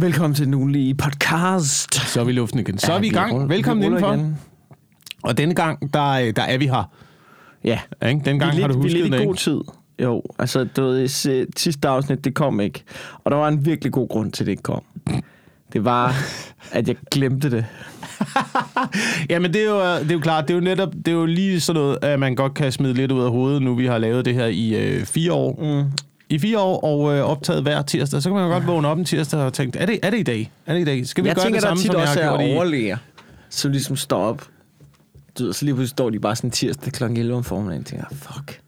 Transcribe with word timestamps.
Velkommen 0.00 0.34
til 0.34 0.46
den 0.46 0.54
ugenlige 0.54 0.94
podcast. 0.94 1.94
Så 1.94 2.20
er 2.20 2.24
vi 2.24 2.30
i 2.30 2.34
luften 2.34 2.58
igen. 2.60 2.78
Så 2.78 2.92
Ja, 2.92 2.96
er 2.96 3.00
vi 3.00 3.06
i 3.06 3.10
vi 3.10 3.14
gang. 3.14 3.48
Velkommen 3.48 3.80
vi 3.82 3.86
indenfor. 3.86 4.12
igen. 4.12 4.38
Og 5.22 5.38
denne 5.38 5.54
gang, 5.54 5.94
der, 5.94 6.14
er- 6.14 6.32
der 6.32 6.42
er 6.42 6.58
vi 6.58 6.66
her. 6.66 6.90
Ja, 7.64 7.78
Ikke? 8.08 8.20
Den 8.24 8.38
gang 8.38 8.56
vi 8.56 8.62
er 8.62 8.66
har 8.66 8.72
du 8.72 8.82
lidt, 8.82 8.84
vi 8.84 8.88
husket 8.88 8.98
er 9.00 9.02
lidt 9.04 9.12
det, 9.12 9.20
i 9.22 9.24
god 9.24 9.34
tid. 9.34 9.60
Jo, 10.02 10.22
altså 10.38 10.64
du 10.64 10.82
ved, 10.82 11.08
sidste 11.56 11.88
afsnit, 11.88 12.24
det 12.24 12.34
kom 12.34 12.60
ikke. 12.60 12.82
Og 13.24 13.30
der 13.30 13.36
var 13.36 13.48
en 13.48 13.66
virkelig 13.66 13.92
god 13.92 14.08
grund 14.08 14.32
til, 14.32 14.46
det 14.46 14.52
ikke 14.52 14.62
kom. 14.62 14.82
Det 15.72 15.84
var, 15.84 16.14
at 16.72 16.88
jeg 16.88 16.96
glemte 17.10 17.50
det. 17.50 17.64
Jamen, 19.30 19.52
det 19.52 19.62
er, 19.62 19.66
jo, 19.70 19.80
det 20.02 20.10
er 20.10 20.14
jo 20.14 20.20
klart, 20.20 20.48
det 20.48 20.54
er 20.54 20.58
jo 20.58 20.64
netop, 20.64 20.92
det 20.94 21.08
er 21.08 21.12
jo 21.12 21.26
lige 21.26 21.60
sådan 21.60 21.80
noget, 21.82 21.98
at 22.02 22.18
man 22.20 22.34
godt 22.34 22.54
kan 22.54 22.72
smide 22.72 22.94
lidt 22.94 23.12
ud 23.12 23.22
af 23.24 23.30
hovedet, 23.30 23.62
nu 23.62 23.74
vi 23.74 23.86
har 23.86 23.98
lavet 23.98 24.24
det 24.24 24.34
her 24.34 24.46
i 24.46 24.74
øh, 24.86 25.04
fire 25.06 25.32
år. 25.32 25.82
Mm. 25.82 25.90
I 26.30 26.38
fire 26.38 26.58
år 26.58 26.80
og 26.84 27.16
øh, 27.16 27.22
optaget 27.24 27.62
hver 27.62 27.82
tirsdag, 27.82 28.22
så 28.22 28.28
kan 28.28 28.34
man 28.36 28.44
jo 28.44 28.52
godt 28.52 28.66
vågne 28.66 28.88
op 28.88 28.98
en 28.98 29.04
tirsdag 29.04 29.40
og 29.40 29.52
tænke, 29.52 29.78
er 29.78 29.86
det, 29.86 29.98
er 30.02 30.10
det 30.10 30.18
i 30.18 30.22
dag? 30.22 30.50
Er 30.66 30.74
det 30.74 30.80
i 30.80 30.84
dag? 30.84 31.06
Skal 31.06 31.24
vi 31.24 31.28
Jeg 31.28 31.36
gøre 31.36 31.44
tænker, 31.44 31.60
det 31.60 31.68
samme, 31.68 31.82
som 31.82 31.96
jeg 31.98 32.08
har 32.08 32.14
gjort 32.14 32.40
i... 32.40 32.54
overlæger, 32.56 32.96
som 33.50 33.70
ligesom 33.70 33.96
står 33.96 34.24
op. 34.24 34.48
Du 35.38 35.44
ved, 35.44 35.52
så 35.52 35.64
lige 35.64 35.74
pludselig 35.74 35.90
står 35.90 36.10
de 36.10 36.18
bare 36.18 36.36
sådan 36.36 36.50
tirsdag 36.50 36.92
kl. 36.92 37.04
11 37.04 37.34
om 37.36 37.44
formiddagen 37.44 37.80
og 37.80 37.86
tænker, 37.86 38.06
fuck, 38.12 38.60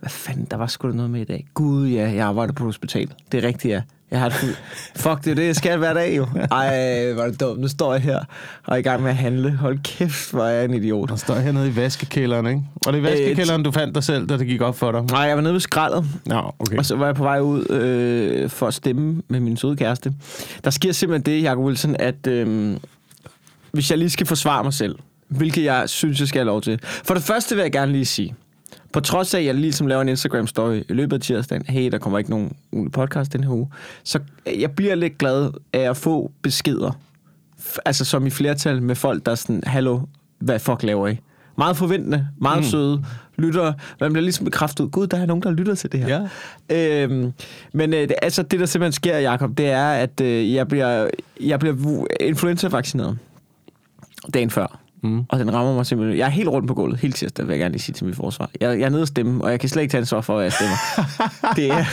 hvad 0.00 0.10
fanden, 0.10 0.46
der 0.50 0.56
var 0.56 0.66
sgu 0.66 0.88
da 0.88 0.94
noget 0.94 1.10
med 1.10 1.20
i 1.20 1.24
dag. 1.24 1.46
Gud, 1.54 1.88
ja, 1.88 2.10
jeg 2.10 2.26
arbejder 2.26 2.52
på 2.52 2.64
et 2.64 2.68
hospital. 2.68 3.08
Det 3.32 3.44
er 3.44 3.48
rigtigt, 3.48 3.72
ja. 3.72 3.82
Jeg 4.10 4.20
har 4.20 4.28
det. 4.28 4.62
Fuck, 4.96 5.24
det 5.24 5.30
er 5.30 5.34
det, 5.34 5.46
jeg 5.46 5.56
skal 5.56 5.78
hver 5.78 5.94
dag, 5.94 6.16
jo. 6.16 6.26
Ej, 6.50 7.12
hvor 7.12 7.22
er 7.22 7.30
det 7.30 7.40
dumt. 7.40 7.60
Nu 7.60 7.68
står 7.68 7.92
jeg 7.92 8.02
her 8.02 8.18
og 8.64 8.74
er 8.74 8.76
i 8.76 8.82
gang 8.82 9.02
med 9.02 9.10
at 9.10 9.16
handle. 9.16 9.50
Hold 9.52 9.78
kæft, 9.84 10.30
hvor 10.30 10.44
er 10.44 10.50
jeg 10.50 10.64
en 10.64 10.74
idiot. 10.74 11.08
Der 11.08 11.16
står 11.16 11.34
hernede 11.34 11.68
i 11.68 11.76
vaskekælderen, 11.76 12.46
ikke? 12.46 12.62
Og 12.86 12.92
det 12.92 12.98
er 12.98 13.02
vaskekælderen, 13.02 13.62
du 13.62 13.70
fandt 13.70 13.94
dig 13.94 14.04
selv, 14.04 14.26
da 14.26 14.36
det 14.38 14.46
gik 14.46 14.60
op 14.60 14.78
for 14.78 14.92
dig. 14.92 15.02
Nej, 15.02 15.20
jeg 15.20 15.36
var 15.36 15.42
nede 15.42 15.52
ved 15.52 15.60
skraldet, 15.60 16.04
Nå, 16.26 16.52
okay. 16.58 16.78
og 16.78 16.86
så 16.86 16.96
var 16.96 17.06
jeg 17.06 17.14
på 17.14 17.22
vej 17.22 17.40
ud 17.40 17.70
øh, 17.70 18.50
for 18.50 18.66
at 18.66 18.74
stemme 18.74 19.22
med 19.28 19.40
min 19.40 19.56
søde 19.56 19.76
kæreste. 19.76 20.12
Der 20.64 20.70
sker 20.70 20.92
simpelthen 20.92 21.34
det, 21.34 21.42
Jacob 21.42 21.64
Wilson, 21.64 21.96
at 21.98 22.26
øh, 22.26 22.76
hvis 23.72 23.90
jeg 23.90 23.98
lige 23.98 24.10
skal 24.10 24.26
forsvare 24.26 24.64
mig 24.64 24.72
selv, 24.72 24.96
hvilket 25.28 25.64
jeg 25.64 25.82
synes, 25.86 26.20
jeg 26.20 26.28
skal 26.28 26.38
have 26.38 26.46
lov 26.46 26.62
til. 26.62 26.80
For 26.82 27.14
det 27.14 27.22
første 27.22 27.54
vil 27.54 27.62
jeg 27.62 27.72
gerne 27.72 27.92
lige 27.92 28.04
sige, 28.04 28.34
på 28.96 29.00
trods 29.00 29.34
af, 29.34 29.38
at 29.38 29.44
jeg 29.44 29.54
ligesom 29.54 29.86
laver 29.86 30.02
en 30.02 30.08
Instagram-story 30.08 30.84
i 30.88 30.92
løbet 30.92 31.16
af 31.16 31.20
tirsdagen, 31.20 31.66
hey, 31.68 31.90
der 31.90 31.98
kommer 31.98 32.18
ikke 32.18 32.30
nogen 32.30 32.56
podcast 32.92 33.32
den 33.32 33.44
her 33.44 33.50
uge, 33.50 33.68
så 34.04 34.18
jeg 34.46 34.70
bliver 34.70 34.94
lidt 34.94 35.18
glad 35.18 35.50
af 35.72 35.90
at 35.90 35.96
få 35.96 36.30
beskeder, 36.42 36.98
altså 37.84 38.04
som 38.04 38.26
i 38.26 38.30
flertal 38.30 38.82
med 38.82 38.94
folk, 38.94 39.26
der 39.26 39.32
er 39.32 39.36
sådan, 39.36 39.62
hallo, 39.66 40.00
hvad 40.38 40.58
fuck 40.58 40.82
laver 40.82 41.08
I? 41.08 41.18
Meget 41.58 41.76
forventende, 41.76 42.28
meget 42.40 42.58
mm. 42.58 42.64
søde, 42.64 43.04
lytter. 43.36 43.72
Man 44.00 44.12
bliver 44.12 44.22
ligesom 44.22 44.44
bekræftet 44.44 44.84
ud, 44.84 44.90
gud, 44.90 45.06
der 45.06 45.16
er 45.16 45.26
nogen, 45.26 45.42
der 45.42 45.50
lytter 45.50 45.74
til 45.74 45.92
det 45.92 46.00
her. 46.00 46.28
Ja. 46.70 47.02
Øhm, 47.02 47.32
men 47.72 47.94
øh, 47.94 48.00
det, 48.00 48.14
altså, 48.22 48.42
det, 48.42 48.60
der 48.60 48.66
simpelthen 48.66 48.92
sker, 48.92 49.18
Jacob, 49.18 49.58
det 49.58 49.66
er, 49.66 49.88
at 49.88 50.20
øh, 50.20 50.54
jeg 50.54 50.68
bliver, 50.68 51.08
jeg 51.40 51.58
bliver 51.58 52.06
influenza-vaccineret 52.20 53.18
dagen 54.34 54.50
før. 54.50 54.80
Mm. 55.02 55.22
Og 55.28 55.38
den 55.38 55.54
rammer 55.54 55.74
mig 55.74 55.86
simpelthen. 55.86 56.18
Jeg 56.18 56.26
er 56.26 56.30
helt 56.30 56.48
rundt 56.48 56.68
på 56.68 56.74
gulvet 56.74 57.00
hele 57.00 57.12
tirsdag, 57.12 57.46
vil 57.46 57.52
jeg 57.52 57.60
gerne 57.60 57.72
lige 57.72 57.82
sige 57.82 57.92
til 57.92 58.06
mit 58.06 58.16
forsvar. 58.16 58.50
Jeg, 58.60 58.78
jeg 58.78 58.86
er 58.86 58.90
nede 58.90 59.02
og 59.02 59.08
stemme, 59.08 59.44
og 59.44 59.50
jeg 59.50 59.60
kan 59.60 59.68
slet 59.68 59.82
ikke 59.82 59.92
tage 59.92 60.00
ansvar 60.00 60.20
for, 60.20 60.38
at 60.38 60.44
jeg 60.44 60.52
stemmer. 60.52 60.76
det 61.56 61.70
er... 61.70 61.84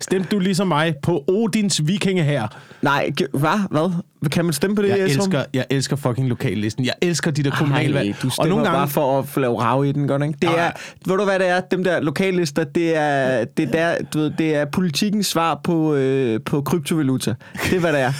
Stemte 0.00 0.28
du 0.28 0.38
ligesom 0.38 0.68
mig 0.68 0.94
på 1.02 1.24
Odins 1.28 1.86
vikinge 1.86 2.22
her? 2.22 2.48
Nej, 2.82 3.10
hvad? 3.32 3.68
Hvad? 3.70 3.90
Kan 4.30 4.44
man 4.44 4.54
stemme 4.54 4.76
på 4.76 4.82
det? 4.82 4.88
Jeg 4.88 5.06
Esrum? 5.06 5.24
elsker, 5.26 5.44
jeg 5.54 5.66
elsker 5.70 5.96
fucking 5.96 6.28
lokallisten. 6.28 6.84
Jeg 6.84 6.94
elsker 7.02 7.30
de 7.30 7.42
der 7.42 7.50
Ej, 7.50 7.56
kommunalvalg. 7.58 8.16
du 8.22 8.30
stemmer 8.30 8.58
og 8.58 8.66
bare 8.66 8.88
for 8.88 9.18
at 9.18 9.28
få 9.28 9.40
lavet 9.40 9.60
rav 9.60 9.84
i 9.84 9.92
den, 9.92 10.08
godt 10.08 10.22
ikke? 10.22 10.34
Det 10.42 10.48
er, 10.50 10.56
Nej. 10.56 10.72
ved 11.06 11.16
du 11.16 11.24
hvad 11.24 11.38
det 11.38 11.48
er? 11.48 11.60
Dem 11.60 11.84
der 11.84 12.00
lokallister, 12.00 12.64
det 12.64 12.96
er, 12.96 13.44
det 13.44 13.68
er, 13.68 13.72
der, 13.72 14.04
du 14.14 14.18
ved, 14.18 14.30
det 14.38 14.54
er 14.54 14.64
politikens 14.64 15.26
svar 15.26 15.60
på, 15.64 15.94
øh, 15.94 16.40
på 16.46 16.60
kryptovaluta. 16.60 17.34
Det 17.64 17.72
er, 17.76 17.80
hvad 17.80 17.92
det 17.92 18.00
er. 18.00 18.12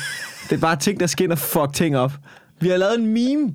Det 0.51 0.57
er 0.57 0.61
bare 0.61 0.77
ting, 0.77 1.01
der 1.01 1.07
skinner 1.07 1.37
fuck 1.37 1.73
ting 1.75 1.97
op. 1.97 2.13
Vi 2.61 2.69
har 2.69 2.77
lavet 2.77 2.99
en 2.99 3.07
meme 3.07 3.53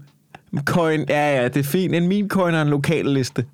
coin. 0.65 1.05
Ja, 1.09 1.41
ja, 1.41 1.47
det 1.47 1.57
er 1.57 1.63
fint. 1.63 1.95
En 1.95 2.07
meme 2.07 2.29
coin 2.29 2.55
og 2.55 2.61
en 2.61 2.67
lokalliste. 2.67 3.45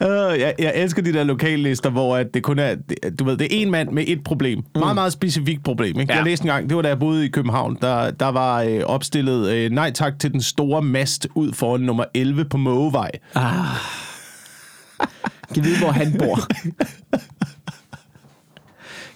Uh, 0.00 0.40
jeg, 0.40 0.54
jeg 0.58 0.72
elsker 0.74 1.02
de 1.02 1.12
der 1.12 1.24
lokallister, 1.24 1.90
hvor 1.90 2.16
at 2.16 2.34
det 2.34 2.42
kun 2.42 2.58
er, 2.58 2.76
du 3.18 3.24
ved, 3.24 3.36
det 3.36 3.44
er 3.44 3.62
en 3.62 3.70
mand 3.70 3.90
med 3.90 4.04
et 4.06 4.24
problem. 4.24 4.58
Mm. 4.58 4.80
Meget, 4.80 4.94
meget 4.94 5.12
specifikt 5.12 5.64
problem. 5.64 6.00
Ikke? 6.00 6.12
Ja. 6.12 6.16
Jeg 6.16 6.24
læste 6.24 6.44
en 6.44 6.48
gang, 6.48 6.68
det 6.68 6.76
var 6.76 6.82
da 6.82 6.88
jeg 6.88 6.98
boede 6.98 7.26
i 7.26 7.28
København, 7.28 7.78
der, 7.82 8.10
der 8.10 8.28
var 8.28 8.62
øh, 8.62 8.80
opstillet 8.86 9.50
øh, 9.50 9.70
nej 9.70 9.90
tak 9.90 10.18
til 10.18 10.32
den 10.32 10.42
store 10.42 10.82
mast 10.82 11.28
ud 11.34 11.52
foran 11.52 11.80
nummer 11.80 12.04
11 12.14 12.44
på 12.44 12.56
Mågevej. 12.56 13.10
Kan 15.54 15.64
vide, 15.64 15.78
hvor 15.78 15.90
han 15.90 16.18
bor. 16.18 16.38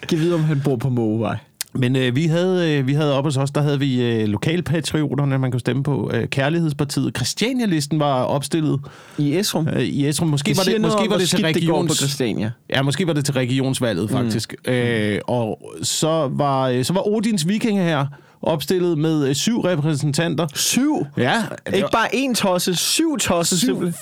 Kan 0.09 0.19
vide, 0.19 0.35
om 0.35 0.45
han 0.45 0.61
bor 0.65 0.77
på 0.77 0.89
Mågevej. 0.89 1.37
Men 1.75 1.97
øh, 1.97 2.17
vi 2.17 2.27
havde 2.27 2.73
øh, 2.79 2.87
vi 2.87 2.95
havde 2.95 3.15
op 3.19 3.25
hos 3.25 3.37
os, 3.37 3.51
der 3.51 3.63
havde 3.63 3.79
vi 3.79 4.03
øh, 4.03 4.29
lokalpatrioterne, 4.29 5.39
man 5.39 5.51
kunne 5.51 5.61
stemme 5.61 5.83
på. 5.83 6.11
Øh, 6.15 6.29
Kærlighedspartiet. 6.29 7.13
Christiania-listen 7.17 7.99
var 8.01 8.23
opstillet 8.23 8.81
I 9.19 9.37
Esrum. 9.39 9.69
øh, 9.69 9.83
i 9.83 10.09
Esrum. 10.09 10.29
Måske 10.29 10.49
Det 10.49 10.57
var 10.57 10.65
det, 10.73 10.81
måske 10.81 11.11
var 11.11 11.17
det 11.19 11.29
til 11.29 11.39
skidt 11.39 11.55
det 11.55 11.55
på 11.55 11.59
regions... 11.75 11.97
Christiania. 11.99 12.51
Ja, 12.71 12.83
måske 12.83 13.07
var 13.07 13.13
det 13.13 13.25
til 13.25 13.35
regionsvalget, 13.35 14.11
faktisk. 14.11 14.55
Mm. 14.67 14.73
Øh, 14.73 15.21
og 15.27 15.73
så 15.83 16.31
var, 16.33 16.69
øh, 16.69 16.85
så 16.85 16.93
var 16.93 17.09
Odins 17.09 17.49
Vikinge 17.49 17.83
her 17.83 18.07
opstillet 18.43 18.99
med 18.99 19.29
øh, 19.29 19.35
syv 19.35 19.61
repræsentanter. 19.61 20.47
Syv? 20.55 21.07
Ja, 21.17 21.43
det 21.67 21.75
Ikke 21.75 21.83
var- 21.83 21.89
bare 21.93 22.15
én 22.15 22.35
tosse, 22.35 22.75
syv 22.75 23.19
tosser 23.19 23.57
Syv. 23.57 23.67
simpelthen. 23.67 23.95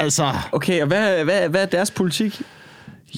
Altså, 0.00 0.32
Okay, 0.52 0.80
og 0.80 0.86
hvad, 0.86 1.24
hvad, 1.24 1.48
hvad 1.48 1.62
er 1.62 1.66
deres 1.66 1.90
politik? 1.90 2.42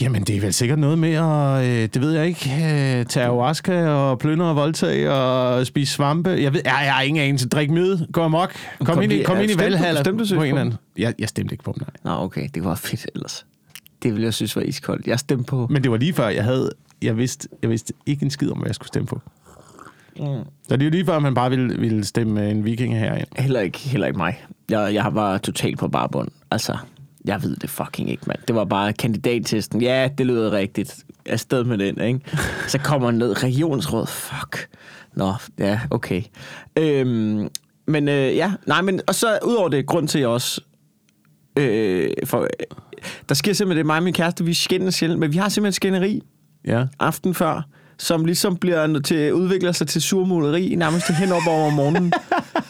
Jamen 0.00 0.22
det 0.22 0.36
er 0.36 0.40
vel 0.40 0.52
sikkert 0.52 0.78
noget 0.78 0.98
med 0.98 1.12
at, 1.12 1.64
øh, 1.64 1.88
det 1.94 2.00
ved 2.00 2.12
jeg 2.12 2.26
ikke, 2.26 2.50
øh, 2.50 3.06
tage 3.06 3.24
ayahuasca 3.24 3.88
og 3.88 4.18
plyndre 4.18 4.46
og 4.46 4.56
voldtage 4.56 5.12
og 5.12 5.66
spise 5.66 5.92
svampe. 5.92 6.30
Jeg 6.30 6.54
ved, 6.54 6.60
jeg, 6.64 6.80
jeg 6.84 6.94
har 6.94 7.02
ingen 7.02 7.24
anelse. 7.24 7.48
Drik 7.48 7.70
møde, 7.70 8.06
gå 8.12 8.22
amok, 8.22 8.52
kom, 8.78 8.86
Kom 8.86 9.02
ind, 9.02 9.12
i, 9.12 9.22
kom 9.22 9.36
ja, 9.36 9.42
ind 9.42 9.50
i 9.50 9.54
stemte 9.54 9.64
valghallen 9.64 10.04
stemte 10.04 10.24
du 10.24 10.34
på 10.34 10.42
en 10.42 10.48
eller 10.48 10.60
anden. 10.60 10.76
Jeg, 10.98 11.14
jeg 11.18 11.28
stemte 11.28 11.52
ikke 11.52 11.64
på 11.64 11.72
dem, 11.72 11.82
nej. 11.82 12.14
Nå, 12.16 12.24
okay, 12.24 12.48
det 12.54 12.64
var 12.64 12.74
fedt 12.74 13.06
ellers. 13.14 13.46
Det 14.02 14.12
ville 14.12 14.24
jeg 14.24 14.34
synes 14.34 14.56
var 14.56 14.62
iskoldt. 14.62 15.06
Jeg 15.06 15.18
stemte 15.18 15.44
på... 15.44 15.66
Men 15.70 15.82
det 15.82 15.90
var 15.90 15.96
lige 15.96 16.12
før, 16.12 16.28
jeg 16.28 16.44
havde, 16.44 16.70
jeg 17.02 17.16
vidste, 17.16 17.48
jeg 17.62 17.70
vidste 17.70 17.92
ikke 18.06 18.24
en 18.24 18.30
skid 18.30 18.50
om, 18.50 18.58
hvad 18.58 18.68
jeg 18.68 18.74
skulle 18.74 18.88
stemme 18.88 19.06
på. 19.06 19.20
Mm. 20.16 20.24
Så 20.68 20.76
det 20.76 20.82
er 20.82 20.84
jo 20.84 20.90
lige 20.90 21.06
før, 21.06 21.18
man 21.18 21.34
bare 21.34 21.50
ville, 21.50 21.78
ville 21.78 22.04
stemme 22.04 22.50
en 22.50 22.64
viking 22.64 22.98
her 22.98 23.14
ind. 23.16 23.26
Heller 23.38 23.60
ikke, 23.60 23.78
heller 23.78 24.06
ikke 24.06 24.18
mig. 24.18 24.44
Jeg, 24.68 24.94
jeg 24.94 25.08
var 25.12 25.38
totalt 25.38 25.78
på 25.78 25.88
barbund. 25.88 26.28
Altså, 26.50 26.76
jeg 27.24 27.42
ved 27.42 27.56
det 27.56 27.70
fucking 27.70 28.10
ikke, 28.10 28.22
mand. 28.26 28.38
Det 28.48 28.56
var 28.56 28.64
bare 28.64 28.92
kandidattesten. 28.92 29.82
Ja, 29.82 30.08
det 30.18 30.26
lyder 30.26 30.52
rigtigt. 30.52 31.04
Afsted 31.26 31.64
med 31.64 31.78
den, 31.78 32.00
ikke? 32.00 32.20
Så 32.68 32.78
kommer 32.78 33.10
ned. 33.10 33.42
Regionsråd. 33.42 34.06
Fuck. 34.06 34.68
Nå, 35.14 35.32
ja, 35.58 35.80
okay. 35.90 36.22
Øhm, 36.78 37.48
men 37.86 38.08
øh, 38.08 38.36
ja, 38.36 38.52
nej, 38.66 38.82
men... 38.82 39.00
Og 39.06 39.14
så 39.14 39.38
udover 39.46 39.68
det, 39.68 39.86
grund 39.86 40.08
til, 40.08 40.18
at 40.18 40.22
jeg 40.22 40.28
også... 40.28 40.60
Øh, 41.58 42.10
for, 42.24 42.48
der 43.28 43.34
sker 43.34 43.52
simpelthen 43.52 43.78
det, 43.78 43.86
mig 43.86 43.96
og 43.96 44.02
min 44.02 44.14
kæreste, 44.14 44.44
vi 44.44 44.54
skændes 44.54 44.94
sjældent, 44.94 45.20
men 45.20 45.32
vi 45.32 45.36
har 45.36 45.48
simpelthen 45.48 45.72
skænderi 45.72 46.22
Ja. 46.66 46.84
aften 46.98 47.34
før, 47.34 47.62
som 47.98 48.24
ligesom 48.24 48.56
bliver 48.56 49.00
til 49.00 49.34
udvikler 49.34 49.72
sig 49.72 49.88
til 49.88 50.02
surmuleri 50.02 50.74
nærmest 50.74 51.08
hen 51.10 51.32
op 51.32 51.42
over 51.48 51.70
morgenen. 51.70 52.12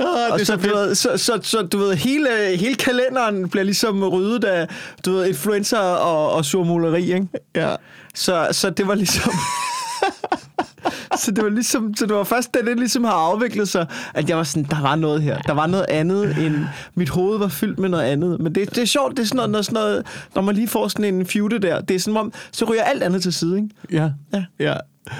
Oh, 0.00 0.32
Og 0.32 0.40
så, 0.40 0.56
du 0.56 0.76
ved, 0.76 0.94
så, 0.94 1.16
så, 1.16 1.38
så, 1.42 1.62
du 1.62 1.78
ved, 1.78 1.94
hele, 1.94 2.28
hele 2.56 2.74
kalenderen 2.74 3.48
bliver 3.48 3.64
ligesom 3.64 4.04
ryddet 4.04 4.44
af, 4.44 4.68
du 5.04 5.12
ved, 5.12 5.26
influencer 5.26 5.78
og, 5.78 6.32
og 6.32 6.44
surmuleri, 6.44 7.02
ikke? 7.02 7.28
Ja. 7.54 7.74
Så, 8.14 8.48
så 8.52 8.70
det 8.70 8.88
var 8.88 8.94
ligesom... 8.94 9.32
så 11.24 11.30
det 11.30 11.44
var 11.44 11.50
ligesom, 11.50 11.94
så 11.94 12.06
det 12.06 12.14
var 12.14 12.24
først, 12.24 12.54
da 12.54 12.58
det 12.58 12.76
ligesom 12.78 13.04
har 13.04 13.12
afviklet 13.12 13.68
sig, 13.68 13.86
at 14.14 14.28
jeg 14.28 14.36
var 14.36 14.42
sådan, 14.42 14.66
der 14.70 14.82
var 14.82 14.96
noget 14.96 15.22
her. 15.22 15.38
Der 15.38 15.52
var 15.52 15.66
noget 15.66 15.86
andet 15.88 16.46
end, 16.46 16.64
mit 16.94 17.08
hoved 17.08 17.38
var 17.38 17.48
fyldt 17.48 17.78
med 17.78 17.88
noget 17.88 18.04
andet. 18.04 18.40
Men 18.40 18.54
det, 18.54 18.70
det 18.74 18.82
er 18.82 18.86
sjovt, 18.86 19.16
det 19.16 19.22
er 19.22 19.26
sådan 19.26 19.36
noget, 19.36 19.50
når, 19.50 19.62
sådan 19.62 19.74
noget, 19.74 20.06
når 20.34 20.42
man 20.42 20.54
lige 20.54 20.68
får 20.68 20.88
sådan 20.88 21.14
en 21.14 21.26
feud 21.26 21.58
der. 21.58 21.80
Det 21.80 21.94
er 21.94 22.00
sådan, 22.00 22.16
om, 22.16 22.32
så 22.52 22.64
ryger 22.64 22.82
alt 22.82 23.02
andet 23.02 23.22
til 23.22 23.32
side, 23.32 23.56
ikke? 23.56 23.68
Ja. 23.92 24.10
Ja. 24.32 24.44
ja. 24.60 24.74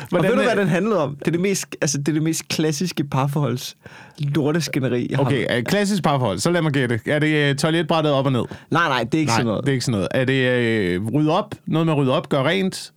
Hvordan, 0.09 0.31
og 0.31 0.37
ved 0.37 0.45
du, 0.45 0.49
hvad 0.55 0.57
den 0.65 0.69
handlede 0.69 1.03
om? 1.03 1.17
Det 1.17 1.27
er 1.27 1.31
det 1.31 1.41
mest, 1.41 1.67
altså, 1.81 1.99
det 1.99 2.09
er 2.09 2.13
det 2.13 2.23
mest 2.23 2.49
klassiske 2.49 3.05
parforholds 3.05 3.77
lorteskænderi, 4.19 5.07
jeg 5.11 5.19
har. 5.19 5.25
Okay, 5.25 5.47
er 5.49 5.61
klassisk 5.61 6.03
parforhold, 6.03 6.39
så 6.39 6.51
lad 6.51 6.63
mig 6.63 6.73
gætte. 6.73 7.01
Er 7.07 7.19
det 7.19 7.51
uh, 7.51 7.57
toiletbrættet 7.57 8.13
op 8.13 8.27
og 8.27 8.33
ned? 8.33 8.45
Nej, 8.71 8.89
nej, 8.89 9.05
det 9.05 9.15
er 9.15 9.19
ikke 9.19 9.31
Nej, 9.31 9.37
sådan 9.37 9.47
noget. 9.47 9.65
det 9.65 9.69
er 9.69 9.73
ikke 9.73 9.85
sådan 9.85 9.93
noget. 9.93 10.09
Er 10.11 10.25
det 10.25 10.99
uh, 11.01 11.15
rydde 11.15 11.31
op? 11.39 11.55
Noget 11.67 11.87
med 11.87 11.95
at 11.95 11.99
rydde 11.99 12.13
op, 12.17 12.29
gøre 12.29 12.45
rent? 12.49 12.93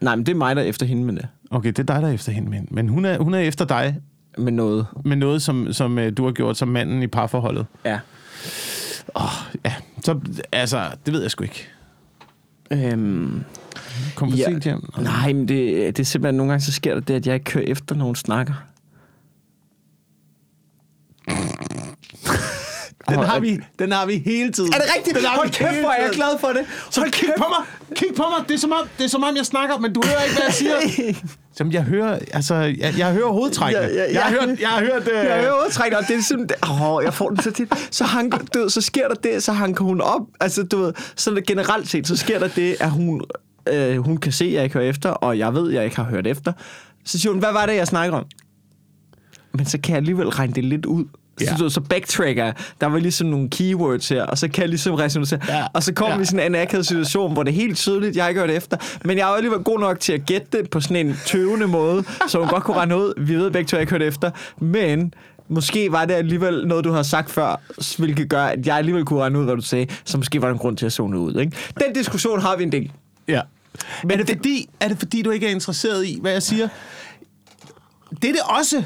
Nej, 0.00 0.16
men 0.16 0.26
det 0.26 0.32
er 0.32 0.36
mig, 0.36 0.56
der 0.56 0.62
er 0.62 0.66
efter 0.66 0.86
hende 0.86 1.04
med 1.04 1.14
det. 1.14 1.28
Okay, 1.50 1.68
det 1.68 1.78
er 1.78 1.82
dig, 1.94 2.02
der 2.02 2.08
er 2.08 2.12
efter 2.12 2.32
hende, 2.32 2.50
men, 2.50 2.68
men 2.70 2.88
hun, 2.88 3.04
er, 3.04 3.18
hun 3.18 3.34
er 3.34 3.38
efter 3.38 3.64
dig 3.64 3.96
Med 4.38 4.52
noget. 4.52 4.86
med 5.04 5.16
noget, 5.16 5.42
som, 5.42 5.72
som 5.72 5.98
uh, 5.98 6.04
du 6.16 6.24
har 6.24 6.32
gjort 6.32 6.56
som 6.56 6.68
manden 6.68 7.02
i 7.02 7.06
parforholdet. 7.06 7.66
Ja. 7.84 7.98
Ja, 9.64 9.72
så 10.04 10.20
altså, 10.52 10.82
det 11.06 11.14
ved 11.14 11.22
jeg 11.22 11.30
sgu 11.30 11.44
ikke. 11.44 11.68
Øhm, 12.72 13.44
Kom 14.16 14.30
for 14.30 14.36
Ja. 14.38 14.44
sent 14.44 14.64
hjem? 14.64 14.84
nej, 15.02 15.32
men 15.32 15.48
det, 15.48 15.96
det 15.96 16.02
er 16.02 16.04
simpelthen, 16.04 16.34
nogle 16.36 16.52
gange 16.52 16.64
så 16.64 16.72
sker 16.72 16.94
der 16.94 17.00
det, 17.00 17.14
at 17.14 17.26
jeg 17.26 17.34
ikke 17.34 17.44
kører 17.44 17.64
efter 17.64 17.94
nogen 17.94 18.14
snakker. 18.14 18.54
Den 23.10 23.16
Hold- 23.18 23.28
har 23.28 23.40
vi, 23.40 23.58
den 23.78 23.92
har 23.92 24.06
vi 24.06 24.22
hele 24.24 24.52
tiden. 24.52 24.72
Er 24.72 24.78
det 24.78 24.86
rigtigt? 24.96 25.16
Den 25.16 25.24
har 25.24 25.32
vi 25.34 25.38
Hold 25.38 25.50
kæft, 25.50 25.70
hele 25.70 25.82
hvor 25.82 25.90
er 25.90 26.02
jeg 26.02 26.10
glad 26.12 26.38
for 26.40 26.48
det. 26.48 26.64
Så 26.90 27.04
kig 27.12 27.28
på 27.38 27.44
mig. 27.48 27.66
Kig 27.96 28.08
på 28.16 28.22
mig. 28.38 28.48
Det 28.48 28.54
er, 28.54 28.58
som 28.58 28.72
om, 28.72 28.88
det 28.98 29.04
er 29.04 29.08
som 29.08 29.24
om, 29.24 29.36
jeg 29.36 29.46
snakker, 29.46 29.78
men 29.78 29.92
du 29.92 30.02
hører 30.06 30.22
ikke, 30.22 30.34
hvad 30.34 30.44
jeg 30.46 30.54
siger. 30.54 31.14
Som 31.54 31.72
jeg 31.72 31.82
hører, 31.82 32.18
altså, 32.32 32.54
jeg, 32.54 32.94
jeg 32.98 33.12
hører 33.12 33.28
hovedtrækkene. 33.32 33.86
Ja, 33.86 33.94
ja, 33.94 34.02
ja. 34.04 34.12
Jeg 34.12 34.22
har 34.22 34.30
hørt, 34.30 34.60
jeg 34.60 34.68
har 34.68 34.80
hørt, 34.80 35.08
øh, 35.08 35.14
Jeg 35.14 35.40
hører 35.40 35.66
udtræk, 35.66 35.92
og 35.92 36.04
det 36.08 36.16
er 36.16 36.22
sådan, 36.22 36.48
åh, 36.70 37.04
jeg 37.04 37.14
får 37.14 37.28
den 37.28 37.42
så 37.42 37.50
tit. 37.50 37.68
Så, 37.90 38.04
han, 38.04 38.30
du 38.30 38.68
så 38.68 38.80
sker 38.80 39.08
der 39.08 39.14
det, 39.14 39.42
så 39.42 39.52
hanker 39.52 39.84
hun 39.84 40.00
op. 40.00 40.20
Altså, 40.40 40.62
du 40.62 40.78
ved, 40.78 40.92
så 41.16 41.30
er 41.30 41.40
generelt 41.46 41.88
set, 41.88 42.06
så 42.08 42.16
sker 42.16 42.38
der 42.38 42.48
det, 42.48 42.76
at 42.80 42.90
hun, 42.90 43.22
øh, 43.68 43.96
hun 43.96 44.16
kan 44.16 44.32
se, 44.32 44.44
at 44.44 44.52
jeg 44.52 44.64
ikke 44.64 44.72
hører 44.74 44.88
efter, 44.88 45.10
og 45.10 45.38
jeg 45.38 45.54
ved, 45.54 45.68
at 45.68 45.74
jeg 45.74 45.84
ikke 45.84 45.96
har 45.96 46.04
hørt 46.04 46.26
efter. 46.26 46.52
Så 47.04 47.18
siger 47.18 47.32
hun, 47.32 47.38
hvad 47.38 47.52
var 47.52 47.66
det, 47.66 47.74
jeg 47.76 47.86
snakker 47.86 48.18
om? 48.18 48.24
Men 49.54 49.66
så 49.66 49.78
kan 49.82 49.90
jeg 49.90 49.96
alligevel 49.96 50.28
regne 50.28 50.52
det 50.52 50.64
lidt 50.64 50.86
ud. 50.86 51.04
Så, 51.48 51.54
Ja. 51.58 51.62
ved, 51.62 51.70
så 51.70 51.80
backtracker. 51.80 52.52
Der 52.80 52.86
var 52.86 52.98
ligesom 52.98 53.26
nogle 53.26 53.50
keywords 53.50 54.08
her, 54.08 54.22
og 54.22 54.38
så 54.38 54.48
kan 54.48 54.60
jeg 54.62 54.68
ligesom 54.68 54.94
resonere. 54.94 55.40
Ja. 55.48 55.66
Og 55.72 55.82
så 55.82 55.92
kommer 55.94 56.12
Ja. 56.12 56.16
vi 56.16 56.22
i 56.22 56.26
sådan 56.26 56.46
en 56.54 56.60
akavet 56.60 56.86
situation, 56.86 57.32
hvor 57.32 57.42
det 57.42 57.50
er 57.50 57.54
helt 57.54 57.76
tydeligt, 57.76 58.16
jeg 58.16 58.28
ikke 58.28 58.40
hørt 58.40 58.50
efter. 58.50 58.76
Men 59.04 59.18
jeg 59.18 59.26
jo 59.28 59.34
alligevel 59.34 59.58
god 59.58 59.78
nok 59.80 60.00
til 60.00 60.12
at 60.12 60.26
gætte 60.26 60.46
det 60.58 60.70
på 60.70 60.80
sådan 60.80 61.06
en 61.06 61.16
tøvende 61.26 61.66
måde, 61.66 62.04
så 62.28 62.38
hun 62.38 62.48
godt 62.48 62.62
kunne 62.64 62.76
regne 62.76 62.96
ud. 62.96 63.12
Vi 63.20 63.34
ved 63.34 63.50
begge 63.50 63.68
to, 63.68 63.76
jeg 63.76 63.82
ikke 63.82 63.90
hørt 63.90 64.02
efter. 64.02 64.30
Men 64.58 65.14
måske 65.48 65.92
var 65.92 66.04
det 66.04 66.14
alligevel 66.14 66.66
noget, 66.66 66.84
du 66.84 66.92
har 66.92 67.02
sagt 67.02 67.30
før, 67.30 67.60
hvilket 67.98 68.28
gør, 68.28 68.44
at 68.44 68.66
jeg 68.66 68.76
alligevel 68.76 69.04
kunne 69.04 69.20
regne 69.20 69.38
ud, 69.38 69.44
hvad 69.44 69.56
du 69.56 69.62
sagde. 69.62 69.86
Så 70.04 70.16
måske 70.18 70.42
var 70.42 70.48
der 70.48 70.52
en 70.52 70.58
grund 70.58 70.76
til 70.76 70.86
at 70.86 70.92
zone 70.92 71.18
ud. 71.18 71.40
Ikke? 71.40 71.52
Den 71.84 71.92
diskussion 71.94 72.40
har 72.40 72.56
vi 72.56 72.62
en 72.62 72.72
del. 72.72 72.92
Ja. 73.28 73.40
Men 74.02 74.10
er 74.12 74.16
det, 74.16 74.28
fordi, 74.36 74.68
er 74.80 74.88
det 74.88 74.98
fordi, 74.98 75.22
du 75.22 75.30
ikke 75.30 75.46
er 75.46 75.50
interesseret 75.50 76.06
i, 76.06 76.18
hvad 76.20 76.32
jeg 76.32 76.42
siger? 76.42 76.68
Det 78.22 78.28
er 78.28 78.32
det 78.32 78.42
også. 78.58 78.82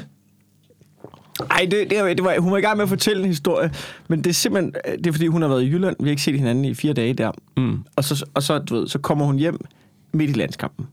Ej, 1.39 1.67
det, 1.71 1.89
det, 1.89 2.17
det 2.17 2.23
var, 2.23 2.39
hun 2.39 2.51
var 2.51 2.57
i 2.57 2.61
gang 2.61 2.77
med 2.77 2.83
at 2.83 2.89
fortælle 2.89 3.23
en 3.23 3.29
historie, 3.29 3.71
men 4.07 4.23
det 4.23 4.29
er 4.29 4.33
simpelthen, 4.33 4.73
det 4.97 5.07
er 5.07 5.11
fordi, 5.11 5.27
hun 5.27 5.41
har 5.41 5.49
været 5.49 5.63
i 5.63 5.71
Jylland. 5.71 5.95
Vi 5.99 6.03
har 6.03 6.09
ikke 6.09 6.21
set 6.21 6.37
hinanden 6.37 6.65
i 6.65 6.73
fire 6.73 6.93
dage 6.93 7.13
der. 7.13 7.31
Mm. 7.57 7.83
Og, 7.95 8.03
så, 8.03 8.25
og 8.33 8.43
så, 8.43 8.59
du 8.59 8.75
ved, 8.75 8.87
så 8.87 8.99
kommer 8.99 9.25
hun 9.25 9.35
hjem 9.35 9.65
midt 10.13 10.29
i 10.29 10.33
landskampen. 10.33 10.87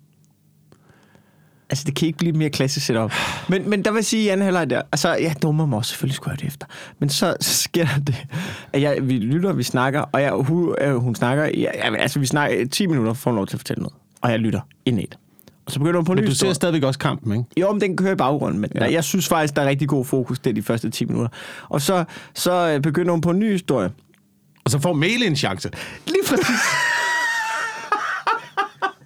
Altså, 1.71 1.85
det 1.87 1.94
kan 1.97 2.06
ikke 2.06 2.19
blive 2.19 2.33
mere 2.33 2.50
klassisk 2.50 2.87
setup. 2.87 3.12
Men, 3.49 3.71
men 3.71 3.85
der 3.85 3.91
vil 3.91 3.99
jeg 3.99 4.05
sige, 4.05 4.25
i 4.25 4.29
anden 4.29 4.44
halvleg 4.44 4.71
der, 4.71 4.83
altså, 4.93 5.15
jeg 5.15 5.37
dummer 5.43 5.67
mig 5.67 5.79
også, 5.79 5.89
selvfølgelig 5.89 6.15
skulle 6.15 6.33
jeg 6.33 6.41
det 6.41 6.47
efter. 6.47 6.67
Men 6.99 7.09
så, 7.09 7.37
så 7.41 7.55
sker 7.55 7.85
der 7.85 7.99
det, 8.06 8.27
at 8.73 8.83
jeg, 8.83 8.99
vi 9.03 9.19
lytter, 9.19 9.53
vi 9.53 9.62
snakker, 9.62 10.00
og 10.00 10.23
jeg, 10.23 10.33
hun, 10.33 10.75
øh, 10.81 10.95
hun 10.95 11.15
snakker, 11.15 11.45
ja, 11.45 11.71
altså, 11.97 12.19
vi 12.19 12.27
snakker 12.27 12.69
10 12.69 12.87
minutter, 12.87 13.12
får 13.12 13.31
hun 13.31 13.37
lov 13.37 13.47
til 13.47 13.56
at 13.56 13.61
fortælle 13.61 13.83
noget. 13.83 13.95
Og 14.21 14.31
jeg 14.31 14.38
lytter 14.38 14.61
indad. 14.87 15.22
Og 15.67 15.73
så 15.73 15.79
begynder 15.79 15.97
hun 15.99 16.05
på 16.05 16.12
en 16.12 16.17
Men 16.17 16.25
ny 16.25 16.29
du 16.29 16.35
ser 16.35 16.35
historie. 16.35 16.55
stadigvæk 16.55 16.82
også 16.82 16.99
kampen, 16.99 17.32
ikke? 17.32 17.44
Jo, 17.61 17.73
men 17.73 17.81
den 17.81 17.97
kører 17.97 18.12
i 18.12 18.17
baggrunden, 18.17 18.61
men 18.61 18.70
ja. 18.75 18.81
Der, 18.81 18.87
jeg 18.87 19.05
synes 19.05 19.29
faktisk, 19.29 19.56
der 19.56 19.62
er 19.62 19.67
rigtig 19.69 19.88
god 19.88 20.05
fokus 20.05 20.38
det 20.38 20.56
de 20.56 20.62
første 20.62 20.91
10 20.91 21.05
minutter. 21.05 21.29
Og 21.69 21.81
så, 21.82 22.05
så 22.35 22.53
øh, 22.69 22.81
begynder 22.81 23.12
hun 23.12 23.20
på 23.20 23.31
en 23.31 23.38
ny 23.38 23.53
historie. 23.53 23.91
Og 24.64 24.70
så 24.70 24.79
får 24.79 24.93
Mele 24.93 25.26
en 25.26 25.37
chance. 25.37 25.70
Lige 26.06 26.23
præcis. 26.29 26.47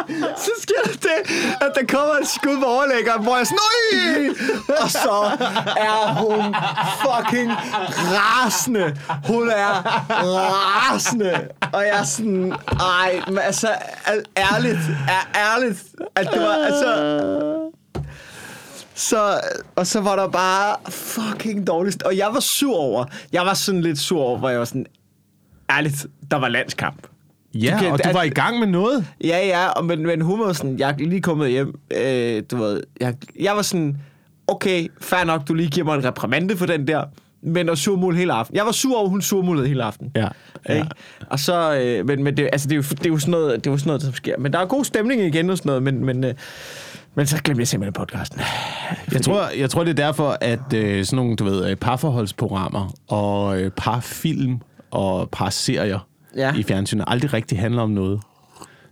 så 0.44 0.50
sker 0.62 0.82
der 0.85 0.93
det, 0.93 1.35
at 1.61 1.73
der 1.75 1.97
kommer 1.97 2.14
et 2.14 2.29
skud 2.29 2.58
på 2.61 2.64
overlæggeren, 2.64 3.23
hvor 3.23 3.37
jeg 3.37 3.47
sådan, 3.47 4.35
Og 4.82 4.91
så 4.91 5.31
er 5.76 6.14
hun 6.14 6.55
fucking 7.03 7.50
rasende. 8.17 8.97
Hun 9.26 9.49
er 9.50 9.73
rasende. 10.11 11.49
Og 11.73 11.82
jeg 11.82 11.99
er 12.00 12.05
sådan, 12.05 12.53
ej, 12.81 13.20
men 13.26 13.38
altså, 13.38 13.69
ærligt, 14.37 14.81
er 15.08 15.38
ærligt, 15.55 15.85
at 16.14 16.29
det 16.32 16.41
var, 16.41 16.55
altså, 16.64 16.93
så, 18.94 19.41
og 19.76 19.87
så 19.87 20.00
var 20.00 20.17
der 20.17 20.29
bare 20.29 20.76
fucking 20.88 21.67
dårligt. 21.67 22.03
Og 22.03 22.17
jeg 22.17 22.29
var 22.32 22.41
sur 22.41 22.76
over. 22.76 23.05
Jeg 23.32 23.47
var 23.47 23.55
sådan 23.55 23.81
lidt 23.81 23.99
sur 23.99 24.20
over, 24.20 24.38
hvor 24.38 24.49
jeg 24.49 24.58
var 24.58 24.64
sådan, 24.64 24.87
ærligt, 25.70 26.06
der 26.31 26.37
var 26.37 26.49
landskamp. 26.49 27.06
Ja, 27.62 27.79
kan- 27.79 27.93
og 27.93 27.99
du 28.05 28.08
at- 28.08 28.14
var 28.14 28.23
i 28.23 28.29
gang 28.29 28.58
med 28.58 28.67
noget. 28.67 29.06
Ja, 29.25 29.47
ja, 29.47 29.69
og 29.69 29.85
men, 29.85 30.03
men 30.06 30.20
hun 30.20 30.41
var 30.41 30.53
sådan, 30.53 30.79
jeg 30.79 30.91
er 30.91 30.94
lige 30.99 31.23
kommet 31.23 31.50
hjem, 31.50 31.75
øh, 31.97 32.43
du 32.50 32.56
ved, 32.56 32.82
jeg, 33.00 33.14
jeg 33.41 33.56
var 33.56 33.62
sådan, 33.62 33.97
okay, 34.49 34.87
fair 35.00 35.25
nok, 35.25 35.49
du 35.49 35.55
lige 35.55 35.70
giver 35.70 35.85
mig 35.87 35.94
en 35.99 36.05
reprimande 36.05 36.56
for 36.56 36.67
den 36.67 36.87
der, 36.87 37.05
men 37.43 37.69
og 37.69 37.79
surmul 37.79 38.17
hele 38.17 38.32
aften. 38.32 38.56
Jeg 38.56 38.64
var 38.67 38.73
sur 38.73 38.99
over, 38.99 39.08
hun 39.08 39.23
surmulede 39.23 39.69
hele 39.69 39.85
aften. 39.85 40.11
Ja, 40.17 40.29
ja. 40.69 40.75
Ikke? 40.75 40.88
Og 41.31 41.38
så, 41.38 41.75
øh, 41.81 42.06
men, 42.06 42.23
men 42.25 42.37
det, 42.37 42.49
altså, 42.53 42.69
det, 42.69 42.73
er 42.73 42.76
jo, 42.76 42.82
det, 42.82 43.06
er 43.06 43.11
jo 43.11 43.19
sådan 43.19 43.31
noget, 43.31 43.64
det 43.64 43.67
er 43.67 43.70
jo 43.70 43.79
sådan 43.79 43.88
noget, 43.88 44.03
der 44.03 44.12
sker. 44.12 44.35
Men 44.38 44.53
der 44.53 44.58
er 44.58 44.67
god 44.67 44.85
stemning 44.85 45.23
igen 45.23 45.50
og 45.50 45.58
sådan 45.58 45.69
noget, 45.69 45.82
men, 45.82 46.05
men, 46.05 46.25
øh, 46.25 46.35
men 47.14 47.26
så 47.26 47.43
glemte 47.43 47.61
jeg 47.61 47.69
simpelthen 47.69 47.93
podcasten. 47.93 48.41
Jeg 49.12 49.20
tror, 49.23 49.49
jeg 49.58 49.70
tror, 49.70 49.85
det 49.85 49.91
er 49.91 50.05
derfor, 50.06 50.38
at 50.41 50.73
øh, 50.75 51.05
sådan 51.05 51.17
nogle, 51.17 51.37
du 51.37 51.44
ved, 51.44 51.70
øh, 51.70 51.76
parforholdsprogrammer 51.76 52.93
og 53.08 53.61
øh, 53.62 53.70
parfilm 53.70 54.58
og 54.91 55.29
parserier 55.31 55.99
Ja. 56.37 56.55
i 56.56 56.62
fjernsynet 56.62 57.05
aldrig 57.09 57.33
rigtig 57.33 57.59
handler 57.59 57.83
om 57.83 57.91
noget. 57.91 58.21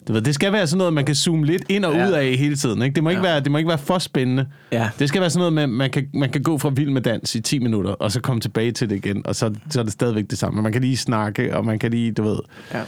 Du 0.08 0.12
ved, 0.12 0.22
det 0.22 0.34
skal 0.34 0.52
være 0.52 0.66
sådan 0.66 0.78
noget, 0.78 0.92
man 0.92 1.04
kan 1.04 1.14
zoome 1.14 1.46
lidt 1.46 1.62
ind 1.68 1.84
og 1.84 1.94
Ja. 1.94 2.08
ud 2.08 2.12
af 2.12 2.34
hele 2.36 2.56
tiden. 2.56 2.82
Ikke? 2.82 2.94
Det, 2.94 3.02
må 3.04 3.10
ikke 3.10 3.22
Ja. 3.22 3.28
være, 3.32 3.40
det 3.40 3.52
må 3.52 3.58
ikke 3.58 3.68
være 3.68 3.78
for 3.78 3.98
spændende. 3.98 4.46
Ja. 4.72 4.88
Det 4.98 5.08
skal 5.08 5.20
være 5.20 5.30
sådan 5.30 5.38
noget, 5.52 5.52
med, 5.52 5.66
man 5.76 5.90
kan, 5.90 6.06
man 6.14 6.30
kan 6.30 6.42
gå 6.42 6.58
fra 6.58 6.68
vild 6.68 6.90
med 6.90 7.02
dans 7.02 7.34
i 7.34 7.40
10 7.40 7.58
minutter, 7.58 7.90
og 7.90 8.12
så 8.12 8.20
komme 8.20 8.40
tilbage 8.40 8.72
til 8.72 8.90
det 8.90 8.96
igen, 8.96 9.26
og 9.26 9.36
så, 9.36 9.54
så 9.70 9.80
er 9.80 9.84
det 9.84 9.92
stadigvæk 9.92 10.24
det 10.30 10.38
samme. 10.38 10.62
Man 10.62 10.72
kan 10.72 10.80
lige 10.80 10.96
snakke, 10.96 11.56
og 11.56 11.64
man 11.64 11.78
kan 11.78 11.90
lige, 11.90 12.12
du 12.12 12.22
ved, 12.22 12.38
Ja. 12.74 12.80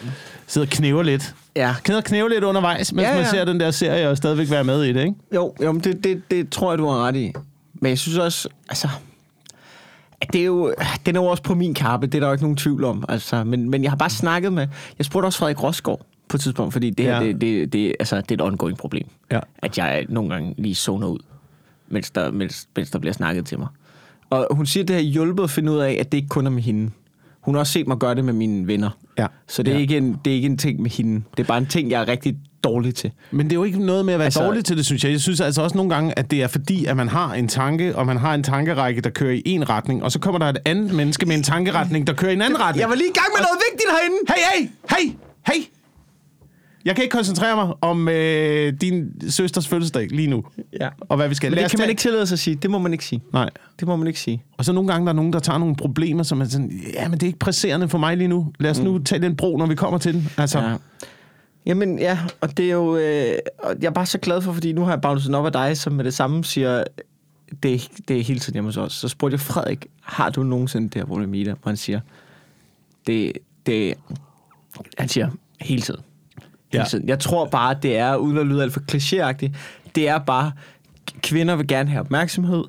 sidde 0.46 0.64
og 0.64 0.68
knæve 0.68 1.04
lidt. 1.04 1.34
Ja. 1.56 1.74
Knæve 1.84 2.02
knæve 2.02 2.28
lidt 2.30 2.44
undervejs, 2.44 2.92
mens 2.92 3.02
ja. 3.04 3.10
ja. 3.12 3.16
man 3.20 3.26
ser 3.30 3.44
den 3.44 3.60
der 3.60 3.70
serie, 3.70 4.08
og 4.08 4.16
stadigvæk 4.16 4.50
være 4.50 4.64
med 4.64 4.84
i 4.84 4.92
det, 4.92 5.00
ikke? 5.00 5.14
Jo, 5.34 5.54
jo 5.62 5.72
men 5.72 5.80
det, 5.80 6.04
det, 6.04 6.22
det 6.30 6.50
tror 6.50 6.72
jeg, 6.72 6.78
du 6.78 6.86
har 6.88 7.06
ret 7.06 7.16
i. 7.16 7.32
Men 7.74 7.88
jeg 7.90 7.98
synes 7.98 8.18
også, 8.18 8.48
altså... 8.68 8.88
Det 10.32 10.40
er 10.40 10.44
jo, 10.44 10.74
den 11.06 11.16
er 11.16 11.20
jo 11.20 11.26
også 11.26 11.42
på 11.42 11.54
min 11.54 11.74
kappe, 11.74 12.06
det 12.06 12.14
er 12.14 12.20
der 12.20 12.26
jo 12.26 12.32
ikke 12.32 12.44
nogen 12.44 12.56
tvivl 12.56 12.84
om. 12.84 13.04
Altså, 13.08 13.44
men, 13.44 13.70
men 13.70 13.82
jeg 13.82 13.90
har 13.90 13.96
bare 13.96 14.10
snakket 14.10 14.52
med... 14.52 14.68
Jeg 14.98 15.06
spurgte 15.06 15.26
også 15.26 15.38
Frederik 15.38 15.62
Rosgaard 15.62 16.00
på 16.28 16.36
et 16.36 16.40
tidspunkt, 16.40 16.72
fordi 16.72 16.90
det 16.90 17.04
her, 17.04 17.16
Ja. 17.20 17.24
det, 17.26 17.40
det, 17.40 17.72
det, 17.72 17.94
altså, 18.00 18.16
det 18.20 18.30
er 18.30 18.34
et 18.34 18.40
ongoing 18.40 18.78
problem. 18.78 19.06
Ja. 19.32 19.40
At 19.58 19.78
jeg 19.78 20.06
nogle 20.08 20.30
gange 20.30 20.54
lige 20.58 20.74
zoner 20.74 21.06
ud, 21.06 21.18
mens 21.88 22.10
der, 22.10 22.30
mens, 22.30 22.68
mens 22.76 22.90
der 22.90 22.98
bliver 22.98 23.12
snakket 23.14 23.46
til 23.46 23.58
mig. 23.58 23.68
Og 24.30 24.46
hun 24.50 24.66
siger, 24.66 24.84
at 24.84 24.88
det 24.88 24.96
har 24.96 25.02
hjulpet 25.02 25.42
at 25.44 25.50
finde 25.50 25.72
ud 25.72 25.78
af, 25.78 25.96
at 26.00 26.12
det 26.12 26.18
ikke 26.18 26.28
kun 26.28 26.46
er 26.46 26.50
med 26.50 26.62
hende. 26.62 26.90
Hun 27.46 27.54
har 27.54 27.60
også 27.60 27.72
set 27.72 27.88
mig 27.88 27.96
gøre 27.98 28.14
det 28.14 28.24
med 28.24 28.32
mine 28.32 28.66
venner. 28.66 28.90
Ja. 29.18 29.26
Så 29.48 29.62
det 29.62 29.70
er, 29.70 29.74
Ja. 29.76 29.80
ikke 29.80 29.96
en, 29.96 30.16
det 30.24 30.30
er 30.30 30.34
ikke 30.34 30.46
en 30.46 30.58
ting 30.58 30.82
med 30.82 30.90
hende. 30.90 31.22
Det 31.36 31.42
er 31.42 31.46
bare 31.46 31.58
en 31.58 31.66
ting, 31.66 31.90
jeg 31.90 32.00
er 32.02 32.08
rigtig 32.08 32.36
dårlig 32.64 32.94
til. 32.94 33.10
Men 33.30 33.46
det 33.46 33.52
er 33.52 33.56
jo 33.56 33.64
ikke 33.64 33.86
noget 33.86 34.04
med 34.04 34.14
at 34.14 34.18
være 34.18 34.24
Altså- 34.24 34.44
dårlig 34.44 34.64
til 34.64 34.76
det, 34.76 34.84
synes 34.86 35.04
jeg. 35.04 35.12
Jeg 35.12 35.20
synes 35.20 35.40
altså 35.40 35.62
også 35.62 35.76
nogle 35.76 35.94
gange, 35.94 36.18
at 36.18 36.30
det 36.30 36.42
er 36.42 36.46
fordi, 36.46 36.84
at 36.84 36.96
man 36.96 37.08
har 37.08 37.34
en 37.34 37.48
tanke, 37.48 37.96
og 37.96 38.06
man 38.06 38.16
har 38.16 38.34
en 38.34 38.42
tankerække, 38.42 39.00
der 39.00 39.10
kører 39.10 39.32
i 39.32 39.42
en 39.50 39.68
retning, 39.68 40.02
og 40.02 40.12
så 40.12 40.18
kommer 40.18 40.38
der 40.38 40.46
et 40.46 40.58
andet 40.64 40.92
menneske 40.94 41.26
med 41.26 41.36
en 41.36 41.42
tankeretning, 41.42 42.06
der 42.06 42.12
kører 42.12 42.30
i 42.30 42.34
en 42.34 42.42
anden 42.42 42.60
retning. 42.60 42.80
Jeg 42.80 42.88
var 42.88 42.94
lige 42.94 43.08
i 43.10 43.12
gang 43.14 43.26
med 43.36 43.40
noget 43.46 43.58
vigtigt 43.70 43.90
herinde! 43.90 44.16
Hey, 44.28 44.42
hey, 44.52 44.70
hey, 44.96 45.12
hey! 45.54 45.62
Jeg 46.86 46.94
kan 46.94 47.04
ikke 47.04 47.12
koncentrere 47.12 47.56
mig 47.66 47.74
om 47.80 48.08
øh, 48.08 48.72
din 48.80 49.12
søsters 49.30 49.68
fødselsdag 49.68 50.08
lige 50.10 50.28
nu, 50.28 50.44
Ja. 50.80 50.88
og 51.00 51.16
hvad 51.16 51.28
vi 51.28 51.34
skal. 51.34 51.50
Men 51.50 51.58
det 51.62 51.70
kan 51.70 51.80
man 51.80 51.88
ikke 51.88 52.00
tillade 52.00 52.26
sig 52.26 52.34
at 52.34 52.38
sige. 52.38 52.56
Det 52.56 52.70
må 52.70 52.78
man 52.78 52.92
ikke 52.92 53.04
sige. 53.04 53.22
Nej. 53.32 53.50
Det 53.80 53.88
må 53.88 53.96
man 53.96 54.06
ikke 54.06 54.20
sige. 54.20 54.42
Og 54.58 54.64
så 54.64 54.72
nogle 54.72 54.92
gange, 54.92 55.06
der 55.06 55.12
er 55.12 55.16
nogen, 55.16 55.32
der 55.32 55.38
tager 55.38 55.58
nogle 55.58 55.76
problemer, 55.76 56.22
som 56.22 56.40
er 56.40 56.44
sådan, 56.44 56.80
ja, 56.94 57.08
men 57.08 57.12
det 57.18 57.22
er 57.22 57.26
ikke 57.26 57.38
presserende 57.38 57.88
for 57.88 57.98
mig 57.98 58.16
lige 58.16 58.28
nu. 58.28 58.52
Lad 58.58 58.70
os 58.70 58.78
nu 58.80 58.98
tage 58.98 59.22
den 59.22 59.36
bro, 59.36 59.56
når 59.56 59.66
vi 59.66 59.74
kommer 59.74 59.98
til 59.98 60.14
den. 60.14 60.28
Altså, 60.36 60.58
Ja. 60.58 60.76
Jamen 61.66 61.98
ja, 61.98 62.18
og 62.40 62.56
det 62.56 62.66
er 62.66 62.72
jo... 62.72 62.96
Øh, 62.96 63.32
og 63.58 63.74
jeg 63.80 63.86
er 63.86 63.92
bare 63.92 64.06
så 64.06 64.18
glad 64.18 64.42
for, 64.42 64.52
fordi 64.52 64.72
nu 64.72 64.82
har 64.84 64.90
jeg 64.92 65.00
bounced 65.00 65.34
op 65.34 65.46
af 65.46 65.52
dig, 65.52 65.76
som 65.76 65.92
med 65.92 66.04
det 66.04 66.14
samme 66.14 66.44
siger, 66.44 66.84
det, 67.62 67.88
det 68.08 68.18
er 68.18 68.22
hele 68.24 68.40
tiden 68.40 68.52
hjemme 68.54 68.68
hos 68.68 68.76
os. 68.76 68.92
Så 68.92 69.08
spurgte 69.08 69.34
jeg 69.34 69.40
Frederik, 69.40 69.86
har 70.02 70.30
du 70.30 70.42
nogensinde 70.42 70.86
det 70.88 70.94
her 70.94 71.04
problem 71.04 71.34
i 71.34 71.44
dig? 71.44 71.54
Hvor 71.62 71.68
han 71.70 71.76
siger, 71.76 72.00
det, 73.06 73.32
det, 73.66 73.94
han 74.98 75.08
siger, 75.08 75.28
hele 75.60 75.82
tiden. 75.82 76.00
Ja. 76.72 76.84
tiden. 76.88 77.08
Jeg 77.08 77.18
tror 77.18 77.44
bare, 77.44 77.76
det 77.82 77.96
er, 77.96 78.16
uden 78.16 78.38
at 78.38 78.46
lyde 78.46 78.62
alt 78.62 78.72
for 78.72 78.80
klichéagtigt, 78.92 79.56
det 79.94 80.08
er 80.08 80.18
bare, 80.18 80.52
kvinder 81.22 81.56
vil 81.56 81.66
gerne 81.66 81.90
have 81.90 82.00
opmærksomhed, 82.00 82.64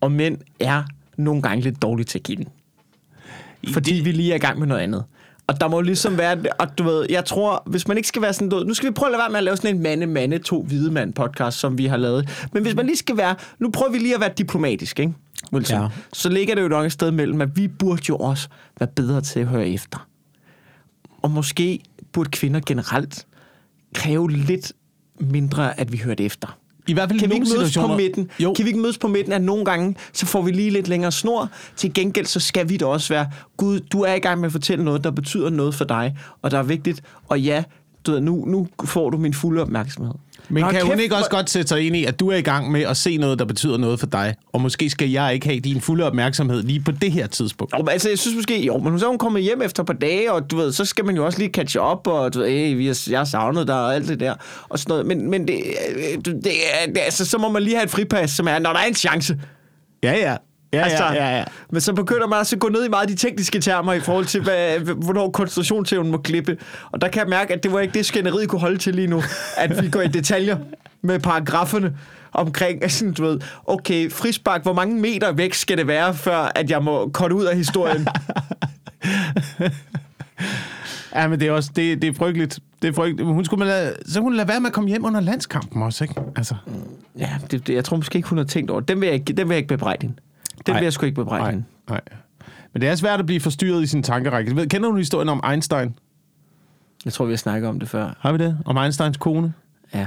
og 0.00 0.12
mænd 0.12 0.38
er 0.60 0.82
nogle 1.16 1.42
gange 1.42 1.62
lidt 1.62 1.82
dårlige 1.82 2.04
til 2.04 2.18
at 2.18 2.22
give 2.22 2.36
den. 2.36 2.48
Fordi 3.72 3.94
vi 3.94 4.12
lige 4.12 4.32
er 4.32 4.36
i 4.36 4.38
gang 4.38 4.58
med 4.58 4.66
noget 4.66 4.80
andet. 4.80 5.04
Og 5.46 5.60
der 5.60 5.68
må 5.68 5.80
ligesom 5.80 6.18
være, 6.18 6.36
og 6.58 6.78
du 6.78 6.84
ved, 6.84 7.06
jeg 7.10 7.24
tror, 7.24 7.62
hvis 7.66 7.88
man 7.88 7.96
ikke 7.96 8.08
skal 8.08 8.22
være 8.22 8.32
sådan, 8.32 8.48
du 8.48 8.56
ved, 8.56 8.64
nu 8.64 8.74
skal 8.74 8.88
vi 8.88 8.92
prøve 8.92 9.08
at 9.08 9.12
lade 9.12 9.20
være 9.20 9.30
med 9.30 9.38
at 9.38 9.44
lave 9.44 9.56
sådan 9.56 9.76
en 9.76 9.82
mande, 9.82 10.06
mande, 10.06 10.38
to 10.38 10.62
hvide 10.62 10.90
mand 10.90 11.12
podcast, 11.12 11.58
som 11.58 11.78
vi 11.78 11.86
har 11.86 11.96
lavet. 11.96 12.48
Men 12.52 12.62
hvis 12.62 12.74
man 12.74 12.86
lige 12.86 12.96
skal 12.96 13.16
være, 13.16 13.34
nu 13.58 13.70
prøver 13.70 13.92
vi 13.92 13.98
lige 13.98 14.14
at 14.14 14.20
være 14.20 14.32
diplomatisk, 14.38 15.00
ikke? 15.00 15.12
Wilson? 15.52 15.80
Ja. 15.80 15.88
Så 16.12 16.28
ligger 16.28 16.54
det 16.54 16.62
jo 16.62 16.68
nok 16.68 16.86
et 16.86 16.92
sted 16.92 17.10
mellem, 17.10 17.40
at 17.40 17.56
vi 17.56 17.68
burde 17.68 18.02
jo 18.08 18.16
også 18.16 18.48
være 18.80 18.88
bedre 18.96 19.20
til 19.20 19.40
at 19.40 19.46
høre 19.46 19.68
efter. 19.68 20.06
Og 21.22 21.30
måske 21.30 21.80
burde 22.12 22.30
kvinder 22.30 22.60
generelt 22.66 23.26
kræve 23.94 24.30
lidt 24.30 24.72
mindre, 25.20 25.80
at 25.80 25.92
vi 25.92 25.98
hørte 25.98 26.24
efter. 26.24 26.58
I 26.88 26.92
hvert 26.92 27.08
fald 27.08 27.20
Kan 27.20 27.30
vi 27.30 27.34
ikke 27.34 27.46
mødes 27.56 27.76
på 27.76 27.86
midten? 27.86 28.30
Jo. 28.40 28.52
Kan 28.52 28.64
vi 28.64 28.68
ikke 28.68 28.80
mødes 28.80 28.98
på 28.98 29.08
midten, 29.08 29.32
at 29.32 29.42
nogle 29.42 29.64
gange, 29.64 29.96
så 30.12 30.26
får 30.26 30.42
vi 30.42 30.50
lige 30.50 30.70
lidt 30.70 30.88
længere 30.88 31.12
snor. 31.12 31.50
Til 31.76 31.94
gengæld, 31.94 32.26
så 32.26 32.40
skal 32.40 32.68
vi 32.68 32.76
da 32.76 32.86
også 32.86 33.14
være, 33.14 33.30
Gud, 33.56 33.80
du 33.80 34.00
er 34.00 34.14
i 34.14 34.18
gang 34.18 34.40
med 34.40 34.46
at 34.46 34.52
fortælle 34.52 34.84
noget, 34.84 35.04
der 35.04 35.10
betyder 35.10 35.50
noget 35.50 35.74
for 35.74 35.84
dig, 35.84 36.16
og 36.42 36.50
der 36.50 36.58
er 36.58 36.62
vigtigt. 36.62 37.02
Og 37.28 37.40
ja, 37.40 37.64
du 38.06 38.12
ved, 38.12 38.20
nu, 38.20 38.44
nu 38.44 38.68
får 38.84 39.10
du 39.10 39.18
min 39.18 39.34
fulde 39.34 39.62
opmærksomhed. 39.62 40.14
Men 40.52 40.64
Nå, 40.64 40.70
kan 40.70 40.86
hun 40.86 41.00
ikke 41.00 41.16
også 41.16 41.30
godt 41.30 41.50
sætte 41.50 41.68
sig 41.68 41.86
ind 41.86 41.96
i, 41.96 42.04
at 42.04 42.20
du 42.20 42.28
er 42.28 42.36
i 42.36 42.42
gang 42.42 42.70
med 42.70 42.82
at 42.82 42.96
se 42.96 43.16
noget, 43.16 43.38
der 43.38 43.44
betyder 43.44 43.76
noget 43.76 44.00
for 44.00 44.06
dig? 44.06 44.34
Og 44.52 44.60
måske 44.60 44.90
skal 44.90 45.10
jeg 45.10 45.34
ikke 45.34 45.46
have 45.46 45.60
din 45.60 45.80
fulde 45.80 46.04
opmærksomhed 46.04 46.62
lige 46.62 46.80
på 46.80 46.90
det 46.90 47.12
her 47.12 47.26
tidspunkt. 47.26 47.72
Jo, 47.72 47.78
men 47.78 47.88
altså, 47.88 48.08
jeg 48.08 48.18
synes 48.18 48.36
måske, 48.36 48.64
jo, 48.64 48.78
men 48.78 48.98
så 48.98 49.06
er 49.06 49.08
hun 49.08 49.18
kommet 49.18 49.42
hjem 49.42 49.62
efter 49.62 49.82
et 49.82 49.86
par 49.86 49.94
dage, 49.94 50.32
og 50.32 50.50
du 50.50 50.56
ved, 50.56 50.72
så 50.72 50.84
skal 50.84 51.04
man 51.04 51.16
jo 51.16 51.24
også 51.24 51.38
lige 51.38 51.50
catch 51.50 51.76
up, 51.78 52.06
og 52.06 52.34
du 52.34 52.38
ved, 52.38 52.48
hey, 52.48 52.76
vi 52.76 52.86
har, 52.86 53.06
jeg 53.10 53.18
har 53.18 53.24
savnet 53.24 53.66
dig, 53.66 53.84
og 53.84 53.94
alt 53.94 54.08
det 54.08 54.20
der, 54.20 54.34
og 54.68 54.78
sådan 54.78 54.90
noget. 54.90 55.06
Men, 55.06 55.30
men 55.30 55.48
det, 55.48 55.62
øh, 55.96 56.24
det, 56.24 56.44
det, 56.44 56.50
altså, 56.96 57.24
så 57.24 57.38
må 57.38 57.48
man 57.48 57.62
lige 57.62 57.76
have 57.76 57.84
et 57.84 57.90
fripas, 57.90 58.30
som 58.30 58.48
er, 58.48 58.58
når 58.58 58.72
der 58.72 58.80
er 58.80 58.86
en 58.86 58.94
chance. 58.94 59.40
Ja, 60.02 60.12
ja. 60.12 60.36
Ja, 60.72 60.82
Altså, 60.82 61.04
ja, 61.04 61.12
ja, 61.14 61.38
ja. 61.38 61.44
Men 61.70 61.80
så 61.80 61.92
begynder 61.92 62.26
man 62.26 62.38
altså 62.38 62.56
at 62.56 62.60
gå 62.60 62.68
ned 62.68 62.84
i 62.86 62.88
meget 62.88 63.08
de 63.08 63.14
tekniske 63.14 63.60
termer 63.60 63.92
i 63.92 64.00
forhold 64.00 64.26
til, 64.26 64.42
hvad, 64.42 64.78
hvornår 64.78 65.30
koncentrationsevnen 65.30 66.12
må 66.12 66.18
klippe. 66.18 66.56
Og 66.92 67.00
der 67.00 67.08
kan 67.08 67.20
jeg 67.20 67.28
mærke, 67.28 67.54
at 67.54 67.62
det 67.62 67.72
var 67.72 67.80
ikke 67.80 67.94
det, 67.94 68.06
skænderiet 68.06 68.48
kunne 68.48 68.60
holde 68.60 68.78
til 68.78 68.94
lige 68.94 69.06
nu. 69.06 69.22
At 69.56 69.82
vi 69.82 69.88
går 69.88 70.00
i 70.00 70.08
detaljer 70.08 70.56
med 71.02 71.18
paragraferne 71.18 71.96
omkring, 72.32 72.90
sådan, 72.90 73.14
du 73.14 73.22
ved, 73.24 73.40
okay, 73.66 74.10
frispark, 74.10 74.62
hvor 74.62 74.72
mange 74.72 75.00
meter 75.00 75.32
væk 75.32 75.54
skal 75.54 75.78
det 75.78 75.86
være, 75.86 76.14
før 76.14 76.52
at 76.54 76.70
jeg 76.70 76.82
må 76.82 77.08
korte 77.08 77.34
ud 77.34 77.44
af 77.44 77.56
historien? 77.56 78.06
Ja, 81.14 81.28
men 81.28 81.40
det 81.40 81.48
er 81.48 81.52
også 81.52 81.70
det, 81.76 82.02
det 82.02 82.08
er 82.08 82.14
frygteligt. 82.14 82.58
Det 82.82 82.88
er 82.88 82.92
frygteligt. 82.92 83.28
Hun 83.28 83.44
skulle 83.44 83.64
lade, 83.64 83.94
så 84.06 84.14
kunne 84.14 84.22
hun 84.22 84.34
lade 84.34 84.48
være 84.48 84.60
med 84.60 84.66
at 84.66 84.72
komme 84.72 84.88
hjem 84.90 85.04
under 85.04 85.20
landskampen 85.20 85.82
også, 85.82 86.04
ikke? 86.04 86.14
Altså, 86.36 86.54
ja, 87.18 87.28
det, 87.50 87.66
det, 87.66 87.74
jeg 87.74 87.84
tror 87.84 87.96
måske 87.96 88.16
ikke, 88.16 88.28
hun 88.28 88.38
har 88.38 88.44
tænkt 88.44 88.70
over. 88.70 88.80
Den 88.80 89.00
vil 89.00 89.06
jeg 89.06 89.14
ikke, 89.14 89.32
den 89.32 89.48
vil 89.48 89.54
jeg 89.54 89.56
ikke 89.56 89.68
bebrejde 89.68 90.06
hende. 90.06 90.16
Den 90.66 90.72
Nej. 90.72 90.78
vil 90.80 90.84
jeg 90.84 90.92
sgu 90.92 91.06
ikke 91.06 91.16
bebrejde 91.20 91.44
nej, 91.44 91.62
nej. 91.88 92.00
Men 92.72 92.80
det 92.82 92.88
er 92.88 92.94
svært 92.94 93.20
at 93.20 93.26
blive 93.26 93.40
forstyrret 93.40 93.82
i 93.82 93.86
sin 93.86 94.02
tankerække. 94.02 94.68
Kender 94.68 94.88
du 94.90 94.96
historien 94.96 95.28
om 95.28 95.42
Einstein? 95.50 95.94
Jeg 97.04 97.12
tror, 97.12 97.24
vi 97.24 97.32
har 97.32 97.36
snakket 97.36 97.68
om 97.68 97.80
det 97.80 97.88
før. 97.88 98.16
Har 98.20 98.32
vi 98.32 98.38
det? 98.38 98.58
Om 98.64 98.76
Einsteins 98.76 99.16
kone? 99.16 99.52
Ja, 99.94 100.06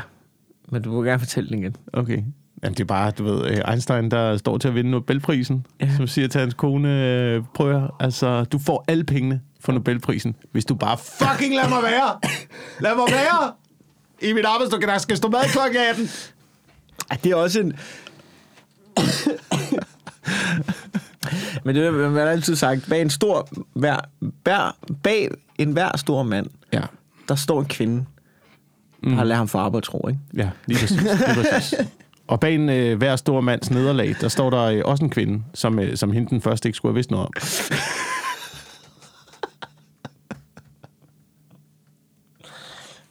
men 0.69 0.81
du 0.81 0.91
må 0.91 1.03
gerne 1.03 1.19
fortælle 1.19 1.49
den 1.49 1.59
igen. 1.59 1.75
Okay. 1.93 2.23
Jamen, 2.63 2.73
det 2.73 2.79
er 2.79 2.85
bare, 2.85 3.11
du 3.11 3.23
ved, 3.23 3.45
øh, 3.51 3.71
Einstein, 3.71 4.11
der 4.11 4.37
står 4.37 4.57
til 4.57 4.67
at 4.67 4.75
vinde 4.75 4.91
Nobelprisen, 4.91 5.65
Ja. 5.81 5.89
som 5.97 6.07
siger 6.07 6.27
til 6.27 6.41
hans 6.41 6.53
kone, 6.53 6.89
øh, 7.03 7.43
prøv 7.53 7.83
at 7.83 7.91
altså, 7.99 8.43
du 8.43 8.59
får 8.59 8.85
alle 8.87 9.03
pengene 9.03 9.41
for 9.59 9.71
Nobelprisen, 9.71 10.35
hvis 10.51 10.65
du 10.65 10.75
bare 10.75 10.97
fucking 10.97 11.55
lad 11.55 11.69
mig 11.69 11.83
være! 11.83 12.19
Lad 12.79 12.95
mig 12.95 13.05
være! 13.09 13.51
I 14.29 14.33
mit 14.33 14.45
arbejdsdag, 14.45 14.81
der 14.81 14.97
skal 14.97 15.17
stå 15.17 15.27
mad 15.29 15.43
klokken 15.51 15.77
18. 15.89 16.09
Ej, 17.11 17.17
det 17.23 17.31
er 17.31 17.35
også 17.35 17.59
en... 17.59 17.73
Men 21.65 21.75
det 21.75 21.85
er, 21.87 21.91
man 21.91 22.13
har 22.13 22.21
altid 22.31 22.55
sagt, 22.55 22.85
bag 22.89 23.01
en 23.01 23.09
stor, 23.09 23.47
hver, 23.73 23.97
hver, 24.43 24.75
bag 25.03 25.29
en 25.57 25.71
hver 25.71 25.97
stor 25.97 26.23
mand, 26.23 26.47
Ja. 26.73 26.81
der 27.29 27.35
står 27.35 27.59
en 27.59 27.65
kvinde, 27.65 28.05
der 29.03 29.09
har 29.09 29.23
lært 29.23 29.37
ham 29.37 29.47
for 29.47 29.59
arbejdsro, 29.59 30.07
ikke? 30.07 30.19
Ja, 30.37 30.49
lige 30.65 30.79
præcis. 30.79 31.01
Lige 31.01 31.11
præcis. 31.51 31.73
Og 32.27 32.39
bag 32.39 32.55
en 32.55 32.69
øh, 32.69 32.97
hver 32.97 33.15
stor 33.15 33.41
mands 33.41 33.71
nederlag, 33.71 34.15
der 34.21 34.27
står 34.27 34.49
der 34.49 34.61
øh, 34.61 34.81
også 34.85 35.03
en 35.03 35.09
kvinde, 35.09 35.43
som, 35.53 35.79
øh, 35.79 35.97
som 35.97 36.11
hende 36.11 36.29
den 36.29 36.41
første 36.41 36.69
ikke 36.69 36.77
skulle 36.77 36.91
have 36.91 36.95
vidst 36.95 37.11
noget 37.11 37.25
om. 37.25 37.31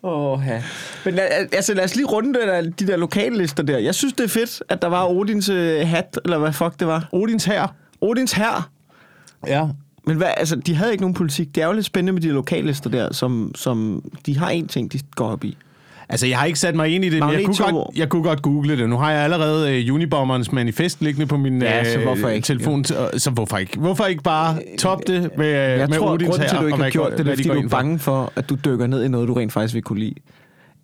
Åh, 0.05 0.43
ja. 0.47 0.63
Men 1.05 1.15
lad, 1.15 1.29
altså, 1.53 1.75
lad 1.75 1.85
os 1.85 1.97
lige 1.97 2.07
runde 2.07 2.41
der, 2.41 2.63
de 2.63 2.87
der 2.87 2.97
lokallister 2.97 3.63
der. 3.63 3.79
Jeg 3.79 3.95
synes, 3.95 4.13
det 4.13 4.25
er 4.25 4.29
fedt, 4.29 4.63
at 4.69 4.83
der 4.83 4.89
var 4.89 5.07
Odins 5.09 5.49
øh, 5.49 5.89
hat, 5.89 6.21
eller 6.25 6.39
hvad 6.39 6.53
fuck 6.53 6.81
det 6.81 6.87
var. 6.87 7.09
Odins 7.13 7.45
her. 7.45 7.75
Odins 8.01 8.33
her. 8.33 8.71
Ja. 9.47 9.69
Men 10.07 10.17
hvad, 10.17 10.31
altså, 10.37 10.57
de 10.57 10.75
havde 10.75 10.93
ikke 10.93 11.03
nogen 11.03 11.15
politik. 11.15 11.55
Det 11.55 11.63
er 11.63 11.67
jo 11.67 11.73
lidt 11.73 11.87
spændende 11.87 12.13
med 12.13 12.23
de 12.23 12.29
lokallister 12.29 12.91
der, 12.91 13.13
som, 13.13 13.53
som 13.55 14.05
de 14.27 14.39
har 14.39 14.51
en 14.51 14.69
ting, 14.69 14.93
de 14.93 15.01
går 15.15 15.29
op 15.29 15.45
i. 15.45 15.57
Altså, 16.09 16.27
jeg 16.27 16.39
har 16.39 16.47
ikke 16.47 16.59
sat 16.59 16.75
mig 16.75 16.89
ind 16.89 17.05
i 17.05 17.09
det, 17.09 17.21
men 17.21 17.31
jeg 17.33 17.45
kunne, 17.45 17.57
Magneto. 17.61 17.77
godt, 17.77 17.97
jeg 17.97 18.09
kunne 18.09 18.23
godt 18.23 18.43
google 18.43 18.77
det. 18.79 18.89
Nu 18.89 18.97
har 18.97 19.11
jeg 19.13 19.21
allerede 19.21 19.85
øh, 19.89 19.95
Unibomberens 19.95 20.53
manifest 20.53 21.03
liggende 21.03 21.27
på 21.27 21.37
min 21.37 21.63
Ja, 21.63 21.93
så 21.93 21.99
øh, 21.99 22.05
hvorfor 22.05 22.29
ikke? 22.29 22.45
telefon. 22.45 22.85
Så, 22.85 23.11
så 23.17 23.31
hvorfor 23.31 23.59
ikke? 23.59 23.79
Hvorfor 23.79 24.05
ikke 24.05 24.23
bare 24.23 24.57
top 24.79 25.07
det 25.07 25.31
med, 25.39 25.47
Jeg 25.47 25.89
med 25.89 25.99
tror, 25.99 26.13
Odins 26.13 26.31
grunden 26.31 26.49
til, 26.49 26.57
at 26.57 26.63
du 26.63 26.67
ikke 26.67 26.83
har 26.83 26.91
gjort 26.91 27.11
det, 27.11 27.19
det 27.19 27.33
er, 27.33 27.37
fordi 27.37 27.49
du 27.49 27.53
er 27.65 27.69
bange 27.69 27.99
for, 27.99 28.33
at 28.37 28.49
du 28.51 28.57
dykker 28.65 28.87
ned 28.87 29.05
i 29.05 29.09
noget, 29.09 29.29
du 29.29 29.35
rent 29.35 29.53
faktisk 29.53 29.75
vil 29.75 29.83
kunne 29.83 30.01
lide. 30.01 30.15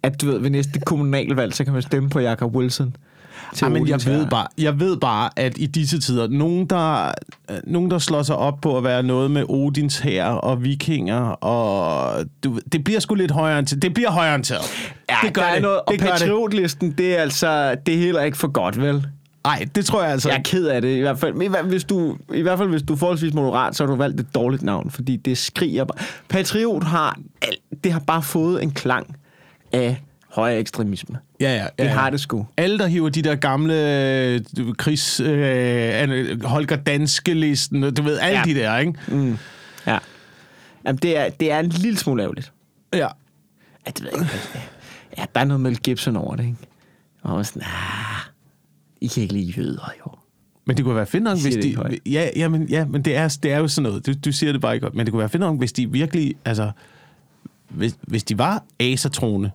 At 0.03 0.23
du 0.23 0.27
ved, 0.27 0.39
ved 0.39 0.50
næste 0.50 0.81
kommunalvalg, 0.81 1.55
så 1.55 1.65
kan 1.65 1.73
man 1.73 1.83
stemme 1.83 2.11
på 2.11 2.21
Jacob 2.21 2.55
Wilson. 2.57 2.97
Til 3.54 3.64
Ja, 3.64 3.68
men 3.68 3.88
jeg 3.88 4.00
ved, 4.06 4.23
Hær. 4.23 4.28
bare, 4.30 4.47
jeg 4.59 4.80
ved 4.80 4.97
bare, 4.97 5.30
at 5.37 5.59
i 5.59 5.66
disse 5.66 6.00
tider, 6.00 6.28
nogen 6.28 6.66
der, 6.66 7.06
øh, 7.50 7.56
nogen, 7.66 7.90
der 7.90 7.99
slår 7.99 8.23
sig 8.23 8.37
op 8.37 8.61
på 8.61 8.76
at 8.78 8.85
være 8.85 9.02
noget 9.02 9.30
med 9.30 9.44
Odins 9.49 9.99
her 9.99 10.25
og 10.25 10.64
vikinger, 10.64 11.20
og 11.20 12.25
du, 12.44 12.59
det 12.73 12.85
bliver 12.85 13.00
sgu 13.00 13.14
lidt 13.14 13.30
højere 13.30 13.64
til. 13.64 13.82
Det 13.82 13.94
bliver 13.94 14.11
højere 14.11 14.42
til. 14.42 14.56
Ja, 15.11 15.16
det 15.23 15.35
gør 15.35 15.42
er 15.42 15.52
det. 15.52 15.62
noget, 15.62 15.78
og 15.80 15.92
det 15.92 16.00
gør 16.00 16.06
det. 16.06 16.12
patriotlisten, 16.18 16.92
det 16.99 17.16
er 17.18 17.23
altså, 17.23 17.75
det 17.87 17.94
er 17.94 17.99
heller 17.99 18.23
ikke 18.23 18.37
for 18.38 18.49
godt, 18.49 18.80
vel? 18.80 19.06
Nej, 19.44 19.66
det 19.75 19.85
tror 19.85 20.02
jeg 20.02 20.12
altså. 20.12 20.28
Jeg 20.28 20.38
er 20.38 20.42
ked 20.42 20.66
af 20.66 20.82
det, 20.82 20.97
i 20.97 21.00
hvert 21.00 21.18
fald. 21.18 21.35
Men 21.35 21.54
Hvis 21.64 21.85
du, 21.85 22.16
I 22.35 22.40
hvert 22.42 22.59
fald, 22.59 22.68
hvis 22.68 22.82
du 22.82 22.92
er 22.92 22.97
forholdsvis 22.97 23.35
moderat, 23.35 23.76
så 23.76 23.82
har 23.85 23.90
du 23.90 23.97
valgt 23.97 24.20
et 24.20 24.35
dårligt 24.35 24.62
navn, 24.62 24.90
fordi 24.90 25.16
det 25.16 25.38
skriger 25.38 25.85
bare. 25.85 25.99
Patriot 26.28 26.85
har, 26.85 27.18
alt- 27.42 27.85
det 27.85 27.92
har 27.92 28.00
bare 28.00 28.23
fået 28.23 28.62
en 28.62 28.70
klang 28.70 29.16
af 29.73 30.02
højere 30.33 30.59
ekstremisme. 30.59 31.19
Ja, 31.41 31.55
ja, 31.57 31.63
ja, 31.79 31.85
Det 31.85 31.91
har 31.91 32.11
det 32.11 32.21
sgu. 32.21 32.47
Alle, 32.57 32.79
der 32.79 32.87
hiver 32.87 33.09
de 33.09 33.23
der 33.23 33.35
gamle 33.35 33.75
øh, 34.27 34.41
krigs... 34.79 35.21
Øh, 35.21 36.43
Holger 36.45 36.77
Danske-listen, 36.77 37.95
du 37.95 38.03
ved, 38.03 38.19
alle 38.19 38.39
Ja. 38.39 38.45
de 38.45 38.55
der, 38.55 38.79
ikke? 38.79 38.95
Mm. 39.09 39.39
Ja. 39.87 39.99
Jamen, 40.87 40.99
det 40.99 41.17
er, 41.19 41.29
det 41.29 41.53
er 41.53 41.59
en 41.61 41.67
lille 41.69 41.99
smule 41.99 42.23
ærgerligt. 42.23 42.53
Ja. 42.93 42.99
Ja, 42.99 43.91
det 43.91 44.03
ved 44.05 44.11
jeg 44.13 44.21
ikke. 44.23 44.39
Ja, 45.19 45.25
der 45.35 45.41
er 45.41 45.45
noget 45.45 45.61
Mel 45.61 45.79
Gibson 45.79 46.17
over 46.17 46.37
det, 46.37 46.45
ikke? 46.45 46.57
Og 47.23 47.37
man 47.37 47.45
sådan, 47.45 47.63
ah, 47.63 48.21
I 49.01 49.07
kan 49.07 49.23
ikke 49.23 49.35
lide 49.35 49.51
jøder, 49.57 49.93
jo. 50.07 50.13
Men 50.67 50.77
det 50.77 50.85
kunne 50.85 50.97
være 50.97 51.07
fedt 51.07 51.23
nok, 51.23 51.39
hvis 51.43 51.55
de... 51.57 51.77
Ja, 52.07 52.29
ja, 52.37 52.49
men, 52.49 52.63
ja, 52.69 52.85
men 52.85 53.03
det 53.03 53.17
er, 53.17 53.39
det 53.43 53.53
er 53.53 53.59
jo 53.59 53.69
sådan 53.69 53.91
noget. 53.91 54.07
Du, 54.07 54.13
du 54.25 54.33
siger 54.33 54.53
det 54.53 54.61
bare 54.61 54.75
ikke 54.75 54.85
godt. 54.87 54.95
Men 54.95 55.07
det 55.07 55.13
kunne 55.13 55.21
være 55.21 55.29
fedt 55.29 55.41
nok, 55.41 55.59
hvis 55.59 55.73
de 55.73 55.91
virkelig... 55.93 56.35
Altså, 56.45 56.71
hvis, 57.69 57.97
hvis 58.03 58.25
de 58.25 58.39
var 58.39 58.65
asatroende, 58.81 59.51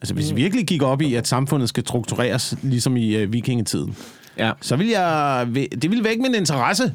altså 0.00 0.14
hvis 0.14 0.28
de 0.28 0.34
virkelig 0.34 0.66
gik 0.66 0.82
op 0.82 1.02
i, 1.02 1.14
at 1.14 1.26
samfundet 1.28 1.68
skal 1.68 1.82
struktureres, 1.86 2.54
ligesom 2.62 2.96
i 2.96 3.16
øh, 3.16 3.32
vikingetiden, 3.32 3.96
Ja. 4.38 4.52
så 4.60 4.76
vil 4.76 4.86
jeg... 4.88 5.46
Det 5.54 5.90
ville 5.90 6.04
vække 6.04 6.22
min 6.22 6.34
interesse. 6.34 6.94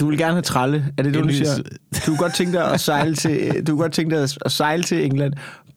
Du 0.00 0.08
vil 0.08 0.18
gerne 0.18 0.32
have 0.32 0.42
tralle, 0.42 0.84
er 0.98 1.02
det 1.02 1.14
det, 1.14 1.24
du 1.24 1.28
siger? 1.28 1.56
Du 1.56 1.98
kunne 2.06 2.16
godt 2.16 2.34
tænke 2.34 2.52
dig 2.52 2.72
at 2.72 2.80
sejle 2.80 3.14
til, 3.14 3.52
du 3.66 3.72
kunne 3.72 3.82
godt 3.82 3.92
tænke 3.92 4.14
dig 4.14 4.22
at 4.44 4.52
sejle 4.52 4.82
til 4.82 5.04
England, 5.04 5.32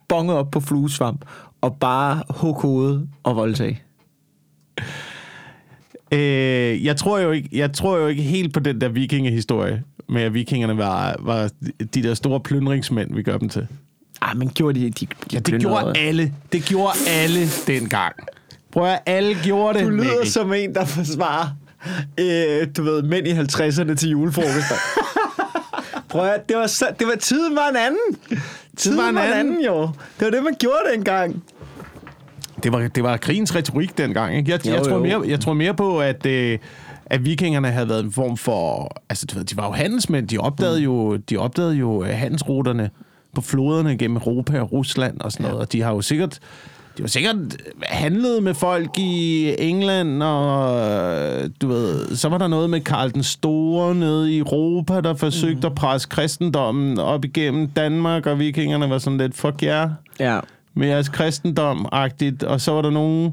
bonge 0.09 0.33
op 0.33 0.51
på 0.51 0.59
fluesvamp, 0.59 1.25
og 1.61 1.77
bare 1.79 2.23
hugge 2.29 2.61
hovedet 2.61 3.07
og 3.23 3.35
voldtage. 3.35 3.81
Øh, 6.11 6.85
jeg, 6.85 6.95
tror 6.97 7.19
jo 7.19 7.31
ikke, 7.31 7.49
jeg 7.51 7.73
tror 7.73 7.97
jo 7.97 8.07
ikke 8.07 8.21
helt 8.21 8.53
på 8.53 8.59
den 8.59 8.81
der 8.81 8.89
vikingehistorie, 8.89 9.83
med 10.09 10.21
at 10.21 10.33
vikingerne 10.33 10.77
var, 10.77 11.15
var 11.19 11.49
de 11.93 12.03
der 12.03 12.13
store 12.13 12.39
plyndringsmænd, 12.39 13.15
vi 13.15 13.23
gør 13.23 13.37
dem 13.37 13.49
til. 13.49 13.67
Ah, 14.21 14.37
men 14.37 14.49
gjorde 14.49 14.79
de, 14.79 14.89
de, 14.89 15.05
de 15.05 15.07
Ja, 15.33 15.39
det 15.39 15.61
gjorde 15.61 15.97
alle. 15.97 16.33
Det 16.51 16.65
gjorde 16.65 16.93
alle 17.07 17.47
dengang. 17.67 18.15
Prøv 18.71 18.85
at 18.85 18.99
alle 19.05 19.35
gjorde 19.43 19.79
det. 19.79 19.85
Du 19.85 19.89
lyder 19.89 20.03
Mikkel. 20.03 20.31
som 20.31 20.53
en, 20.53 20.75
der 20.75 20.85
forsvarer, 20.85 21.47
øh, 22.19 22.67
du 22.77 22.83
ved, 22.83 23.01
mænd 23.03 23.27
i 23.27 23.31
50'erne 23.31 23.95
til 23.95 24.09
julefrokoster. 24.09 24.75
Prøv 26.09 26.27
at, 26.27 26.49
det 26.49 26.57
var, 26.57 26.67
så, 26.67 26.85
det 26.99 27.07
var, 27.07 27.15
tiden 27.15 27.55
var 27.55 27.69
en 27.69 27.75
anden. 27.75 28.37
Tiden 28.77 28.97
var 28.97 29.09
en 29.09 29.17
anden. 29.17 29.61
jo. 29.65 29.81
Det 30.19 30.25
var 30.25 30.29
det, 30.29 30.43
man 30.43 30.55
gjorde 30.59 30.79
dengang. 30.93 31.43
Det 32.63 32.71
var, 32.71 32.87
det 32.87 33.03
var 33.03 33.17
krigens 33.17 33.55
retorik 33.55 33.97
dengang. 33.97 34.37
Ikke? 34.37 34.51
Jeg, 34.51 34.65
Jo, 34.67 34.73
jeg, 34.73 34.83
tror 34.83 34.91
jo. 34.91 35.03
mere, 35.03 35.23
jeg 35.27 35.39
tror 35.39 35.53
mere 35.53 35.73
på, 35.73 35.99
at, 36.01 36.25
øh, 36.25 36.59
at 37.05 37.25
vikingerne 37.25 37.71
havde 37.71 37.89
været 37.89 38.03
en 38.03 38.11
form 38.11 38.37
for... 38.37 38.91
Altså, 39.09 39.25
du 39.25 39.37
ved, 39.37 39.45
de 39.45 39.57
var 39.57 39.65
jo 39.65 39.71
handelsmænd. 39.71 40.27
De 40.27 40.37
opdagede, 40.37 40.79
mm. 40.79 40.83
jo, 40.83 41.15
de 41.15 41.37
opdagede 41.37 41.75
jo 41.75 42.03
øh, 42.03 42.09
handelsruterne 42.09 42.89
på 43.35 43.41
floderne 43.41 43.97
gennem 43.97 44.17
Europa 44.17 44.61
og 44.61 44.71
Rusland 44.71 45.19
og 45.19 45.31
sådan 45.31 45.45
noget. 45.45 45.59
Og 45.59 45.71
de 45.71 45.81
har 45.81 45.93
jo 45.93 46.01
sikkert... 46.01 46.39
De 46.97 47.03
har 47.03 47.07
sikkert 47.07 47.35
handlet 47.83 48.43
med 48.43 48.53
folk 48.53 48.89
i 48.97 49.55
England, 49.59 50.23
og 50.23 50.79
øh, 50.79 51.49
du 51.61 51.67
ved, 51.67 52.15
så 52.15 52.29
var 52.29 52.37
der 52.37 52.47
noget 52.47 52.69
med 52.69 52.81
Karl 52.81 53.13
den 53.13 53.23
Store 53.23 53.95
nede 53.95 54.33
i 54.33 54.37
Europa, 54.37 55.01
der 55.01 55.13
forsøgte 55.13 55.59
mm. 55.59 55.65
at 55.65 55.75
presse 55.75 56.07
kristendommen 56.09 56.99
op 56.99 57.25
igennem 57.25 57.67
Danmark, 57.67 58.25
og 58.25 58.39
vikingerne 58.39 58.89
var 58.89 58.97
sådan 58.97 59.17
lidt, 59.17 59.35
fuck 59.35 59.63
jer. 59.63 59.81
Yeah 59.81 59.89
Ja. 60.19 60.39
med 60.73 60.87
jeres 60.87 61.09
kristendom-agtigt, 61.09 62.43
og 62.43 62.61
så 62.61 62.71
var 62.71 62.81
der 62.81 62.89
nogle 62.89 63.31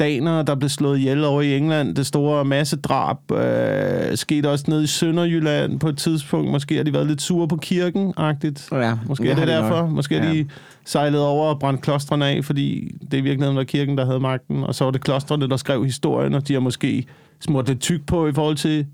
danere, 0.00 0.42
der 0.42 0.54
blev 0.54 0.68
slået 0.68 0.98
ihjel 0.98 1.24
over 1.24 1.42
i 1.42 1.56
England. 1.56 1.94
Det 1.96 2.06
store 2.06 2.44
massedrab 2.44 3.32
øh, 3.32 4.16
skete 4.16 4.50
også 4.50 4.64
nede 4.68 4.84
i 4.84 4.86
Sønderjylland 4.86 5.80
på 5.80 5.88
et 5.88 5.98
tidspunkt. 5.98 6.50
Måske 6.50 6.76
har 6.76 6.82
de 6.82 6.92
været 6.92 7.06
lidt 7.06 7.22
sure 7.22 7.48
på 7.48 7.56
kirken-agtigt. 7.56 8.68
Ja, 8.72 8.98
Måske 9.06 9.30
er 9.30 9.34
det 9.34 9.48
derfor. 9.48 9.80
nok. 9.82 9.90
Måske 9.90 10.14
Ja. 10.16 10.32
de 10.32 10.48
sejlet 10.84 11.20
over 11.20 11.46
og 11.48 11.58
brændt 11.60 11.82
klostrene 11.82 12.26
af, 12.26 12.44
fordi 12.44 12.94
det 13.10 13.16
i 13.18 13.20
virkeligheden 13.20 13.56
var 13.56 13.64
kirken, 13.64 13.98
der 13.98 14.06
havde 14.06 14.20
magten. 14.20 14.64
Og 14.64 14.74
så 14.74 14.84
var 14.84 14.90
det 14.90 15.00
klostrene, 15.04 15.48
der 15.48 15.56
skrev 15.56 15.84
historien, 15.84 16.34
og 16.34 16.48
de 16.48 16.52
har 16.52 16.60
måske 16.60 17.06
smurt 17.40 17.68
lidt 17.68 17.80
tyk 17.80 18.06
på 18.06 18.26
i 18.28 18.32
forhold 18.32 18.56
til, 18.56 18.86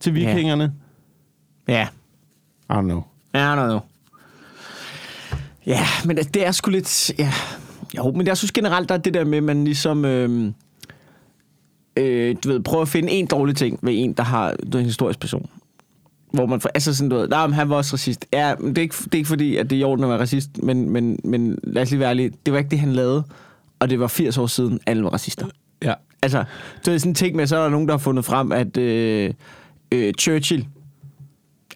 til 0.00 0.16
Ja. 0.20 0.26
vikingerne. 0.28 0.72
Ja. 1.68 1.86
I 2.70 2.72
don't 2.72 2.80
know. 2.80 3.02
I 3.34 3.36
don't 3.38 3.54
know. 3.66 3.80
Ja, 5.66 5.80
men 6.04 6.16
det 6.16 6.34
det 6.34 6.46
er 6.46 6.52
sgu 6.52 6.70
lidt... 6.70 7.10
Ja. 7.18 7.32
Jo, 7.96 8.12
men 8.12 8.26
jeg 8.26 8.36
synes 8.36 8.52
generelt, 8.52 8.88
der 8.88 8.94
er 8.94 8.98
det 8.98 9.14
der 9.14 9.24
med, 9.24 9.38
at 9.38 9.44
man 9.44 9.64
ligesom... 9.64 10.04
Øh, 10.04 10.52
øh, 11.96 12.36
du 12.44 12.48
ved, 12.48 12.60
prøver 12.60 12.82
at 12.82 12.88
finde 12.88 13.12
en 13.12 13.26
dårlig 13.26 13.56
ting 13.56 13.78
ved 13.82 13.92
en, 13.96 14.12
der 14.12 14.22
har 14.22 14.50
du 14.50 14.68
ved, 14.70 14.80
en 14.80 14.86
historisk 14.86 15.20
person. 15.20 15.48
Hvor 16.32 16.46
man 16.46 16.60
får, 16.60 16.70
altså 16.74 16.94
sådan, 16.94 17.10
du 17.10 17.16
ved, 17.16 17.28
nej, 17.28 17.46
men 17.46 17.54
han 17.54 17.68
var 17.68 17.76
også 17.76 17.92
racist. 17.92 18.26
Ja, 18.32 18.54
men 18.54 18.68
det 18.68 18.78
er 18.78 18.82
ikke, 18.82 18.96
det 19.04 19.14
er 19.14 19.18
ikke 19.18 19.28
fordi, 19.28 19.56
at 19.56 19.70
det 19.70 19.76
er 19.76 19.80
i 19.80 19.84
orden 19.84 20.04
at 20.04 20.10
være 20.10 20.20
racist, 20.20 20.62
men, 20.62 20.90
men, 20.90 21.18
men 21.24 21.58
lad 21.62 21.82
os 21.82 21.90
lige 21.90 22.00
være 22.00 22.10
ærlige, 22.10 22.32
det 22.46 22.52
var 22.52 22.58
ikke 22.58 22.70
det, 22.70 22.78
han 22.78 22.92
lavede, 22.92 23.24
og 23.78 23.90
det 23.90 24.00
var 24.00 24.06
80 24.06 24.38
år 24.38 24.46
siden, 24.46 24.80
alle 24.86 25.04
var 25.04 25.10
racister. 25.10 25.46
Ja. 25.82 25.94
Altså, 26.22 26.44
det 26.84 26.94
er 26.94 26.98
sådan 26.98 27.10
en 27.10 27.14
ting 27.14 27.36
med, 27.36 27.46
så 27.46 27.56
er 27.56 27.62
der 27.62 27.70
nogen, 27.70 27.88
der 27.88 27.94
har 27.94 27.98
fundet 27.98 28.24
frem, 28.24 28.52
at 28.52 28.76
øh, 28.76 29.34
øh, 29.92 30.14
Churchill, 30.14 30.66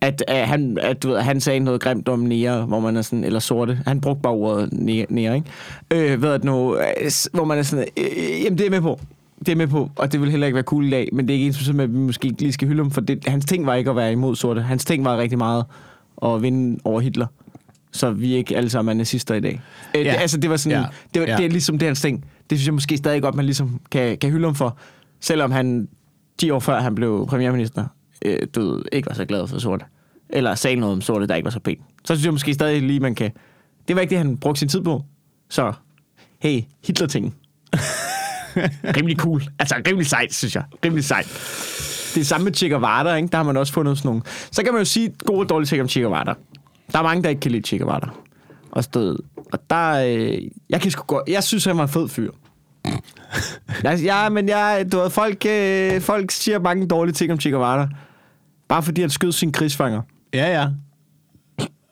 at, 0.03 0.25
at, 0.29 0.49
han, 0.49 0.79
at 0.81 1.03
du 1.03 1.09
ved, 1.09 1.21
han 1.21 1.41
sagde 1.41 1.61
noget 1.61 1.81
grimt 1.81 2.09
om 2.09 2.19
nære, 2.19 2.65
hvor 2.65 2.81
man 2.81 2.97
er 2.97 3.03
sådan, 3.03 3.25
eller 3.25 3.41
sorte. 3.41 3.79
Han 3.87 4.01
brugte 4.01 4.23
bare 4.23 4.33
ordet 4.33 4.69
nære, 5.11 5.35
ikke? 5.37 6.13
Øh, 6.13 6.23
ved 6.23 6.29
at 6.33 6.45
nu, 6.45 6.77
øh, 6.77 7.11
hvor 7.33 7.45
man 7.45 7.59
er 7.59 7.63
sådan, 7.63 7.85
øh, 7.97 8.05
øh, 8.17 8.45
jamen 8.45 8.59
det 8.59 8.67
er 8.67 8.71
med 8.71 8.81
på. 8.81 9.01
Det 9.47 9.49
er 9.53 9.57
med 9.57 9.67
på, 9.67 9.91
og 9.97 10.13
det 10.13 10.21
vil 10.21 10.31
heller 10.31 10.47
ikke 10.47 10.55
være 10.55 10.65
cool 10.65 10.87
i 10.87 10.91
dag, 10.91 11.09
men 11.13 11.29
det 11.29 11.35
er 11.35 11.35
ikke 11.35 11.47
ens 11.47 11.73
med, 11.73 11.85
at 11.85 11.93
vi 11.93 11.99
måske 11.99 12.29
ikke 12.29 12.41
lige 12.41 12.53
skal 12.53 12.69
hylde 12.69 12.83
ham, 12.83 12.91
for 12.91 13.01
det, 13.01 13.25
hans 13.27 13.45
ting 13.45 13.67
var 13.67 13.75
ikke 13.75 13.91
at 13.91 13.97
være 13.97 14.13
imod 14.13 14.37
sorte. 14.37 14.63
Hans 14.63 14.85
ting 14.85 15.05
var 15.05 15.19
rigtig 15.19 15.39
meget 15.39 15.65
at 16.25 16.43
vinde 16.43 16.81
over 16.85 17.01
Hitler. 17.01 17.27
Så 17.93 18.11
vi 18.11 18.33
er 18.33 18.37
ikke 18.37 18.57
alle 18.57 18.71
sammen 18.71 18.93
er 18.97 18.99
nazister 18.99 19.35
i 19.35 19.41
dag. 19.41 19.61
Øh, 19.97 20.05
Ja. 20.07 20.11
det, 20.13 20.19
altså, 20.21 20.37
det 20.37 20.51
var 20.51 20.57
sådan, 20.57 20.79
Ja. 20.79 20.85
det, 21.15 21.23
var, 21.23 21.29
Ja. 21.29 21.37
det 21.37 21.45
er 21.45 21.49
ligesom 21.51 21.79
det 21.79 21.87
hans 21.89 22.01
ting. 22.01 22.25
Det 22.51 22.59
synes 22.59 22.67
jeg 22.67 22.75
måske 22.75 22.97
stadig 22.97 23.23
godt, 23.23 23.35
man 23.35 23.45
ligesom 23.45 23.81
kan, 23.91 24.19
kan 24.19 24.31
hylde 24.31 24.45
ham 24.47 24.55
for. 24.55 24.77
Selvom 25.21 25.51
han 25.51 25.89
10 26.39 26.51
år 26.51 26.59
før 26.61 26.81
han 26.81 26.95
blev 26.95 27.27
premierminister, 27.29 27.85
øh, 28.25 28.39
du 28.55 28.83
ikke 28.93 29.09
var 29.09 29.15
så 29.15 29.25
glad 29.25 29.47
for 29.47 29.59
sorte. 29.59 29.85
Eller 30.31 30.55
sagde 30.55 30.77
noget 30.77 30.93
om 30.93 31.01
sorte, 31.01 31.27
der 31.27 31.35
ikke 31.35 31.45
var 31.45 31.51
så 31.51 31.61
pænt. 31.61 31.81
Så 32.05 32.15
synes 32.15 32.25
jeg 32.25 32.33
måske 32.33 32.55
stadig 32.55 32.83
lige, 32.83 33.01
man 33.01 33.15
kan... 33.15 33.31
Det 33.89 33.97
var 33.97 34.03
ikke 34.03 34.11
det, 34.11 34.19
han 34.19 34.37
brugte 34.37 34.59
sin 34.59 34.69
tid 34.69 34.83
på. 34.83 35.03
Så, 35.51 35.73
hey, 36.39 36.63
Hitler-ting. 36.87 37.35
rimelig 38.97 39.17
cool. 39.17 39.43
Altså, 39.59 39.83
rimelig 39.87 40.07
sejt, 40.07 40.35
synes 40.35 40.55
jeg. 40.55 40.65
Rimelig 40.85 41.05
sejt. 41.05 41.27
Det 42.15 42.21
er 42.21 42.25
samme 42.25 42.45
med 42.45 42.53
Che 42.55 42.69
Guevara, 42.69 43.15
ikke? 43.15 43.29
Der 43.29 43.37
har 43.37 43.45
man 43.45 43.57
også 43.57 43.73
fundet 43.73 43.99
sådan 43.99 44.09
nogle... 44.09 44.23
Så 44.51 44.63
kan 44.63 44.73
man 44.73 44.81
jo 44.81 44.85
sige 44.85 45.15
gode 45.27 45.41
og 45.41 45.49
dårlige 45.49 45.67
ting 45.67 45.83
om 45.83 45.89
Che 45.89 46.01
Guevara. 46.01 46.37
Der 46.93 46.99
er 46.99 47.03
mange, 47.03 47.23
der 47.23 47.29
ikke 47.29 47.41
kan 47.41 47.51
lide 47.51 47.67
Che 47.67 47.79
Guevara. 47.79 48.11
Og 48.71 48.85
stød. 48.85 49.19
Og 49.53 49.59
der... 49.71 49.91
Øh, 49.93 50.39
jeg 50.71 50.81
kan 50.81 50.91
sgu 50.91 51.03
godt... 51.03 51.29
Jeg 51.29 51.45
synes, 51.45 51.65
han 51.65 51.77
var 51.77 51.83
en 51.83 51.89
fed 51.89 52.09
fyr. 52.09 52.31
Ja, 53.85 54.29
men 54.29 54.49
jeg, 54.49 54.87
du 54.93 54.99
ved, 54.99 55.11
folk, 55.11 55.47
øh, 55.47 56.01
folk 56.01 56.31
siger 56.31 56.59
mange 56.59 56.87
dårlige 56.87 57.15
ting 57.15 57.33
om 57.33 57.41
Che 57.41 57.51
Guevara. 57.51 57.89
Bare 58.73 58.83
fordi 58.83 59.01
han 59.01 59.11
skød 59.11 59.33
sine 59.33 59.53
krigsfanger. 59.53 60.03
Ja, 60.35 60.61
ja. 60.61 60.69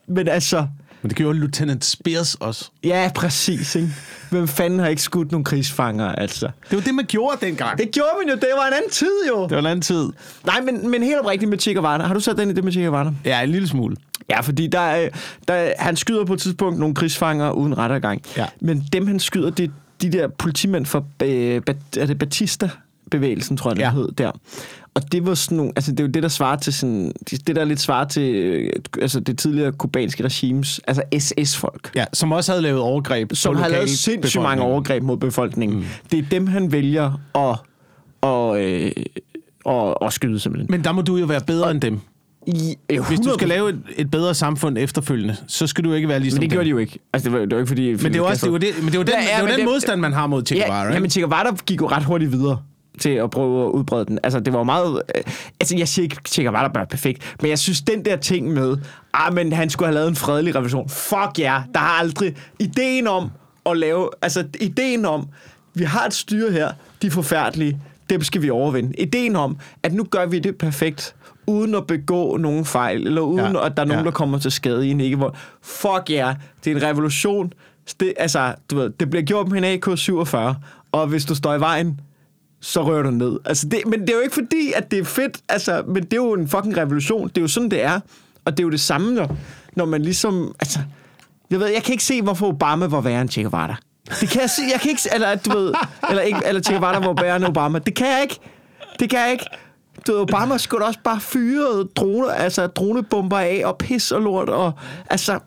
Men 0.08 0.28
altså... 0.28 0.66
Men 1.02 1.08
det 1.10 1.16
gjorde 1.16 1.38
Lieutenant 1.38 1.84
Spears 1.84 2.34
også. 2.34 2.70
Ja, 2.84 3.10
præcis, 3.14 3.74
ikke? 3.74 3.88
Hvem 4.30 4.48
fanden 4.48 4.78
har 4.78 4.86
ikke 4.86 5.02
skudt 5.02 5.30
nogle 5.32 5.44
krigsfanger, 5.44 6.08
altså? 6.12 6.46
Det 6.70 6.76
var 6.78 6.82
det, 6.84 6.94
man 6.94 7.04
gjorde 7.04 7.46
dengang. 7.46 7.78
Det, 7.78 7.86
Det 7.86 7.94
gjorde 7.94 8.08
man 8.22 8.28
jo, 8.28 8.34
det 8.34 8.48
var 8.56 8.66
en 8.66 8.72
anden 8.72 8.90
tid 8.90 9.10
jo. 9.28 9.42
det 9.42 9.50
var 9.50 9.58
en 9.58 9.66
anden 9.66 9.82
tid. 9.82 10.08
Nej, 10.46 10.60
men, 10.60 10.90
men 10.90 11.02
helt 11.02 11.18
oprigtigt 11.20 11.48
med 11.50 11.58
Che 11.58 11.74
Guevara. 11.74 12.06
Har 12.06 12.14
du 12.14 12.20
sat 12.20 12.36
den 12.36 12.50
i 12.50 12.52
det 12.52 12.64
med 12.64 12.72
Che 12.72 12.80
Guevara? 12.82 13.12
Ja, 13.24 13.40
en 13.42 13.48
lille 13.50 13.68
smule. 13.68 13.96
Ja, 14.30 14.40
fordi 14.40 14.66
der, 14.66 14.80
er- 14.80 15.08
der, 15.48 15.72
han 15.78 15.96
skyder 15.96 16.24
på 16.24 16.34
et 16.34 16.40
tidspunkt 16.40 16.78
nogle 16.78 16.94
krigsfanger 16.94 17.50
uden 17.50 17.78
rettergang. 17.78 18.22
Ja. 18.36 18.46
Men 18.60 18.84
dem, 18.92 19.06
han 19.06 19.20
skyder, 19.20 19.50
det 19.50 19.64
er 19.64 19.70
de 20.02 20.12
der 20.12 20.28
politimænd 20.28 20.86
fra 20.86 21.02
øh, 21.22 21.62
Bat- 21.70 22.00
er 22.00 22.06
det 22.06 22.18
Batista-bevægelsen, 23.10 23.56
tror 23.56 23.70
jeg, 23.70 23.76
det 23.76 23.82
Ja. 23.82 23.90
hed 23.90 24.08
der. 24.18 24.30
Og 24.94 25.12
det 25.12 25.26
var 25.26 25.34
sådan 25.34 25.56
nogle, 25.56 25.72
altså 25.76 25.90
det 25.90 26.00
er 26.00 26.04
jo 26.04 26.10
det, 26.10 26.22
der 26.22 26.28
svarer 26.28 26.56
til 26.56 26.72
sådan, 26.72 27.12
det 27.46 27.56
der 27.56 27.64
lidt 27.64 27.80
svarer 27.80 28.04
til, 28.08 28.34
øh, 28.34 28.70
altså 29.00 29.20
det 29.20 29.38
tidligere 29.38 29.72
kubanske 29.72 30.24
regimes, 30.24 30.80
altså 30.86 31.02
SS-folk. 31.18 31.90
Ja, 31.96 32.04
som 32.12 32.32
også 32.32 32.52
havde 32.52 32.62
lavet 32.62 32.80
overgreb 32.80 33.30
Som 33.34 33.56
har 33.56 33.68
lavet 33.68 33.90
sindssygt 33.90 34.42
mange 34.42 34.62
overgreb 34.62 35.02
mod 35.02 35.16
befolkningen. 35.16 35.78
Mm. 35.78 35.84
Det 36.10 36.18
er 36.18 36.22
dem, 36.30 36.46
han 36.46 36.72
vælger 36.72 37.20
at, 37.34 37.56
og, 38.20 38.62
øh, 38.64 38.92
og, 39.64 40.02
og 40.02 40.12
skyde 40.12 40.40
simpelthen. 40.40 40.66
Men 40.70 40.84
der 40.84 40.92
må 40.92 41.02
du 41.02 41.16
jo 41.16 41.26
være 41.26 41.40
bedre 41.46 41.70
end 41.70 41.80
dem. 41.80 42.00
I, 42.46 42.76
øh, 42.90 43.00
Hvis 43.08 43.18
du 43.20 43.24
100%. 43.30 43.34
skal 43.34 43.48
lave 43.48 43.68
et, 43.70 43.80
et 43.96 44.10
bedre 44.10 44.34
samfund 44.34 44.78
efterfølgende, 44.78 45.36
så 45.46 45.66
skal 45.66 45.84
du 45.84 45.92
ikke 45.92 46.08
være 46.08 46.20
ligesom 46.20 46.36
Men 46.36 46.42
det 46.42 46.50
dem. 46.50 46.54
gjorde 46.54 46.64
de 46.64 46.70
jo 46.70 46.78
ikke. 46.78 46.98
Altså, 47.12 47.28
det 47.30 47.38
var, 47.38 47.44
det 47.44 47.50
var 47.52 47.58
ikke 47.58 47.68
fordi... 47.68 47.92
Men 48.02 48.12
det 48.12 48.20
var 48.20 48.26
også 48.26 48.46
det 48.46 48.52
var 48.52 48.58
det, 48.58 48.68
men 48.82 48.90
det 48.92 48.98
var 48.98 49.04
den, 49.04 49.14
Ja, 49.14 49.20
ja, 49.20 49.36
det 49.36 49.42
var 49.42 49.48
den 49.50 49.58
det- 49.58 49.64
modstand, 49.68 50.00
man 50.00 50.12
har 50.12 50.26
mod 50.26 50.46
Che 50.46 50.54
Guevara. 50.54 50.76
Ja, 50.76 50.82
ikke? 50.84 50.94
ja, 50.94 51.00
men 51.00 51.10
Che 51.10 51.20
Guevara 51.20 51.56
gik 51.66 51.80
jo 51.80 51.86
ret 51.88 52.04
hurtigt 52.04 52.32
videre 52.32 52.58
til 52.98 53.10
at 53.10 53.30
prøve 53.30 53.66
at 53.66 53.70
udbrede 53.70 54.04
den. 54.04 54.18
Altså, 54.22 54.40
det 54.40 54.52
var 54.52 54.62
meget... 54.62 55.02
Øh, 55.16 55.22
altså, 55.60 55.76
jeg 55.76 55.88
siger 55.88 56.02
ikke, 56.02 56.16
at 56.20 56.28
Che 56.28 56.42
Guevara 56.42 56.70
var 56.74 56.84
perfekt, 56.84 57.36
men 57.42 57.50
jeg 57.50 57.58
synes, 57.58 57.80
den 57.80 58.04
der 58.04 58.16
ting 58.16 58.52
med, 58.52 58.76
ah, 59.14 59.34
men 59.34 59.52
han 59.52 59.70
skulle 59.70 59.86
have 59.86 59.94
lavet 59.94 60.08
en 60.08 60.16
fredelig 60.16 60.54
revolution. 60.54 60.88
Fuck 60.88 61.38
ja, 61.38 61.52
yeah, 61.52 61.62
der 61.74 61.80
har 61.80 61.98
aldrig... 61.98 62.36
Ideen 62.58 63.06
om 63.06 63.30
at 63.66 63.76
lave... 63.76 64.08
Altså, 64.22 64.44
ideen 64.60 65.04
om, 65.04 65.28
vi 65.74 65.84
har 65.84 66.06
et 66.06 66.14
styre 66.14 66.52
her, 66.52 66.72
de 67.02 67.06
er 67.06 67.10
forfærdelige, 67.10 67.80
dem 68.10 68.22
skal 68.22 68.42
vi 68.42 68.50
overvinde. 68.50 68.94
Ideen 68.98 69.36
om, 69.36 69.58
at 69.82 69.92
nu 69.92 70.04
gør 70.04 70.26
vi 70.26 70.38
det 70.38 70.58
perfekt, 70.58 71.14
uden 71.46 71.74
at 71.74 71.86
begå 71.86 72.36
nogen 72.36 72.64
fejl, 72.64 73.06
eller 73.06 73.20
uden 73.20 73.54
Ja, 73.54 73.66
at 73.66 73.76
der 73.76 73.82
er 73.82 73.86
nogen, 73.86 74.00
ja. 74.00 74.04
der 74.04 74.10
kommer 74.10 74.38
til 74.38 74.50
skade 74.50 74.88
i 74.88 74.90
en 74.90 75.00
ikke 75.00 75.16
hvor 75.16 75.36
Fuck 75.62 76.10
ja, 76.10 76.26
yeah, 76.26 76.36
det 76.64 76.70
er 76.70 76.76
en 76.76 76.82
revolution. 76.82 77.52
Det, 78.00 78.12
altså, 78.16 78.54
du 78.70 78.76
ved, 78.76 78.90
det 78.90 79.10
bliver 79.10 79.22
gjort 79.22 79.48
med 79.48 79.64
en 79.64 79.78
AK-47, 79.78 80.36
og 80.92 81.06
hvis 81.06 81.24
du 81.24 81.34
står 81.34 81.54
i 81.54 81.60
vejen, 81.60 82.00
så 82.60 82.82
rører 82.82 83.02
du 83.02 83.10
ned. 83.10 83.38
Altså, 83.44 83.68
det, 83.68 83.82
men 83.86 84.00
det 84.00 84.10
er 84.10 84.14
jo 84.14 84.20
ikke 84.20 84.34
fordi, 84.34 84.72
at 84.76 84.90
det 84.90 84.98
er 84.98 85.04
fedt, 85.04 85.40
altså, 85.48 85.82
men 85.86 86.02
det 86.02 86.12
er 86.12 86.16
jo 86.16 86.32
en 86.32 86.48
fucking 86.48 86.76
revolution. 86.76 87.28
Det 87.28 87.38
er 87.38 87.42
jo 87.42 87.48
sådan, 87.48 87.70
det 87.70 87.82
er. 87.82 88.00
Og 88.44 88.56
det 88.56 88.60
er 88.60 88.64
jo 88.64 88.70
det 88.70 88.80
samme, 88.80 89.14
når, 89.14 89.36
når 89.76 89.84
man 89.84 90.02
ligesom... 90.02 90.54
Altså, 90.60 90.78
jeg 91.50 91.60
ved, 91.60 91.66
jeg 91.66 91.82
kan 91.82 91.92
ikke 91.92 92.04
se, 92.04 92.22
hvorfor 92.22 92.48
Obama 92.48 92.86
var 92.86 93.00
værre 93.00 93.20
end 93.20 93.30
Che 93.30 93.42
Guevara. 93.42 93.76
Det 94.20 94.28
kan 94.28 94.40
jeg 94.40 94.50
se, 94.50 94.62
jeg 94.72 94.80
kan 94.80 94.90
ikke 94.90 95.02
se, 95.02 95.08
eller 95.14 95.34
du 95.34 95.58
ved, 95.58 95.74
eller, 96.08 96.22
ikke, 96.22 96.40
eller 96.46 96.62
Che 96.62 96.72
Guevara 96.72 97.06
var 97.06 97.22
værre 97.22 97.36
end 97.36 97.44
Obama. 97.44 97.78
Det 97.78 97.94
kan 97.94 98.06
jeg 98.06 98.22
ikke. 98.22 98.38
Det 99.00 99.10
kan 99.10 99.18
jeg 99.18 99.32
ikke. 99.32 99.46
Du 100.06 100.12
ved, 100.12 100.20
Obama 100.20 100.58
skulle 100.58 100.84
også 100.84 101.00
bare 101.04 101.20
fyre 101.20 101.84
droner, 101.96 102.30
altså 102.30 102.66
dronebomber 102.66 103.38
af, 103.38 103.62
og 103.64 103.78
pis 103.78 104.12
og 104.12 104.22
lort, 104.22 104.48
og 104.48 104.72
altså, 105.10 105.38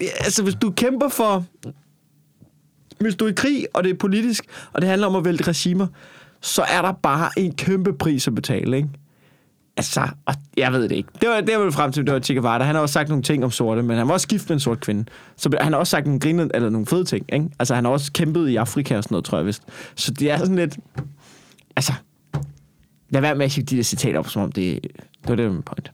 altså 0.00 0.42
hvis 0.42 0.54
du 0.54 0.70
kæmper 0.70 1.08
for, 1.08 1.44
hvis 2.98 3.14
du 3.14 3.24
er 3.24 3.28
i 3.28 3.34
krig, 3.36 3.66
og 3.74 3.84
det 3.84 3.90
er 3.90 3.94
politisk, 3.94 4.44
og 4.72 4.82
det 4.82 4.88
handler 4.88 5.06
om 5.06 5.16
at 5.16 5.24
vælte 5.24 5.44
regimer, 5.44 5.86
så 6.40 6.62
er 6.62 6.82
der 6.82 6.92
bare 6.92 7.30
en 7.36 7.54
kæmpe 7.54 7.92
pris 7.92 8.28
at 8.28 8.34
betale, 8.34 8.76
ikke? 8.76 8.88
Altså, 9.76 10.08
og 10.26 10.34
jeg 10.56 10.72
ved 10.72 10.82
det 10.82 10.92
ikke. 10.92 11.08
Det 11.20 11.28
var 11.28 11.40
det, 11.40 11.48
jeg 11.48 11.58
ville 11.58 11.72
frem 11.72 11.92
til, 11.92 12.06
det 12.06 12.14
var 12.14 12.20
Che 12.20 12.34
Guevara. 12.34 12.64
Han 12.64 12.74
har 12.74 12.82
også 12.82 12.92
sagt 12.92 13.08
nogle 13.08 13.22
ting 13.22 13.44
om 13.44 13.50
sorte, 13.50 13.82
men 13.82 13.96
han 13.96 14.08
var 14.08 14.12
også 14.12 14.28
gift 14.28 14.48
med 14.48 14.56
en 14.56 14.60
sort 14.60 14.80
kvinde. 14.80 15.04
Så 15.36 15.50
han 15.60 15.72
har 15.72 15.80
også 15.80 15.90
sagt 15.90 16.06
nogle 16.06 16.20
griner, 16.20 16.48
eller 16.54 16.70
nogle 16.70 16.86
fede 16.86 17.04
ting, 17.04 17.26
ikke? 17.32 17.48
Altså, 17.58 17.74
han 17.74 17.84
har 17.84 17.92
også 17.92 18.12
kæmpet 18.12 18.48
i 18.48 18.56
Afrika 18.56 18.96
og 18.96 19.02
sådan 19.04 19.14
noget, 19.14 19.24
tror 19.24 19.38
jeg 19.38 19.46
vist. 19.46 19.62
Så 19.94 20.10
det 20.10 20.30
er 20.30 20.38
sådan 20.38 20.56
lidt... 20.56 20.78
Altså, 21.76 21.92
lad 23.10 23.20
være 23.20 23.34
med 23.34 23.44
at 23.44 23.54
hive 23.54 23.64
de 23.64 23.76
der 23.76 23.82
citater 23.82 24.18
op, 24.18 24.28
som 24.28 24.42
om 24.42 24.52
det, 24.52 24.82
det 24.82 25.28
var 25.28 25.34
det, 25.34 25.52
min 25.52 25.62
point. 25.62 25.92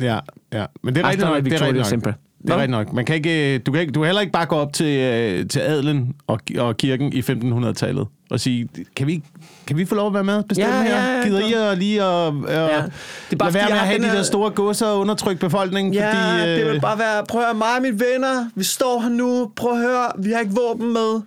Ja, 0.00 0.18
ja. 0.52 0.66
Men 0.82 0.94
det 0.94 1.04
er 1.04 1.08
rigtigt 1.08 1.28
nok. 1.28 1.44
Det 1.44 1.52
er 1.52 1.66
rigtigt 1.66 2.04
nok. 2.04 2.14
Det 2.44 2.50
er 2.50 2.54
Nå? 2.54 2.60
rigtigt 2.62 2.70
nok. 2.70 2.92
Man 2.92 3.04
kan 3.04 3.16
ikke, 3.16 3.58
du, 3.58 3.72
kan 3.72 3.80
ikke, 3.80 3.92
du 3.92 4.00
kan 4.00 4.06
heller 4.06 4.20
ikke 4.20 4.32
bare 4.32 4.46
gå 4.46 4.56
op 4.56 4.72
til, 4.72 4.86
øh, 5.00 5.48
til 5.48 5.60
adelen 5.60 6.14
og, 6.26 6.40
og 6.58 6.76
kirken 6.76 7.12
i 7.12 7.20
1500-tallet 7.20 8.06
og 8.30 8.40
sige, 8.40 8.68
kan 8.96 9.06
vi, 9.06 9.22
kan 9.66 9.76
vi 9.76 9.84
få 9.84 9.94
lov 9.94 10.06
at 10.06 10.14
være 10.14 10.24
med 10.24 10.42
bestemme 10.42 10.74
Ja, 10.76 10.82
her? 10.82 10.96
ja, 10.96 11.16
ja, 11.18 11.24
Gider. 11.24 11.40
I 11.68 11.72
at 11.72 11.78
lige 11.78 12.02
at, 12.02 12.26
at 12.26 12.34
Det 12.34 12.46
er 12.48 13.36
bare, 13.36 13.52
lade 13.52 13.54
være 13.54 13.64
med 13.64 13.74
jeg 13.76 13.80
at 13.80 13.86
have 13.86 13.98
de 13.98 14.16
der 14.16 14.22
store 14.22 14.50
godser 14.50 14.86
og 14.86 15.00
undertrykke 15.00 15.40
befolkningen? 15.40 15.94
Ja, 15.94 16.08
fordi, 16.38 16.50
øh, 16.50 16.58
det 16.58 16.72
vil 16.72 16.80
bare 16.80 16.98
være, 16.98 17.24
prøv 17.28 17.40
at 17.40 17.46
høre, 17.46 17.54
mig 17.54 17.76
og 17.76 17.82
mine 17.82 18.00
venner, 18.00 18.48
vi 18.54 18.64
står 18.64 19.00
her 19.00 19.08
nu, 19.08 19.52
prøv 19.56 19.72
at 19.72 19.78
høre, 19.78 20.10
vi 20.18 20.30
har 20.32 20.40
ikke 20.40 20.54
våben 20.54 20.92
med, 20.92 21.20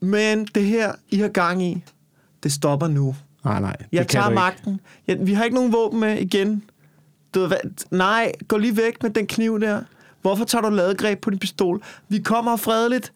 men 0.00 0.44
det 0.54 0.64
her, 0.64 0.92
I 1.10 1.16
har 1.16 1.28
gang 1.28 1.62
i, 1.62 1.84
det 2.42 2.52
stopper 2.52 2.88
nu. 2.88 3.14
Nej, 3.44 3.60
nej. 3.60 3.76
det 3.76 3.86
Jeg 3.92 4.08
tager 4.08 4.30
magten. 4.30 4.80
Ja, 5.08 5.14
vi 5.20 5.32
har 5.32 5.44
ikke 5.44 5.56
nogen 5.56 5.72
våben 5.72 6.00
med 6.00 6.18
igen. 6.18 6.62
Du 7.34 7.40
ved? 7.40 7.86
Nej, 7.90 8.32
gå 8.48 8.56
lige 8.56 8.76
væk 8.76 9.02
med 9.02 9.10
den 9.10 9.26
kniv 9.26 9.60
der. 9.60 9.80
Hvorfor 10.22 10.44
tager 10.44 10.62
du 10.62 10.70
ladegreb 10.70 11.20
på 11.20 11.30
din 11.30 11.38
pistol? 11.38 11.82
Vi 12.08 12.18
kommer 12.18 12.56
fredeligt. 12.56 13.12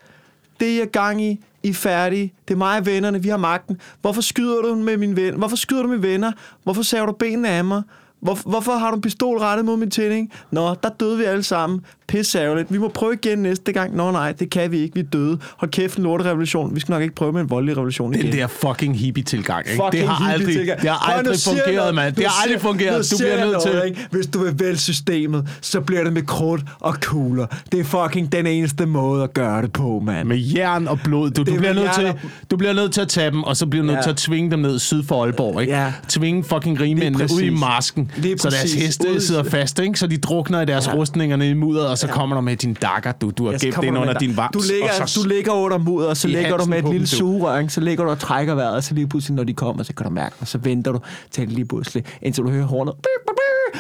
Det 0.61 0.83
er 0.83 0.87
gang 0.87 1.23
i. 1.23 1.41
I 1.63 1.69
er 1.69 1.75
færdige. 1.75 2.33
Det 2.49 2.55
er 2.55 2.59
mig 2.59 2.79
og 2.79 2.87
vennerne. 2.87 3.23
Vi 3.23 3.29
har 3.29 3.37
magten. 3.37 3.81
Hvorfor 4.01 4.21
skyder 4.21 4.63
du 4.63 4.75
med 4.75 4.97
min 4.97 5.17
ven? 5.17 5.35
Hvorfor 5.35 5.57
skyder 5.57 5.83
du 5.83 5.89
med 5.89 5.99
venner? 5.99 6.33
Hvorfor 6.63 6.83
saver 6.83 7.07
du 7.07 7.13
benene 7.13 7.49
af 7.49 7.65
mig? 7.65 7.83
Hvor, 8.27 8.39
hvorfor 8.47 8.73
har 8.73 8.91
du 8.91 8.97
en 8.97 9.03
pistol 9.03 9.39
rettet 9.39 9.67
mod 9.67 9.77
min 9.77 9.91
tænding? 9.91 10.33
Nå, 10.51 10.75
der 10.83 10.89
døde 11.01 11.19
vi 11.19 11.25
alle 11.25 11.43
sammen. 11.43 11.81
Pisse 12.09 12.39
ærgerligt. 12.39 12.73
Vi 12.73 12.79
må 12.79 12.89
prøve 12.89 13.15
igen 13.15 13.39
næste 13.39 13.73
gang. 13.73 13.97
Nå 13.97 14.11
nej, 14.11 14.33
det 14.33 14.51
kan 14.51 14.73
vi 14.73 14.79
ikke. 14.79 14.95
Vi 14.95 15.01
er 15.01 15.05
døde. 15.05 15.39
Hold 15.57 15.71
kæft, 15.71 15.97
en 15.97 16.05
lorterevolution. 16.05 16.75
Vi 16.75 16.81
skal 16.81 16.93
nok 16.93 17.03
ikke 17.03 17.15
prøve 17.15 17.33
med 17.33 17.41
en 17.41 17.51
voldelig 17.51 17.77
revolution 17.77 18.15
igen. 18.15 18.27
Den 18.27 18.33
der 18.33 18.47
fucking 18.47 18.99
hippie-tilgang, 18.99 19.67
ikke? 19.67 19.83
Fucking 19.85 19.93
det 19.93 20.09
har 20.09 20.33
aldrig, 20.33 20.55
det 20.57 20.91
har 20.91 21.03
Prøv, 21.05 21.19
aldrig 21.19 21.33
jeg 21.33 21.41
fungeret, 21.67 21.95
mand. 21.95 22.15
Det 22.15 22.25
har 22.27 22.43
aldrig 22.43 22.61
fungeret. 22.61 23.11
Du 23.11 23.17
bliver 23.19 23.45
nødt 23.47 23.63
til... 23.63 23.83
ikke? 23.87 24.07
Hvis 24.11 24.27
du 24.27 24.45
vil 24.45 24.55
vælge 24.59 24.77
systemet, 24.77 25.49
så 25.61 25.81
bliver 25.81 26.05
det 26.05 26.13
med 26.13 26.23
krudt 26.23 26.63
og 26.81 27.01
kugler. 27.01 27.47
Det 27.73 27.81
er 27.81 27.85
fucking 27.85 28.33
den 28.33 28.47
eneste 28.47 28.87
måde 28.87 29.23
at 29.23 29.35
gøre 29.35 29.63
det 29.63 29.73
på, 29.73 30.03
mand. 30.05 30.29
Med 30.29 30.39
jern 30.39 30.89
og 30.89 31.01
blod. 31.05 31.31
Du, 31.31 31.43
du, 31.43 31.55
er 31.55 31.59
bliver 31.59 31.73
nødt 31.73 31.95
til, 31.95 32.15
du 32.51 32.57
bliver 32.57 32.73
nødt 32.73 32.93
til 32.93 33.01
at 33.01 33.09
tage 33.09 33.31
dem, 33.31 33.43
og 33.43 33.57
så 33.57 33.67
bliver 33.67 33.87
du 33.87 33.93
nødt 33.93 34.03
til 34.03 34.11
at 34.11 34.17
tvinge 34.17 34.51
dem 34.51 34.59
ned 34.59 34.79
syd 34.79 35.03
for 35.03 35.25
Aalborg. 35.25 35.61
Ikke? 35.61 35.73
Ja. 35.73 35.93
Tvinge 36.09 36.45
fucking 36.45 36.81
rigmændene 36.81 37.25
ud 37.35 37.41
i 37.41 37.51
marsken. 37.51 38.11
Lige 38.17 38.39
så 38.39 38.51
deres 38.51 38.73
heste 38.75 39.11
Ude- 39.11 39.21
sidder 39.21 39.43
fast, 39.43 39.79
ikke? 39.79 39.99
så 39.99 40.07
de 40.07 40.17
drukner 40.17 40.61
i 40.61 40.65
deres 40.65 40.87
ja. 40.87 40.95
rustningerne 40.95 41.51
i 41.51 41.55
mudder, 41.55 41.87
og 41.89 41.99
så 41.99 42.07
ja. 42.07 42.13
kommer 42.13 42.37
du 42.37 42.43
med 42.43 42.57
din 42.57 42.75
dakker, 42.75 43.13
du, 43.13 43.31
du 43.31 43.45
har 43.45 43.53
Ja, 43.53 43.59
gemt 43.59 43.85
ind 43.85 43.99
under 43.99 44.13
din 44.19 44.37
vams. 44.37 44.51
Du 44.53 44.61
ligger, 44.73 45.03
og 45.03 45.09
så, 45.09 45.21
du 45.23 45.29
ligger 45.29 45.53
under 45.53 45.79
mudder, 45.79 46.09
og 46.09 46.17
så 46.17 46.29
ligger 46.29 46.57
du 46.57 46.65
med 46.65 46.79
et 46.79 46.89
lille 46.91 47.07
sugerør, 47.07 47.67
så 47.69 47.81
ligger 47.81 48.05
du 48.05 48.11
og 48.11 48.19
trækker 48.19 48.55
vejret, 48.55 48.75
og 48.77 48.83
så 48.85 48.95
lige 48.95 49.07
pludselig, 49.09 49.37
når 49.37 49.45
de 49.45 49.53
kommer, 49.55 49.83
så 49.83 49.95
kan 49.95 50.07
du 50.07 50.11
mærke, 50.13 50.35
og 50.41 50.49
så 50.49 50.59
venter 50.59 50.93
du 50.93 51.01
til 51.31 51.49
lige 51.49 51.65
pludselig, 51.65 52.05
indtil 52.23 52.45
du 52.45 52.51
hører 52.51 52.67
hornet. 52.67 52.95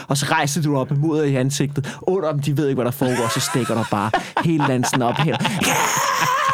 Og 0.08 0.16
så 0.16 0.26
rejser 0.30 0.62
du 0.62 0.76
op 0.76 0.90
med 0.90 0.98
mudder 0.98 1.24
i 1.24 1.34
ansigtet. 1.34 1.94
Under 2.02 2.32
dem, 2.32 2.40
de 2.40 2.56
ved 2.56 2.68
ikke, 2.68 2.74
hvad 2.74 2.84
der 2.84 2.90
foregår, 2.90 3.30
så 3.34 3.40
stikker 3.40 3.74
du 3.74 3.84
bare 3.90 4.10
hele 4.44 4.64
lansen 4.68 5.02
op 5.02 5.14
her. 5.14 5.36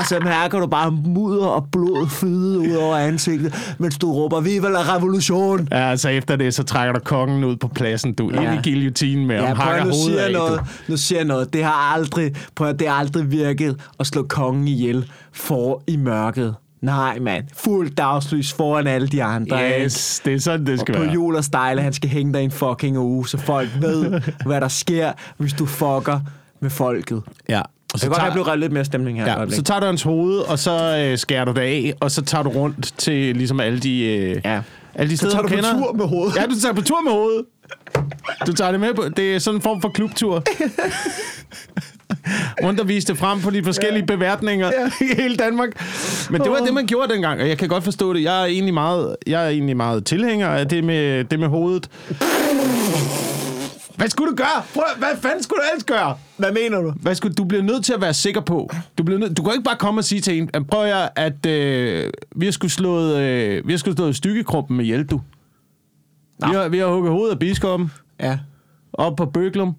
Og 0.00 0.06
så 0.06 0.20
mærker 0.24 0.60
du 0.60 0.66
bare 0.66 0.90
mudder 0.90 1.46
og 1.46 1.66
blod 1.72 2.08
flyde 2.08 2.58
ud 2.58 2.70
over 2.74 2.96
ansigtet, 2.96 3.74
mens 3.78 3.98
du 3.98 4.12
råber, 4.12 4.40
Viva 4.40 4.68
la 4.68 4.96
revolution! 4.96 5.68
Ja, 5.70 5.90
altså 5.90 6.08
efter 6.08 6.36
det, 6.36 6.54
så 6.54 6.62
trækker 6.62 6.92
du 6.92 7.00
kongen 7.00 7.44
ud 7.44 7.56
på 7.56 7.68
pladsen, 7.68 8.14
du, 8.14 8.30
ja. 8.34 8.52
Ind 8.52 8.66
i 8.66 8.70
guillotinen 8.70 9.26
med, 9.26 9.36
ja, 9.36 9.50
og 9.50 9.56
hakker 9.56 9.84
nu 9.84 9.92
siger 9.92 10.24
af, 10.24 10.32
noget. 10.32 10.60
du. 10.60 10.64
Nu 10.92 10.96
siger 10.96 11.18
jeg 11.18 11.26
noget. 11.26 11.52
Det 11.52 11.64
har 11.64 11.94
aldrig, 11.94 12.34
prøv 12.54 12.68
at, 12.68 12.78
det 12.78 12.88
har 12.88 12.94
aldrig 12.94 13.30
virket 13.30 13.76
at 14.00 14.06
slå 14.06 14.22
kongen 14.22 14.68
ihjel 14.68 15.10
for 15.32 15.82
i 15.86 15.96
mørket. 15.96 16.54
Nej, 16.82 17.18
mand. 17.18 17.44
Fuld 17.56 17.90
dagslys 17.90 18.52
foran 18.52 18.86
alle 18.86 19.08
de 19.08 19.22
andre. 19.24 19.66
ikke? 19.66 19.84
Yes, 19.84 20.22
det 20.24 20.34
er 20.34 20.38
sådan, 20.40 20.66
det 20.66 20.80
skal 20.80 20.94
På 20.94 21.00
være. 21.02 21.12
jul 21.12 21.36
og 21.36 21.44
stejle, 21.44 21.82
han 21.82 21.92
skal 21.92 22.10
hænge 22.10 22.32
dig 22.32 22.42
en 22.44 22.50
fucking 22.50 22.98
uge, 22.98 23.28
så 23.28 23.38
folk 23.38 23.68
ved, 23.80 24.20
hvad 24.46 24.60
der 24.60 24.68
sker, 24.68 25.12
hvis 25.36 25.52
du 25.52 25.66
fucker 25.66 26.20
med 26.60 26.70
folket. 26.70 27.22
Ja. 27.48 27.60
Og 27.92 27.98
Så 27.98 28.06
jeg 28.06 28.10
kan 28.14 28.20
godt 28.22 28.22
have 28.22 28.44
blevet 28.44 28.58
lidt 28.58 28.72
mere 28.72 28.84
stemning 28.84 29.22
her. 29.22 29.40
Ja, 29.40 29.50
så 29.50 29.62
tager 29.62 29.80
du 29.80 29.86
hans 29.86 30.02
hoved, 30.02 30.38
og 30.38 30.58
så 30.58 31.04
øh, 31.10 31.18
skærer 31.18 31.44
du 31.44 31.52
det 31.52 31.60
af, 31.60 31.94
og 32.00 32.10
så 32.10 32.22
tager 32.22 32.42
du 32.42 32.50
rundt 32.50 32.92
til 32.98 33.36
ligesom 33.36 33.60
alle 33.60 33.78
de, 33.78 34.02
øh, 34.04 34.40
Ja. 34.44 34.60
alle 34.94 35.10
de 35.10 35.16
steder, 35.16 35.32
tager 35.32 35.42
du 35.42 35.48
på 35.48 35.54
kender. 35.54 35.72
tur 35.72 35.92
med 35.92 36.04
hovedet. 36.06 36.36
Ja, 36.36 36.46
du 36.46 36.60
tager 36.60 36.74
på 36.74 36.82
tur 36.82 37.00
med 37.04 37.12
hovedet. 37.12 37.44
Du 38.46 38.52
tager 38.52 38.70
det 38.70 38.80
med 38.80 38.94
på. 38.94 39.04
Det 39.16 39.34
er 39.34 39.38
sådan 39.38 39.58
en 39.58 39.62
form 39.62 39.80
for 39.80 39.88
klubtur. 39.88 40.42
Rundt 42.64 42.80
og 42.80 42.88
vise 42.88 43.06
det 43.06 43.18
frem 43.18 43.40
på 43.40 43.50
de 43.50 43.64
forskellige 43.64 44.04
ja. 44.08 44.14
beværtninger 44.16 44.66
ja. 44.66 45.04
i 45.06 45.22
hele 45.22 45.36
Danmark. 45.36 45.68
Men 46.30 46.40
det 46.40 46.50
var 46.50 46.58
det, 46.58 46.74
man 46.74 46.86
gjorde 46.86 47.12
dengang, 47.12 47.40
og 47.40 47.48
jeg 47.48 47.58
kan 47.58 47.68
godt 47.68 47.84
forstå 47.84 48.12
det. 48.12 48.22
Jeg 48.22 48.40
er 48.42 48.44
egentlig 48.44 48.74
meget, 48.74 49.16
jeg 49.26 49.44
er 49.44 49.48
egentlig 49.48 49.76
meget 49.76 50.04
tilhænger 50.04 50.48
af 50.48 50.68
det 50.68 50.84
med, 50.84 51.24
det 51.24 51.40
med 51.40 51.48
hovedet. 51.48 51.88
Hvad 54.00 54.08
skulle 54.08 54.30
du 54.30 54.36
gøre? 54.36 54.62
Prøv, 54.74 54.82
hvad 54.98 55.08
fanden 55.22 55.42
skulle 55.42 55.58
du 55.58 55.64
ellers 55.72 55.84
gøre? 55.84 56.16
Hvad 56.36 56.52
mener 56.52 56.80
du? 56.80 56.90
Hvad 56.90 57.14
skulle, 57.14 57.34
du 57.34 57.44
bliver 57.44 57.62
nødt 57.62 57.84
til 57.84 57.92
at 57.92 58.00
være 58.00 58.14
sikker 58.14 58.40
på. 58.40 58.70
Du, 58.98 59.02
bliver 59.02 59.18
nødt, 59.18 59.36
du 59.36 59.42
kan 59.42 59.52
ikke 59.52 59.64
bare 59.64 59.76
komme 59.76 60.00
og 60.00 60.04
sige 60.04 60.20
til 60.20 60.38
en, 60.38 60.64
prøv 60.64 60.84
at, 60.84 61.08
at 61.16 61.46
øh, 61.46 62.12
vi 62.36 62.44
har 62.44 62.52
skulle 62.52 62.70
slået, 62.70 63.18
øh, 63.20 63.66
vi 63.66 63.72
har 63.72 63.78
skulle 63.78 63.96
slået 63.96 64.16
stykkekruppen 64.16 64.76
med 64.76 64.84
hjælp, 64.84 65.10
du. 65.10 65.20
Vi 66.46 66.52
har, 66.52 66.68
vi 66.68 66.78
har 66.78 66.86
hugget 66.86 67.12
hovedet 67.12 67.32
af 67.32 67.38
biskoppen 67.38 67.90
Ja. 68.20 68.38
op 68.92 69.16
på 69.16 69.26
Bøglum. 69.26 69.76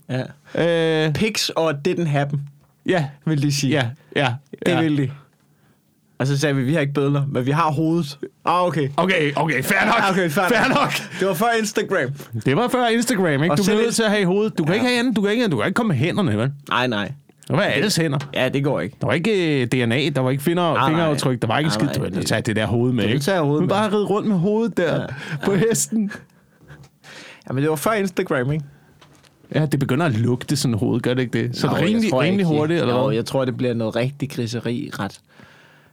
ja. 0.55 1.05
Øh, 1.07 1.13
Pigs 1.13 1.51
or 1.55 1.71
didn't 1.87 2.07
happen, 2.07 2.49
ja, 2.85 3.05
vil 3.25 3.41
de 3.41 3.51
sige. 3.51 3.71
ja, 3.73 3.89
ja. 4.15 4.33
Det 4.65 4.71
ja. 4.71 4.81
vil 4.81 4.97
de. 4.97 5.11
Og 6.21 6.27
så 6.27 6.37
sagde 6.39 6.55
vi, 6.55 6.63
vi 6.63 6.73
har 6.73 6.79
ikke 6.81 6.93
bødler, 6.93 7.23
men 7.31 7.45
vi 7.45 7.51
har 7.51 7.71
hovedet. 7.71 8.17
Ah, 8.45 8.67
okay. 8.67 8.89
Okay, 8.97 9.31
okay, 9.35 9.63
fair 9.63 9.85
nok. 9.85 10.09
Okay, 10.11 10.29
fair, 10.29 10.47
fair 10.47 10.67
nok. 10.69 10.91
Det 11.19 11.27
var 11.27 11.33
før 11.33 11.47
Instagram. 11.59 12.09
Det 12.45 12.55
var 12.57 12.67
før 12.67 12.87
Instagram, 12.87 13.43
ikke? 13.43 13.51
Og 13.51 13.57
Du 13.57 13.63
bliver 13.63 13.81
nødt 13.81 13.95
til 13.95 14.03
at 14.03 14.09
have 14.09 14.21
i 14.21 14.25
hovedet. 14.25 14.57
Du 14.57 14.63
kan 14.63 14.73
Ja. 14.73 14.75
ikke 14.75 14.87
have 14.87 14.99
andet. 14.99 15.15
Du 15.15 15.21
kan 15.21 15.31
ikke, 15.31 15.47
du 15.47 15.57
kan 15.57 15.65
ikke 15.65 15.75
komme 15.75 15.87
med 15.87 15.95
hænderne, 15.97 16.37
vel? 16.37 16.51
Nej, 16.69 16.87
nej. 16.87 17.11
Det 17.47 17.55
var 17.57 17.61
alles 17.63 17.95
hænder. 17.95 18.17
Ja, 18.33 18.49
det 18.49 18.63
går 18.63 18.79
ikke. 18.79 18.95
Der 19.01 19.07
var 19.07 19.13
ikke 19.13 19.61
øh, 19.61 19.67
DNA, 19.67 20.09
der 20.09 20.19
var 20.21 20.29
ikke 20.31 20.43
finger, 20.43 20.73
Nej, 20.73 20.89
fingeraftryk, 20.89 21.41
der 21.41 21.47
var 21.47 21.57
ikke 21.57 21.67
nej, 21.69 21.73
skidt. 21.79 21.95
Du 21.95 22.01
ville 22.01 22.17
det- 22.19 22.25
tage 22.27 22.41
det 22.41 22.55
der 22.55 22.65
hoved 22.65 22.93
med, 22.93 23.03
ikke? 23.05 23.19
tage 23.19 23.39
hovedet 23.41 23.61
med. 23.63 23.69
bare 23.69 23.91
ride 23.91 24.05
rundt 24.05 24.27
med 24.27 24.37
hovedet 24.37 24.77
der 24.77 24.95
Ja. 25.01 25.05
på 25.45 25.53
hesten. 25.55 26.11
Ja, 27.47 27.53
men 27.53 27.63
det 27.63 27.69
var 27.69 27.75
før 27.75 27.91
Instagram, 27.91 28.51
ikke? 28.51 28.65
Ja, 29.55 29.65
det 29.65 29.79
begynder 29.79 30.05
at 30.05 30.11
lugte 30.19 30.55
sådan 30.55 30.77
hovedet, 30.77 31.03
gør 31.03 31.13
det 31.13 31.21
ikke 31.21 31.43
det? 31.43 31.57
Så 31.57 31.67
Nå, 31.67 31.73
det 31.73 31.81
er 31.81 31.85
rimelig, 31.87 32.13
rimelig 32.13 32.45
hurtigt, 32.45 32.81
eller 32.81 32.95
jo, 32.95 33.05
hvad? 33.07 33.15
jeg 33.15 33.25
tror, 33.25 33.45
det 33.45 33.57
bliver 33.57 33.73
noget 33.73 33.95
rigtig 33.95 34.29
griseri 34.31 34.89
ret. 34.99 35.19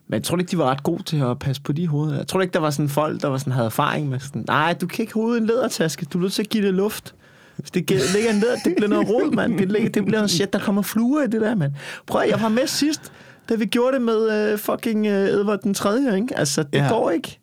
Men 0.08 0.14
jeg 0.14 0.22
tror 0.22 0.38
ikke, 0.38 0.50
de 0.50 0.58
var 0.58 0.70
ret 0.70 0.82
gode 0.82 1.02
til 1.02 1.16
at 1.16 1.38
passe 1.38 1.62
på 1.62 1.72
de 1.72 1.86
hoveder. 1.86 2.16
Jeg 2.16 2.26
tror 2.26 2.40
ikke, 2.40 2.52
der 2.52 2.58
var 2.58 2.70
sådan 2.70 2.88
folk, 2.88 3.22
der 3.22 3.28
var 3.28 3.38
sådan, 3.38 3.52
havde 3.52 3.66
erfaring 3.66 4.08
med 4.08 4.20
sådan, 4.20 4.44
nej, 4.46 4.74
du 4.80 4.86
kan 4.86 5.02
ikke 5.02 5.14
hovedet 5.14 5.40
en 5.40 5.46
lædertaske, 5.46 6.06
du 6.12 6.18
er 6.18 6.22
nødt 6.22 6.32
til 6.32 6.42
at 6.42 6.48
give 6.48 6.66
det 6.66 6.74
luft. 6.74 7.14
Hvis 7.56 7.70
det 7.70 7.90
ligger 7.90 8.32
læder, 8.32 8.56
det 8.64 8.74
bliver 8.76 8.88
noget 8.88 9.08
rod, 9.08 9.34
mand. 9.34 9.58
Det, 9.58 9.72
ligger, 9.72 9.88
det 9.88 10.04
bliver 10.04 10.18
noget 10.18 10.30
shit, 10.30 10.52
der 10.52 10.58
kommer 10.58 10.82
fluer 10.82 11.22
i 11.22 11.26
det 11.26 11.40
der, 11.40 11.54
mand. 11.54 11.72
Prøv 12.06 12.22
jeg 12.28 12.40
var 12.40 12.48
med 12.48 12.66
sidst, 12.66 13.12
da 13.48 13.54
vi 13.54 13.66
gjorde 13.66 13.92
det 13.92 14.02
med 14.02 14.52
uh, 14.52 14.58
fucking 14.58 15.06
uh, 15.06 15.12
Edvard 15.12 15.60
den 15.62 15.74
3., 15.74 16.16
ikke? 16.16 16.38
Altså, 16.38 16.62
det 16.62 16.78
ja. 16.78 16.88
går 16.88 17.10
ikke. 17.10 17.40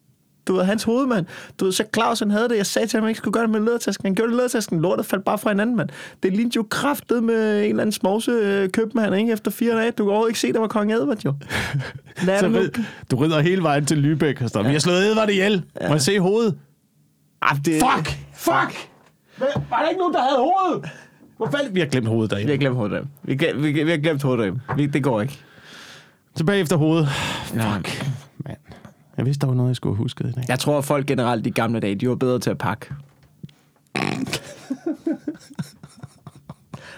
Du 0.48 0.54
ved, 0.56 0.64
hans 0.64 0.84
hoved, 0.84 1.08
mand. 1.08 1.26
Du 1.60 1.66
ved, 1.66 1.72
så 1.72 1.84
Claus, 1.94 2.20
han 2.20 2.32
havde 2.32 2.50
det. 2.50 2.58
Jeg 2.58 2.66
sagde 2.66 2.88
til 2.88 2.98
ham, 2.98 3.04
at 3.04 3.06
han 3.06 3.10
ikke 3.10 3.18
skulle 3.18 3.34
gøre 3.34 3.44
det 3.44 3.50
med 3.52 3.60
lædertasken. 3.60 4.06
Han 4.06 4.16
gjorde 4.16 4.28
det 4.28 4.36
med 4.36 4.38
lædertasken. 4.38 4.82
Lortet 4.82 5.06
faldt 5.06 5.26
bare 5.26 5.38
fra 5.38 5.50
hinanden, 5.50 5.76
mand. 5.76 5.90
Det 6.24 6.32
lignede 6.34 6.54
jo 6.56 6.66
kraftet 6.70 7.24
med 7.24 7.60
en 7.64 7.70
eller 7.70 7.82
anden 7.82 7.92
smovse 7.92 8.32
øh, 8.32 8.70
købmand, 8.70 9.16
ikke? 9.16 9.34
Efter 9.34 9.52
fire 9.52 9.76
dage. 9.76 9.92
Du 9.92 10.04
kan 10.04 10.10
overhovedet 10.10 10.30
ikke 10.30 10.40
se, 10.40 10.54
der 10.54 10.60
var 10.60 10.68
kong 10.68 10.94
Edvard, 10.94 11.18
jo. 11.26 11.34
Lad 12.28 12.40
Så 12.40 12.48
rid, 12.48 12.70
du 13.12 13.16
rider 13.16 13.40
hele 13.40 13.64
vejen 13.64 13.86
til 13.86 13.96
Lübeck 13.96 14.44
og 14.44 14.50
står, 14.50 14.64
vi 14.64 14.70
har 14.72 14.80
slået 14.80 15.08
Edvard 15.12 15.30
ihjel. 15.30 15.64
Må 15.82 15.88
jeg 15.88 16.02
se 16.02 16.20
hovedet? 16.20 16.56
Ah, 17.42 17.58
det, 17.66 17.74
Fuck! 17.74 18.18
Fuck! 18.36 18.88
Hvad- 19.38 19.48
Var 19.70 19.80
der 19.82 19.90
ikke 19.90 20.00
nogen, 20.00 20.14
der 20.14 20.20
havde 20.22 20.38
hovedet? 20.38 20.90
Hvor 21.38 21.50
fanden? 21.58 21.76
Vi 21.76 21.80
har 21.80 21.88
glemt 21.88 22.08
hovedet 22.08 22.32
Vi 22.32 22.36
derinde. 22.36 22.52
har 22.54 22.58
glemt 22.58 22.76
hovedet 22.76 22.96
af 22.96 23.02
vi, 23.24 23.34
vi, 23.56 23.72
vi, 23.72 23.84
vi 23.84 23.90
har 23.92 23.98
glemt 23.98 24.24
hovedet 24.24 24.44
af 24.44 24.78
vi, 24.78 24.86
Det 24.86 25.04
går 25.04 25.22
ikke. 25.22 25.40
Tilbage 26.36 26.60
efter 26.62 26.76
hovedet. 26.76 27.08
Fuck. 27.46 27.56
Mand. 27.58 27.86
Jeg 29.18 29.26
vidste, 29.26 29.42
der 29.42 29.48
var 29.48 29.54
noget, 29.54 29.70
jeg 29.70 29.76
skulle 29.76 29.96
huske 29.98 30.24
i 30.28 30.32
dag. 30.32 30.44
Jeg 30.48 30.60
tror, 30.60 30.78
at 30.78 30.86
folk 30.86 31.06
generelt 31.06 31.48
i 31.48 31.50
gamle 31.50 31.80
dage, 31.80 31.96
de 31.96 32.10
var 32.10 32.16
bedre 32.16 32.40
til 32.40 32.50
at 32.50 32.58
pakke. 32.58 32.86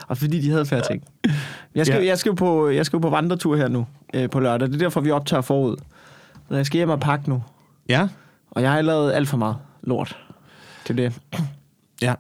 Og 0.08 0.17
fordi 0.17 0.41
de 0.41 0.51
havde 0.51 0.65
færre 0.65 0.82
ting. 0.91 1.03
Jeg 1.75 1.86
skal, 1.86 2.01
Ja. 2.01 2.08
jeg 2.08 2.17
skal, 2.17 2.30
jo 2.30 2.36
på, 2.36 2.69
jeg 2.69 2.86
skal 2.86 2.99
på 3.01 3.10
vandretur 3.10 3.56
her 3.56 3.67
nu 3.67 3.86
øh, 4.13 4.30
på 4.30 4.39
lørdag. 4.39 4.67
Det 4.67 4.75
er 4.75 4.80
derfor, 4.80 5.01
vi 5.01 5.12
optager 5.12 5.41
forud. 5.41 5.77
Så 6.49 6.56
jeg 6.56 6.65
skal 6.65 6.77
hjem 6.77 6.89
og 6.89 6.99
pakke 6.99 7.30
nu. 7.30 7.43
Ja? 7.89 8.08
Og 8.51 8.62
jeg 8.62 8.71
har 8.71 8.82
lavet 8.82 9.13
alt 9.13 9.27
for 9.27 9.38
meget 9.38 9.56
lort 9.84 10.17
til 10.86 10.97
det. 10.97 11.19
Ja. 12.01 12.13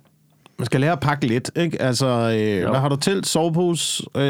Man 0.59 0.65
skal 0.65 0.81
lære 0.81 0.91
at 0.91 0.99
pakke 0.99 1.27
lidt, 1.27 1.51
ikke? 1.55 1.81
Altså, 1.81 2.05
øh, 2.07 2.69
hvad 2.69 2.79
har 2.79 2.89
du 2.89 2.95
til? 2.95 3.25
Sovepose, 3.25 4.03
øh, 4.15 4.21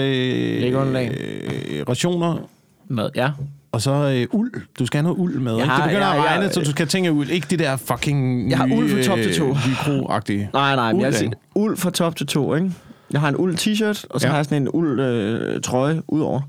Læggeunderlag. 0.62 1.18
øh, 1.20 1.86
rationer, 1.90 2.38
Mad, 2.88 3.10
ja. 3.16 3.32
Og 3.72 3.82
så 3.82 3.92
øh, 3.92 4.28
uld. 4.40 4.52
Du 4.80 4.86
skal 4.86 4.98
have 4.98 5.04
noget 5.04 5.18
uld 5.20 5.40
med, 5.40 5.56
ikke? 5.56 5.68
har- 5.68 5.76
Det 5.82 5.90
begynder 5.90 6.08
jeg- 6.08 6.18
at 6.18 6.24
regne, 6.26 6.54
så 6.54 6.60
du 6.60 6.72
skal 6.72 6.88
tænke 6.88 7.12
uld. 7.12 7.30
Ikke 7.30 7.48
det 7.50 7.60
der 7.60 7.76
fucking 7.76 8.50
Jeg 8.50 8.58
har 8.58 8.66
uld 8.74 8.90
fra 8.90 9.04
top 9.04 9.18
til 9.18 9.36
tå. 9.38 9.48
Øh, 9.50 9.56
Vicro-agtige. 9.66 10.50
Nej, 10.54 10.76
nej, 10.76 10.94
Uld 10.94 11.02
jeg 11.04 11.14
siger 11.14 11.32
uld 11.56 11.78
fra 11.78 11.90
top 11.90 12.16
til 12.16 12.28
to, 12.28 12.56
ikke? 12.56 12.72
Jeg 13.12 13.22
har 13.22 13.30
en 13.30 13.36
uld 13.38 13.56
t-shirt, 13.56 14.06
og 14.10 14.22
så 14.22 14.28
Ja. 14.28 14.30
ja. 14.30 14.30
har 14.30 14.36
jeg 14.38 14.46
sådan 14.46 14.62
en 14.62 14.70
uld 14.74 15.00
øh, 15.00 15.62
trøje 15.62 16.02
udover. 16.08 16.42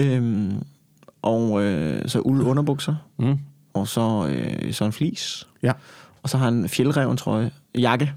Øhm, 0.00 0.52
og 1.22 1.62
øh, 1.62 2.08
så 2.08 2.20
uld 2.20 2.42
underbukser, 2.42 2.94
Mm. 3.18 3.38
og 3.74 3.88
så, 3.88 4.26
øh, 4.30 4.72
så 4.72 4.84
en 4.84 4.92
flis. 4.92 5.46
Ja. 5.62 5.72
Og 6.22 6.28
så 6.28 6.38
har 6.38 6.46
jeg 6.46 6.54
en 6.54 6.68
fjeldreven 6.68 7.16
trøje, 7.16 7.50
jakke. 7.78 8.12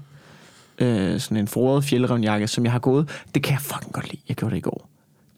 Øh, 0.78 1.20
sådan 1.20 1.36
en 1.36 1.48
foråret 1.48 1.84
fjeldreven 1.84 2.24
jakke, 2.24 2.48
som 2.48 2.64
jeg 2.64 2.72
har 2.72 2.78
gået. 2.78 3.08
Det 3.34 3.42
kan 3.42 3.52
jeg 3.52 3.60
fucking 3.60 3.92
godt 3.92 4.10
lide. 4.10 4.22
Jeg 4.28 4.36
gjorde 4.36 4.50
det 4.52 4.58
i 4.58 4.62
går. 4.62 4.88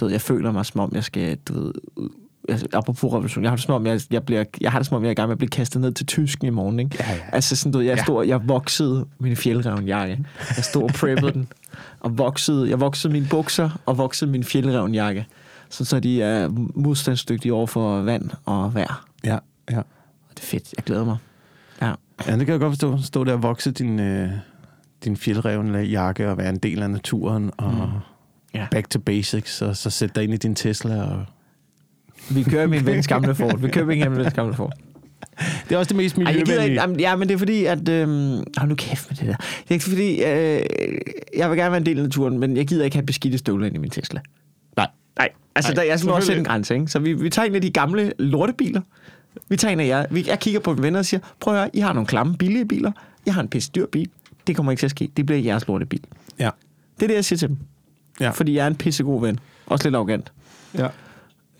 Du 0.01 0.05
ved, 0.05 0.13
jeg 0.13 0.21
føler 0.21 0.53
mig 0.53 0.67
som 0.67 0.81
om, 0.81 0.91
jeg 0.95 1.05
skal, 1.05 1.37
du 1.49 1.53
ved, 1.53 1.73
ud- 1.97 2.09
altså, 2.49 2.67
apropos 2.73 3.13
revolution, 3.13 3.45
jeg 3.45 3.51
har 3.51 3.57
det 3.57 3.65
som 3.65 3.75
om, 3.75 3.87
jeg, 3.87 4.01
jeg, 4.11 4.23
bliver, 4.23 4.45
jeg 4.61 4.73
har 4.73 4.79
det 4.79 4.87
som 4.87 4.97
om, 4.97 5.03
jeg 5.03 5.09
er 5.09 5.13
i 5.13 5.15
gang 5.15 5.29
med 5.29 5.33
at 5.35 5.39
blive 5.39 5.49
kastet 5.49 5.81
ned 5.81 5.93
til 5.93 6.07
tysken 6.07 6.47
i 6.47 6.51
morgen, 6.51 6.79
ikke? 6.81 6.97
Ja, 7.01 7.13
ja. 7.13 7.19
Altså 7.33 7.57
sådan, 7.57 7.73
du 7.73 7.81
jeg, 7.81 7.97
Ja. 7.97 8.03
stod, 8.03 8.27
jeg 8.27 8.49
voksede 8.49 9.07
min 9.19 9.37
fjeldreven 9.37 9.87
jakke. 9.87 10.25
Jeg 10.57 10.65
stod 10.65 10.83
og 10.83 10.91
preppede 10.91 11.33
den, 11.33 11.49
og 12.01 12.19
voksede, 12.19 12.71
jeg 12.71 12.81
voksede 12.81 13.13
mine 13.13 13.27
bukser, 13.31 13.71
og 13.87 13.99
voksede 13.99 14.31
min 14.31 14.45
fjeldreven 14.45 14.95
jakke. 14.95 15.27
Så, 15.71 15.85
så 15.85 16.01
de 16.01 16.23
er 16.23 16.49
modstandsdygtige 16.75 17.53
over 17.55 17.67
for 17.67 18.03
vand 18.03 18.31
og 18.45 18.75
vejr. 18.75 19.05
Ja, 19.25 19.39
ja. 19.71 19.79
Og 19.79 20.31
det 20.35 20.41
er 20.43 20.47
fedt, 20.47 20.75
jeg 20.77 20.85
glæder 20.85 21.05
mig. 21.05 21.17
Ja. 21.83 21.93
Ja, 22.27 22.37
det 22.37 22.47
kan 22.47 22.49
jeg 22.53 22.61
godt 22.61 22.73
forstå. 22.73 22.99
Stå 23.03 23.25
der 23.25 23.33
og 23.33 23.43
vokse 23.43 23.71
din, 23.71 24.01
øh, 24.01 24.31
din 25.05 25.17
fjeldrevne 25.17 25.79
jakke 25.79 26.31
og 26.31 26.39
være 26.39 26.49
en 26.49 26.59
del 26.59 26.83
af 26.83 26.91
naturen 26.91 27.51
og 27.57 27.73
mm. 27.73 27.81
Ja. 28.55 28.67
back 28.71 28.91
to 28.91 28.99
basics, 28.99 29.63
og 29.63 29.77
så 29.77 29.91
sætte 29.91 30.15
dig 30.15 30.25
ind 30.25 30.35
i 30.35 30.37
din 30.37 30.55
Tesla. 30.55 31.03
Og... 31.03 31.25
Vi 32.31 32.43
kører 32.43 32.67
min 32.67 32.87
vens 32.87 33.09
gamle 33.09 33.35
Ford. 33.35 33.61
Vi 33.61 33.69
kører 33.69 33.87
min 33.87 33.99
gamle 33.99 34.19
vens 34.25 34.35
gamle 34.35 34.55
Ford. 34.55 34.73
Det 35.69 35.75
er 35.75 35.79
også 35.79 35.89
det 35.89 35.97
mest 35.97 36.17
Ej, 36.19 36.25
miljøvenlige. 36.25 36.81
jamen, 36.81 37.01
ja, 37.01 37.17
men 37.17 37.29
det 37.29 37.35
er 37.35 37.39
fordi, 37.39 37.65
at... 37.65 37.89
Øhm, 37.89 38.45
hold 38.57 38.69
nu 38.69 38.75
kæft 38.75 39.11
med 39.11 39.17
det 39.17 39.27
der. 39.27 39.37
Det 39.37 39.69
er 39.69 39.73
ikke 39.73 39.85
fordi, 39.85 40.11
øh, 40.11 40.63
jeg 41.37 41.51
vil 41.51 41.59
gerne 41.59 41.71
være 41.71 41.77
en 41.77 41.87
del 41.87 41.97
af 41.97 42.03
naturen, 42.03 42.39
men 42.39 42.57
jeg 42.57 42.67
gider 42.67 42.85
ikke 42.85 42.97
have 42.97 43.07
beskidte 43.07 43.39
støvler 43.39 43.67
ind 43.67 43.75
i 43.75 43.79
min 43.79 43.91
Tesla. 43.91 44.21
Nej. 44.77 44.87
Nej, 45.19 45.29
altså 45.55 45.71
Nej, 45.73 45.83
der, 45.83 45.91
jeg 45.91 45.99
skal 45.99 46.13
også 46.13 46.27
sætte 46.27 46.39
en 46.39 46.45
grænse, 46.45 46.75
ikke? 46.75 46.87
Så 46.87 46.99
vi, 46.99 47.13
vi 47.13 47.31
tager 47.31 47.47
en 47.47 47.55
af 47.55 47.61
de 47.61 47.71
gamle 47.71 48.13
lortebiler. 48.19 48.81
Vi 49.49 49.57
tager 49.57 49.73
en 49.73 49.81
af 49.81 49.87
jer. 49.87 50.05
Vi, 50.11 50.25
jeg 50.29 50.41
kigger 50.41 50.61
på 50.61 50.73
mine 50.73 50.83
venner 50.83 50.99
og 50.99 51.05
siger, 51.07 51.21
prøv 51.41 51.55
at 51.55 51.61
høre, 51.61 51.71
I 51.77 51.81
har 51.81 51.93
nogle 51.93 52.07
klamme, 52.07 52.37
billige 52.37 52.65
biler. 52.69 52.93
Jeg 53.27 53.35
har 53.35 53.43
en 53.43 53.49
pisse 53.49 53.71
dyr 53.75 53.87
bil. 53.87 54.09
Det 54.47 54.57
kommer 54.57 54.73
ikke 54.73 54.81
til 54.81 54.87
at 54.87 54.91
ske. 54.91 55.11
Det 55.17 55.27
bliver 55.27 55.41
jeres 55.41 55.67
lortebil. 55.67 56.01
Ja. 56.39 56.51
Det 56.97 57.03
er 57.03 57.07
det, 57.07 57.15
jeg 57.15 57.25
siger 57.25 57.39
til 57.39 57.49
dem. 57.49 57.57
Ja. 58.21 58.31
Fordi 58.31 58.55
jeg 58.57 58.63
er 58.63 58.67
en 58.67 58.77
pissegod 58.77 59.21
ven. 59.21 59.39
Også 59.67 59.85
lidt 59.89 59.95
arrogant. 59.95 60.33
ja. 60.79 60.87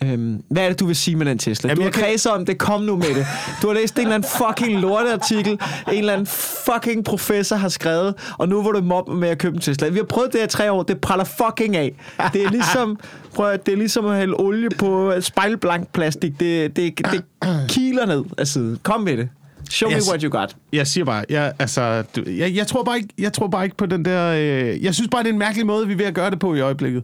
Øhm, 0.05 0.43
hvad 0.51 0.63
er 0.65 0.69
det, 0.69 0.81
du 0.81 0.87
vil 0.87 0.97
sige 0.97 1.17
med 1.17 1.27
den 1.27 1.39
Tesla? 1.39 1.69
Jamen, 1.69 1.77
du 1.77 1.83
har 1.83 1.87
jeg 1.87 1.95
kan- 1.95 2.03
kredset 2.03 2.33
om 2.33 2.47
det, 2.47 2.59
kom 2.59 2.83
nu 2.83 2.97
med 2.97 3.15
det. 3.15 3.27
Du 3.63 3.67
har 3.67 3.75
læst 3.75 3.97
en 3.97 4.01
eller 4.03 4.15
anden 4.15 4.29
fucking 4.39 4.81
lorteartikel, 4.81 5.53
en 5.93 5.99
eller 5.99 6.13
anden 6.13 6.27
fucking 6.27 7.05
professor 7.05 7.57
har 7.57 7.69
skrevet, 7.69 8.15
og 8.39 8.49
nu 8.49 8.63
var 8.63 8.71
du 8.73 8.81
mobbe 8.81 9.15
med 9.15 9.29
at 9.29 9.39
købe 9.39 9.55
en 9.55 9.61
Tesla. 9.61 9.89
Vi 9.89 9.97
har 9.97 10.05
prøvet 10.05 10.33
det 10.33 10.41
her 10.41 10.47
i 10.47 10.51
tre 10.51 10.73
år, 10.73 10.83
det 10.83 11.01
praller 11.01 11.25
fucking 11.25 11.77
af. 11.77 11.93
Det 12.33 12.45
er 12.45 12.51
ligesom, 12.51 12.99
prøv, 13.35 13.51
at- 13.51 13.67
det 13.67 13.73
er 13.73 13.79
ligesom 13.79 14.07
at 14.07 14.17
hælde 14.19 14.35
olie 14.39 14.69
på 14.71 15.13
spejlblank 15.21 15.89
plastik. 15.93 16.41
Det, 16.41 16.77
det, 16.77 16.99
det 17.13 17.25
kiler 17.69 18.07
ned 18.07 18.25
af 18.39 18.47
siden. 18.47 18.79
Kom 18.83 19.01
med 19.01 19.17
det. 19.17 19.29
Show 19.71 19.91
me 19.91 19.97
Yes. 19.97 20.09
what 20.09 20.23
you 20.23 20.31
got. 20.31 20.57
Jeg 20.73 20.87
siger 20.87 21.05
bare, 21.05 21.25
jeg, 21.31 21.53
altså, 21.59 22.03
du, 22.17 22.23
jeg, 22.27 22.55
jeg, 22.57 22.67
tror 22.67 22.85
bare 22.85 22.97
ikke, 22.97 23.09
jeg 23.19 23.33
tror 23.33 23.47
bare 23.49 23.65
ikke 23.65 23.77
på 23.77 23.87
den 23.87 24.05
der... 24.05 24.33
Øh, 24.33 24.85
jeg 24.85 24.95
synes 24.95 25.09
bare, 25.13 25.23
det 25.23 25.29
er 25.29 25.33
en 25.33 25.39
mærkelig 25.39 25.67
måde, 25.67 25.87
vi 25.87 25.93
er 25.93 25.97
ved 25.97 26.07
at 26.07 26.15
gøre 26.15 26.31
det 26.31 26.39
på 26.39 26.55
i 26.55 26.61
øjeblikket. 26.61 27.03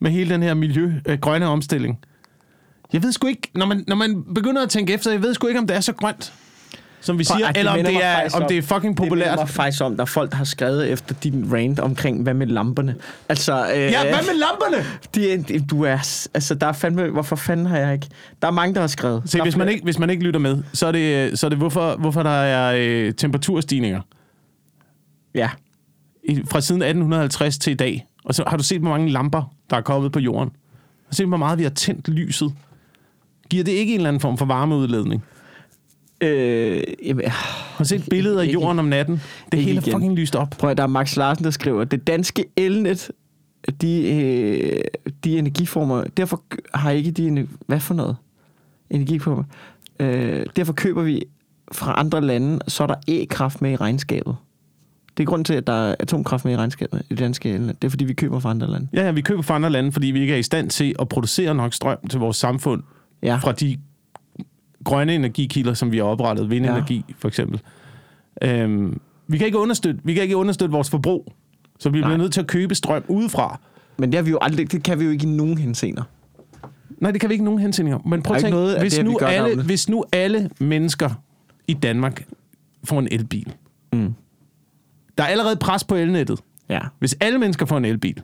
Med 0.00 0.10
hele 0.10 0.34
den 0.34 0.42
her 0.42 0.54
miljø, 0.54 0.92
øh, 1.06 1.18
grønne 1.18 1.46
omstilling. 1.46 1.98
Jeg 2.94 3.02
ved 3.02 3.12
sgu 3.12 3.26
ikke, 3.26 3.50
når 3.54 3.66
man, 3.66 3.84
når 3.88 3.96
man 3.96 4.24
begynder 4.34 4.62
at 4.62 4.68
tænke 4.70 4.92
efter, 4.92 5.10
jeg 5.10 5.22
ved 5.22 5.34
sgu 5.34 5.46
ikke, 5.46 5.60
om 5.60 5.66
det 5.66 5.76
er 5.76 5.80
så 5.80 5.92
grønt, 5.92 6.32
som 7.00 7.18
vi 7.18 7.24
siger, 7.24 7.44
Ej, 7.46 7.52
eller 7.56 7.72
om 7.72 7.78
det, 7.84 8.04
er, 8.04 8.14
faktisk 8.14 8.36
om 8.36 8.42
det 8.48 8.58
er 8.58 8.62
fucking 8.62 8.96
Det 8.96 8.96
populært. 8.96 9.38
mig 9.38 9.48
faktisk 9.48 9.82
om, 9.82 9.96
der 9.96 10.02
er 10.02 10.06
folk, 10.06 10.30
der 10.30 10.36
har 10.36 10.44
skrevet 10.44 10.90
efter 10.92 11.14
din 11.14 11.52
rant 11.52 11.80
omkring, 11.80 12.22
hvad 12.22 12.34
med 12.34 12.46
lamperne. 12.46 12.94
Altså, 13.28 13.66
øh, 13.74 13.78
Ja, 13.80 14.02
hvad 14.02 14.12
med 14.12 14.34
lamperne? 14.34 14.84
De, 15.14 15.60
du 15.70 15.82
er, 15.84 16.26
altså, 16.34 16.54
der 16.54 16.66
er 16.66 16.72
fandme, 16.72 17.10
hvorfor 17.10 17.36
fanden 17.36 17.66
har 17.66 17.76
jeg 17.78 17.92
ikke? 17.94 18.06
Der 18.42 18.48
er 18.48 18.52
mange, 18.52 18.74
der 18.74 18.80
har 18.80 18.86
skrevet. 18.88 19.22
Se, 19.26 19.38
der 19.38 19.44
hvis 19.44 19.56
man, 19.56 19.68
ikke, 19.68 19.84
hvis 19.84 19.98
man 19.98 20.10
ikke 20.10 20.22
lytter 20.22 20.40
med, 20.40 20.62
så 20.72 20.86
er 20.86 20.92
det, 20.92 21.30
øh, 21.30 21.36
så 21.36 21.46
er 21.46 21.48
det 21.48 21.58
hvorfor, 21.58 21.96
hvorfor 21.96 22.22
der 22.22 22.30
er 22.30 22.76
øh, 22.78 23.14
temperaturstigninger 23.14 24.00
Ja. 25.34 25.50
i, 26.24 26.42
fra 26.50 26.60
siden 26.60 26.82
1850 26.82 27.58
til 27.58 27.70
i 27.70 27.74
dag. 27.76 28.06
Og 28.24 28.34
så 28.34 28.44
har 28.46 28.56
du 28.56 28.62
set, 28.62 28.80
hvor 28.80 28.90
mange 28.90 29.12
lamper, 29.12 29.54
der 29.70 29.76
er 29.76 29.80
kommet 29.80 30.12
på 30.12 30.18
jorden. 30.18 30.48
Har 31.04 31.10
du 31.10 31.16
set, 31.16 31.26
hvor 31.26 31.36
meget 31.36 31.58
vi 31.58 31.62
har 31.62 31.70
tændt 31.70 32.08
lyset. 32.08 32.52
Giver 33.50 33.64
det 33.64 33.72
ikke 33.72 33.94
en 33.94 34.00
eller 34.00 34.08
anden 34.08 34.20
form 34.20 34.38
for 34.38 34.44
varmeudledning? 34.44 35.24
Øh, 36.20 36.82
jamen, 37.06 37.24
Har 37.26 37.78
du 37.78 37.84
set 37.84 38.00
et 38.00 38.08
billede 38.10 38.42
af 38.42 38.46
jorden 38.46 38.78
om 38.78 38.84
natten? 38.84 39.20
Det 39.52 39.62
hele 39.62 39.76
er 39.78 39.92
fucking 39.92 40.14
lyst 40.14 40.36
op. 40.36 40.50
prøv 40.58 40.70
at, 40.70 40.76
der 40.76 40.82
er 40.82 40.86
Max 40.86 41.16
Larsen, 41.16 41.44
der 41.44 41.50
skriver, 41.50 41.84
det 41.84 42.06
danske 42.06 42.44
elnet, 42.56 43.10
de, 43.80 44.14
øh, 44.14 44.80
de 45.24 45.38
energiformer, 45.38 46.04
derfor 46.16 46.42
har 46.74 46.90
ikke 46.90 47.10
de, 47.10 47.48
hvad 47.66 47.80
for 47.80 47.94
noget? 47.94 48.16
Energiformer. 48.90 49.44
Øh, 50.00 50.46
derfor 50.56 50.72
køber 50.72 51.02
vi 51.02 51.22
fra 51.72 51.94
andre 52.00 52.20
lande, 52.20 52.58
så 52.68 52.82
er 52.82 52.86
der 52.86 52.94
e-kraft 53.08 53.62
med 53.62 53.72
i 53.72 53.76
regnskabet. 53.76 54.36
Det 55.16 55.22
er 55.22 55.26
grunden 55.26 55.44
til, 55.44 55.54
at 55.54 55.66
der 55.66 55.72
er 55.72 55.94
atomkraft 55.98 56.44
med 56.44 56.52
i 56.52 56.56
regnskabet 56.56 57.00
i 57.00 57.06
det 57.08 57.18
danske 57.18 57.50
elnet. 57.50 57.82
Det 57.82 57.88
er, 57.88 57.90
fordi 57.90 58.04
vi 58.04 58.14
køber 58.14 58.38
fra 58.38 58.50
andre 58.50 58.70
lande. 58.70 58.88
Ja, 58.92 59.04
ja, 59.04 59.10
vi 59.10 59.20
køber 59.20 59.42
fra 59.42 59.54
andre 59.54 59.70
lande, 59.70 59.92
fordi 59.92 60.06
vi 60.06 60.20
ikke 60.20 60.34
er 60.34 60.38
i 60.38 60.42
stand 60.42 60.70
til 60.70 60.94
at 60.98 61.08
producere 61.08 61.54
nok 61.54 61.74
strøm 61.74 61.98
til 62.10 62.20
vores 62.20 62.36
samfund 62.36 62.82
Ja. 63.24 63.36
fra 63.36 63.52
de 63.52 63.78
grønne 64.84 65.14
energikilder, 65.14 65.74
som 65.74 65.92
vi 65.92 65.96
har 65.96 66.04
oprettet, 66.04 66.50
vindenergi 66.50 67.04
for 67.18 67.28
eksempel. 67.28 67.60
Øhm, 68.42 69.00
vi, 69.26 69.38
kan 69.38 69.46
ikke 69.46 69.58
understøtte, 69.58 70.00
vi 70.04 70.14
kan 70.14 70.22
ikke 70.22 70.36
understøtte 70.36 70.72
vores 70.72 70.90
forbrug, 70.90 71.32
så 71.78 71.88
vi 71.88 71.92
bliver 71.92 72.08
Nej. 72.08 72.16
nødt 72.16 72.32
til 72.32 72.40
at 72.40 72.46
købe 72.46 72.74
strøm 72.74 73.04
udefra. 73.08 73.60
Men 73.98 74.12
det, 74.12 74.18
har 74.18 74.22
vi 74.22 74.30
jo 74.30 74.38
aldrig, 74.42 74.72
det 74.72 74.82
kan 74.82 75.00
vi 75.00 75.04
jo 75.04 75.10
ikke 75.10 75.26
i 75.26 75.30
nogen 75.30 75.58
henseender. 75.58 76.02
Nej, 76.98 77.10
det 77.10 77.20
kan 77.20 77.30
vi 77.30 77.34
ikke 77.34 77.42
i 77.42 77.44
nogen 77.44 77.60
hensyn 77.60 77.94
Men 78.06 78.22
prøv 78.22 78.36
at 78.36 78.42
tænke, 78.42 78.56
noget 78.56 78.80
hvis, 78.80 78.94
det, 78.94 79.04
nu 79.04 79.18
alle, 79.18 79.48
navnet. 79.48 79.64
hvis 79.64 79.88
nu 79.88 80.04
alle 80.12 80.50
mennesker 80.60 81.10
i 81.68 81.74
Danmark 81.74 82.26
får 82.84 82.98
en 82.98 83.08
elbil. 83.10 83.52
Mm. 83.92 84.14
Der 85.18 85.24
er 85.24 85.28
allerede 85.28 85.56
pres 85.56 85.84
på 85.84 85.94
elnettet. 85.94 86.40
Ja. 86.68 86.80
Hvis 86.98 87.16
alle 87.20 87.38
mennesker 87.38 87.66
får 87.66 87.76
en 87.76 87.84
elbil, 87.84 88.22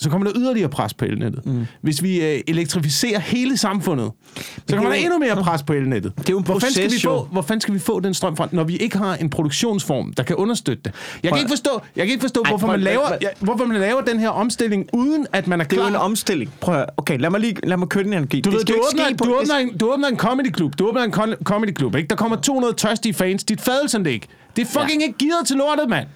så 0.00 0.10
kommer 0.10 0.30
der 0.30 0.40
yderligere 0.40 0.68
pres 0.68 0.94
på 0.94 1.04
elnettet. 1.04 1.46
Mm. 1.46 1.66
Hvis 1.82 2.02
vi 2.02 2.20
øh, 2.24 2.40
elektrificerer 2.46 3.18
hele 3.18 3.56
samfundet, 3.56 4.10
så 4.36 4.76
kommer 4.76 4.90
er 4.90 4.94
der 4.94 5.02
endnu 5.04 5.18
mere 5.18 5.36
pres 5.36 5.62
på 5.62 5.72
elnettet. 5.72 6.12
Det 6.18 6.28
er 6.28 6.32
jo 6.32 6.38
en 6.38 6.44
hvor 6.44 6.54
fanden 6.58 6.72
skal 6.74 6.82
vi 6.84 6.88
proces, 6.88 7.02
få, 7.02 7.28
Hvor 7.32 7.42
fanden 7.42 7.60
skal 7.60 7.74
vi 7.74 7.78
få 7.78 8.00
den 8.00 8.14
strøm 8.14 8.36
fra, 8.36 8.48
når 8.52 8.64
vi 8.64 8.76
ikke 8.76 8.98
har 8.98 9.14
en 9.16 9.30
produktionsform, 9.30 10.12
der 10.12 10.22
kan 10.22 10.36
understøtte 10.36 10.82
det? 10.84 10.92
Jeg 11.22 11.30
kan 11.32 11.38
ikke 11.38 11.48
forstå, 11.50 11.82
jeg 11.96 12.04
kan 12.06 12.12
ikke 12.12 12.22
forstå 12.22 12.42
Ej, 12.44 12.50
hvorfor, 12.50 12.66
man 12.66 12.80
laver, 12.80 13.08
ja, 13.22 13.28
hvorfor 13.40 13.64
man 13.64 13.80
laver 13.80 14.00
den 14.00 14.18
her 14.20 14.28
omstilling, 14.28 14.86
uden 14.92 15.26
at 15.32 15.46
man 15.46 15.60
er 15.60 15.64
Det 15.64 15.72
er 15.72 15.76
jo 15.76 15.88
klar. 15.88 15.90
en 16.00 16.04
omstilling. 16.04 16.52
Prøv 16.60 16.74
at, 16.76 16.86
okay, 16.96 17.18
lad 17.18 17.30
mig 17.30 17.40
lige 17.40 17.54
lad 17.62 17.76
mig 17.76 17.88
køre 17.88 18.04
den 18.04 18.12
energi. 18.12 18.40
Du, 18.40 18.50
Det 18.50 18.58
ved, 18.58 18.64
du, 18.64 18.72
ikke 18.72 18.84
åbner, 18.92 19.16
på- 19.18 19.24
du, 19.24 19.30
det- 19.30 19.38
åbner 19.40 19.54
en, 19.56 19.76
du 19.78 19.92
åbner 19.92 20.08
en 20.08 20.16
comedy 20.16 20.54
club. 20.56 20.78
Du 20.78 20.88
åbner 20.88 21.02
en 21.02 21.12
comedy 21.44 21.76
club, 21.76 21.94
ikke? 21.96 22.08
Der 22.08 22.16
kommer 22.16 22.36
200 22.36 22.74
tørstige 22.74 23.14
fans. 23.14 23.44
Dit 23.44 23.60
fadelsanlæg. 23.60 24.24
Det 24.56 24.62
er 24.62 24.66
fucking 24.80 25.00
ja. 25.02 25.06
ikke 25.06 25.18
gearet 25.18 25.46
til 25.46 25.56
lortet, 25.56 25.88
mand. 25.88 26.06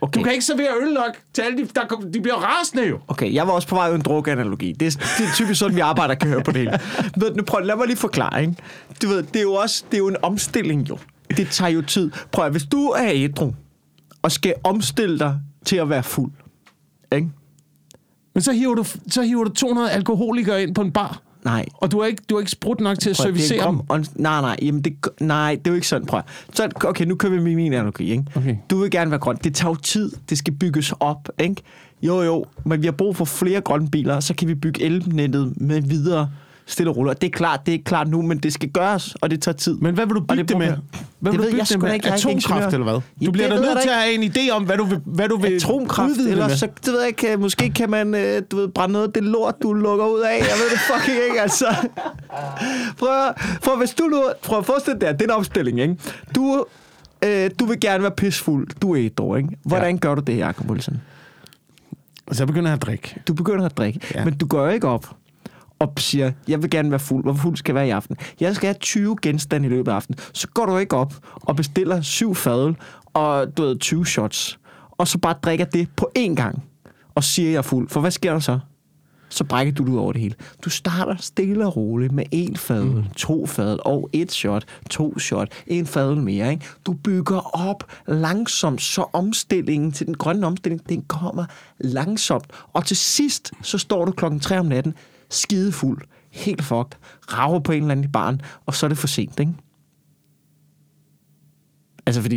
Okay. 0.00 0.20
Du 0.20 0.24
kan 0.24 0.32
ikke 0.32 0.44
servere 0.44 0.68
øl 0.82 0.92
nok 0.92 1.16
til 1.32 1.42
alle 1.42 1.58
de, 1.58 1.68
der, 1.74 2.10
de 2.14 2.20
bliver 2.20 2.36
rasende 2.36 2.88
jo. 2.88 2.98
Okay, 3.08 3.34
jeg 3.34 3.46
var 3.46 3.52
også 3.52 3.68
på 3.68 3.74
vej 3.74 3.88
ud 3.88 3.92
i 3.92 3.94
en 3.94 4.00
drukanalogi. 4.00 4.72
Det 4.72 4.86
er, 4.86 4.90
det 5.18 5.26
er 5.26 5.34
typisk 5.34 5.58
sådan, 5.58 5.76
vi 5.76 5.80
arbejder 5.80 6.14
kan 6.14 6.28
høre 6.28 6.42
på 6.42 6.52
det 6.52 6.60
hele. 6.60 6.80
Du, 7.20 7.32
nu 7.36 7.42
prøv, 7.42 7.64
lad 7.64 7.76
mig 7.76 7.86
lige 7.86 7.96
forklare, 7.96 8.40
ikke? 8.40 8.54
Du 9.02 9.08
ved, 9.08 9.22
det 9.22 9.36
er 9.36 9.42
jo 9.42 9.52
også 9.52 9.84
det 9.90 9.94
er 9.94 9.98
jo 9.98 10.08
en 10.08 10.16
omstilling, 10.22 10.88
jo. 10.88 10.98
Det 11.36 11.48
tager 11.50 11.70
jo 11.70 11.82
tid. 11.82 12.10
Prøv 12.32 12.44
at, 12.44 12.50
hvis 12.50 12.64
du 12.64 12.88
er 12.88 13.10
ædru, 13.12 13.52
og 14.22 14.32
skal 14.32 14.54
omstille 14.64 15.18
dig 15.18 15.40
til 15.64 15.76
at 15.76 15.88
være 15.88 16.02
fuld, 16.02 16.32
ikke? 17.12 17.28
Men 18.34 18.42
så 18.42 18.52
hiver, 18.52 18.74
du, 18.74 18.84
så 19.10 19.22
hiver 19.22 19.44
du 19.44 19.50
200 19.50 19.90
alkoholikere 19.90 20.62
ind 20.62 20.74
på 20.74 20.80
en 20.80 20.92
bar. 20.92 21.25
Nej. 21.46 21.66
Og 21.74 21.92
du 21.92 22.00
har 22.00 22.06
ikke, 22.06 22.22
du 22.30 22.34
har 22.34 22.40
ikke 22.40 22.50
sprudt 22.50 22.80
nok 22.80 22.98
til 22.98 23.10
at 23.10 23.16
Prøv, 23.16 23.24
er 23.24 23.28
servicere 23.28 23.68
dem. 23.68 23.80
on, 23.88 24.04
nej, 24.14 24.40
nej, 24.40 24.56
jamen 24.62 24.82
det, 24.82 24.96
nej, 25.20 25.54
det 25.54 25.66
er 25.66 25.70
jo 25.70 25.74
ikke 25.74 25.88
sådan, 25.88 26.06
prøv. 26.06 26.20
Så, 26.54 26.68
okay, 26.84 27.04
nu 27.04 27.14
kører 27.14 27.32
vi 27.32 27.40
med 27.40 27.54
min 27.54 27.72
analogi, 27.72 28.10
ikke? 28.10 28.24
Okay. 28.34 28.56
Du 28.70 28.78
vil 28.78 28.90
gerne 28.90 29.10
være 29.10 29.20
grøn. 29.20 29.36
Det 29.44 29.54
tager 29.54 29.70
jo 29.70 29.74
tid. 29.74 30.12
Det 30.30 30.38
skal 30.38 30.54
bygges 30.54 30.92
op, 31.00 31.28
ikke? 31.38 31.62
Jo, 32.02 32.22
jo, 32.22 32.44
men 32.64 32.82
vi 32.82 32.86
har 32.86 32.92
brug 32.92 33.16
for 33.16 33.24
flere 33.24 33.60
grønne 33.60 33.90
biler, 33.90 34.20
så 34.20 34.34
kan 34.34 34.48
vi 34.48 34.54
bygge 34.54 34.82
elnettet 34.82 35.60
med 35.60 35.80
videre 35.80 36.30
stille 36.66 36.90
og 36.90 36.96
roligt. 36.96 37.14
Og 37.14 37.20
det 37.20 37.26
er 37.26 37.30
klart, 37.30 37.66
det 37.66 37.74
er 37.74 37.78
klart 37.84 38.08
nu, 38.08 38.22
men 38.22 38.38
det 38.38 38.52
skal 38.52 38.68
gøres, 38.70 39.14
og 39.20 39.30
det 39.30 39.42
tager 39.42 39.56
tid. 39.56 39.74
Men 39.78 39.94
hvad 39.94 40.06
vil 40.06 40.14
du 40.14 40.20
bygge 40.20 40.42
det 40.42 40.48
det, 40.48 40.58
med? 40.58 40.66
Hvad 40.66 40.76
Det 40.76 40.82
vil 41.22 41.32
du 41.32 41.42
ved 41.42 41.50
bygge 41.50 41.58
jeg 41.58 41.68
det 41.68 41.82
med? 41.82 41.94
ikke. 41.94 42.10
Atomkraft 42.12 42.72
eller 42.74 42.84
hvad? 42.84 43.26
Du 43.26 43.32
bliver 43.32 43.48
det 43.48 43.58
da 43.58 43.62
nødt 43.64 43.80
til 43.82 43.88
at 43.88 43.94
have 43.94 44.12
en 44.14 44.22
idé 44.22 44.50
om, 44.52 44.64
hvad 44.64 44.76
du 44.76 44.84
vil, 44.84 45.00
hvad 45.04 45.28
du 45.28 45.36
vil 45.36 45.52
Atomkraft, 45.56 46.10
udvide 46.10 46.26
det 46.26 46.32
eller 46.32 46.48
så, 46.48 46.66
det 46.84 46.92
ved 46.92 47.00
jeg 47.00 47.08
ikke, 47.08 47.36
måske 47.36 47.70
kan 47.70 47.90
man, 47.90 48.14
øh, 48.14 48.42
du 48.50 48.56
ved, 48.56 48.68
brænde 48.68 48.92
noget 48.92 49.06
af 49.06 49.12
det 49.12 49.24
lort, 49.24 49.54
du 49.62 49.72
lukker 49.72 50.06
ud 50.06 50.20
af. 50.20 50.38
Jeg 50.38 50.56
ved 50.62 50.70
det 50.70 50.78
fucking 50.78 51.18
ikke, 51.28 51.40
altså. 51.40 51.66
Prøv, 52.98 53.32
prøv 53.62 53.78
hvis 53.78 53.94
du 53.94 54.04
nu, 54.04 54.22
prøv 54.42 54.58
at 54.58 54.66
forestille 54.66 55.00
dig, 55.00 55.12
det 55.12 55.20
er 55.22 55.24
en 55.32 55.38
omstilling, 55.38 55.80
ikke? 55.80 55.96
Du, 56.34 56.64
øh, 57.24 57.50
du 57.60 57.64
vil 57.66 57.80
gerne 57.80 58.02
være 58.02 58.10
pissfuld, 58.12 58.68
du 58.82 58.92
er 58.94 59.00
ædru, 59.04 59.34
ikke? 59.36 59.48
Hvordan 59.64 59.94
ja. 59.94 60.00
gør 60.00 60.14
du 60.14 60.20
det, 60.20 60.38
Jacob 60.38 60.70
Wilson? 60.70 61.00
Og 62.26 62.36
så 62.36 62.46
begynder 62.46 62.68
jeg 62.70 62.76
at 62.76 62.82
drikke. 62.82 63.14
Du 63.28 63.34
begynder 63.34 63.64
at 63.64 63.76
drikke, 63.78 64.00
Ja. 64.14 64.24
men 64.24 64.36
du 64.36 64.46
går 64.46 64.68
ikke 64.68 64.88
op 64.88 65.06
og 65.78 65.92
siger, 65.98 66.32
jeg 66.48 66.62
vil 66.62 66.70
gerne 66.70 66.90
være 66.90 67.00
fuld. 67.00 67.24
Hvor 67.24 67.34
fuld 67.34 67.56
skal 67.56 67.72
jeg 67.72 67.74
være 67.74 67.86
i 67.86 67.90
aften? 67.90 68.16
Jeg 68.40 68.56
skal 68.56 68.66
have 68.66 68.76
20 68.80 69.16
genstande 69.22 69.66
i 69.66 69.70
løbet 69.70 69.90
af 69.90 69.94
aftenen. 69.94 70.18
Så 70.32 70.48
går 70.48 70.66
du 70.66 70.76
ikke 70.76 70.96
op 70.96 71.14
og 71.34 71.56
bestiller 71.56 72.00
syv 72.00 72.34
fadøl 72.34 72.76
og 73.14 73.56
du 73.56 73.62
ved, 73.62 73.78
20 73.78 74.06
shots. 74.06 74.58
Og 74.90 75.08
så 75.08 75.18
bare 75.18 75.34
drikker 75.42 75.64
det 75.64 75.88
på 75.96 76.10
én 76.18 76.34
gang. 76.34 76.62
Og 77.14 77.24
siger, 77.24 77.50
jeg 77.50 77.58
er 77.58 77.62
fuld. 77.62 77.88
For 77.88 78.00
hvad 78.00 78.10
sker 78.10 78.32
der 78.32 78.40
så? 78.40 78.58
Så 79.28 79.44
brækker 79.44 79.72
du 79.72 79.84
ud 79.84 79.96
over 79.96 80.12
det 80.12 80.20
hele. 80.20 80.34
Du 80.64 80.70
starter 80.70 81.16
stille 81.16 81.66
og 81.66 81.76
roligt 81.76 82.12
med 82.12 82.24
en 82.30 82.56
fadøl, 82.56 82.86
mm. 82.86 83.04
to 83.16 83.46
fadøl 83.46 83.78
og 83.84 84.10
et 84.12 84.32
shot, 84.32 84.64
to 84.90 85.18
shot, 85.18 85.48
en 85.66 85.86
fadøl 85.86 86.16
mere. 86.16 86.50
Ikke? 86.50 86.66
Du 86.86 86.92
bygger 86.92 87.56
op 87.56 87.84
langsomt, 88.06 88.82
så 88.82 89.04
omstillingen 89.12 89.92
til 89.92 90.06
den 90.06 90.14
grønne 90.14 90.46
omstilling, 90.46 90.88
den 90.88 91.02
kommer 91.02 91.44
langsomt. 91.78 92.46
Og 92.72 92.84
til 92.84 92.96
sidst, 92.96 93.52
så 93.62 93.78
står 93.78 94.04
du 94.04 94.12
klokken 94.12 94.40
3 94.40 94.58
om 94.58 94.66
natten, 94.66 94.94
skidefuld, 95.30 96.02
helt 96.30 96.62
fucked, 96.62 96.90
rager 97.32 97.58
på 97.60 97.72
en 97.72 97.78
eller 97.82 97.90
anden 97.92 98.04
i 98.04 98.08
barn, 98.08 98.40
og 98.66 98.74
så 98.74 98.86
er 98.86 98.88
det 98.88 98.98
for 98.98 99.06
sent, 99.06 99.40
ikke? 99.40 99.52
Altså, 102.06 102.22
fordi, 102.22 102.36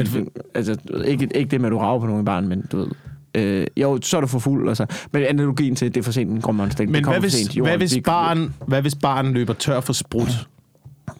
altså, 0.55 0.75
du 0.75 0.97
ved, 0.97 1.05
ikke, 1.05 1.29
ikke 1.35 1.51
det 1.51 1.61
med, 1.61 1.67
at 1.69 1.71
du 1.71 1.77
rager 1.77 1.99
på 1.99 2.05
nogen 2.05 2.25
barn, 2.25 2.47
men 2.47 2.61
du 2.71 2.77
ved, 2.77 2.87
øh, 3.35 3.67
jo, 3.77 3.99
så 4.01 4.17
er 4.17 4.21
du 4.21 4.27
for 4.27 4.39
fuld, 4.39 4.69
altså. 4.69 4.85
Men 5.11 5.23
analogien 5.23 5.75
til, 5.75 5.85
at 5.85 5.93
det 5.95 5.99
er 6.01 6.03
for 6.03 6.11
sent, 6.11 6.31
en 6.31 6.43
omstilling, 6.59 6.91
Men 6.91 6.95
det 6.95 7.03
kommer 7.05 7.19
hvad 7.19 7.29
hvis, 7.29 7.33
sent. 7.33 7.55
Jorden, 7.55 7.69
hvad, 7.69 7.77
hvis 7.77 7.91
det- 7.91 8.03
barn, 8.03 8.53
hvad 8.67 8.81
hvis 8.81 8.95
barn 8.95 9.33
løber 9.33 9.53
tør 9.53 9.79
for 9.81 9.93
sprut 9.93 10.47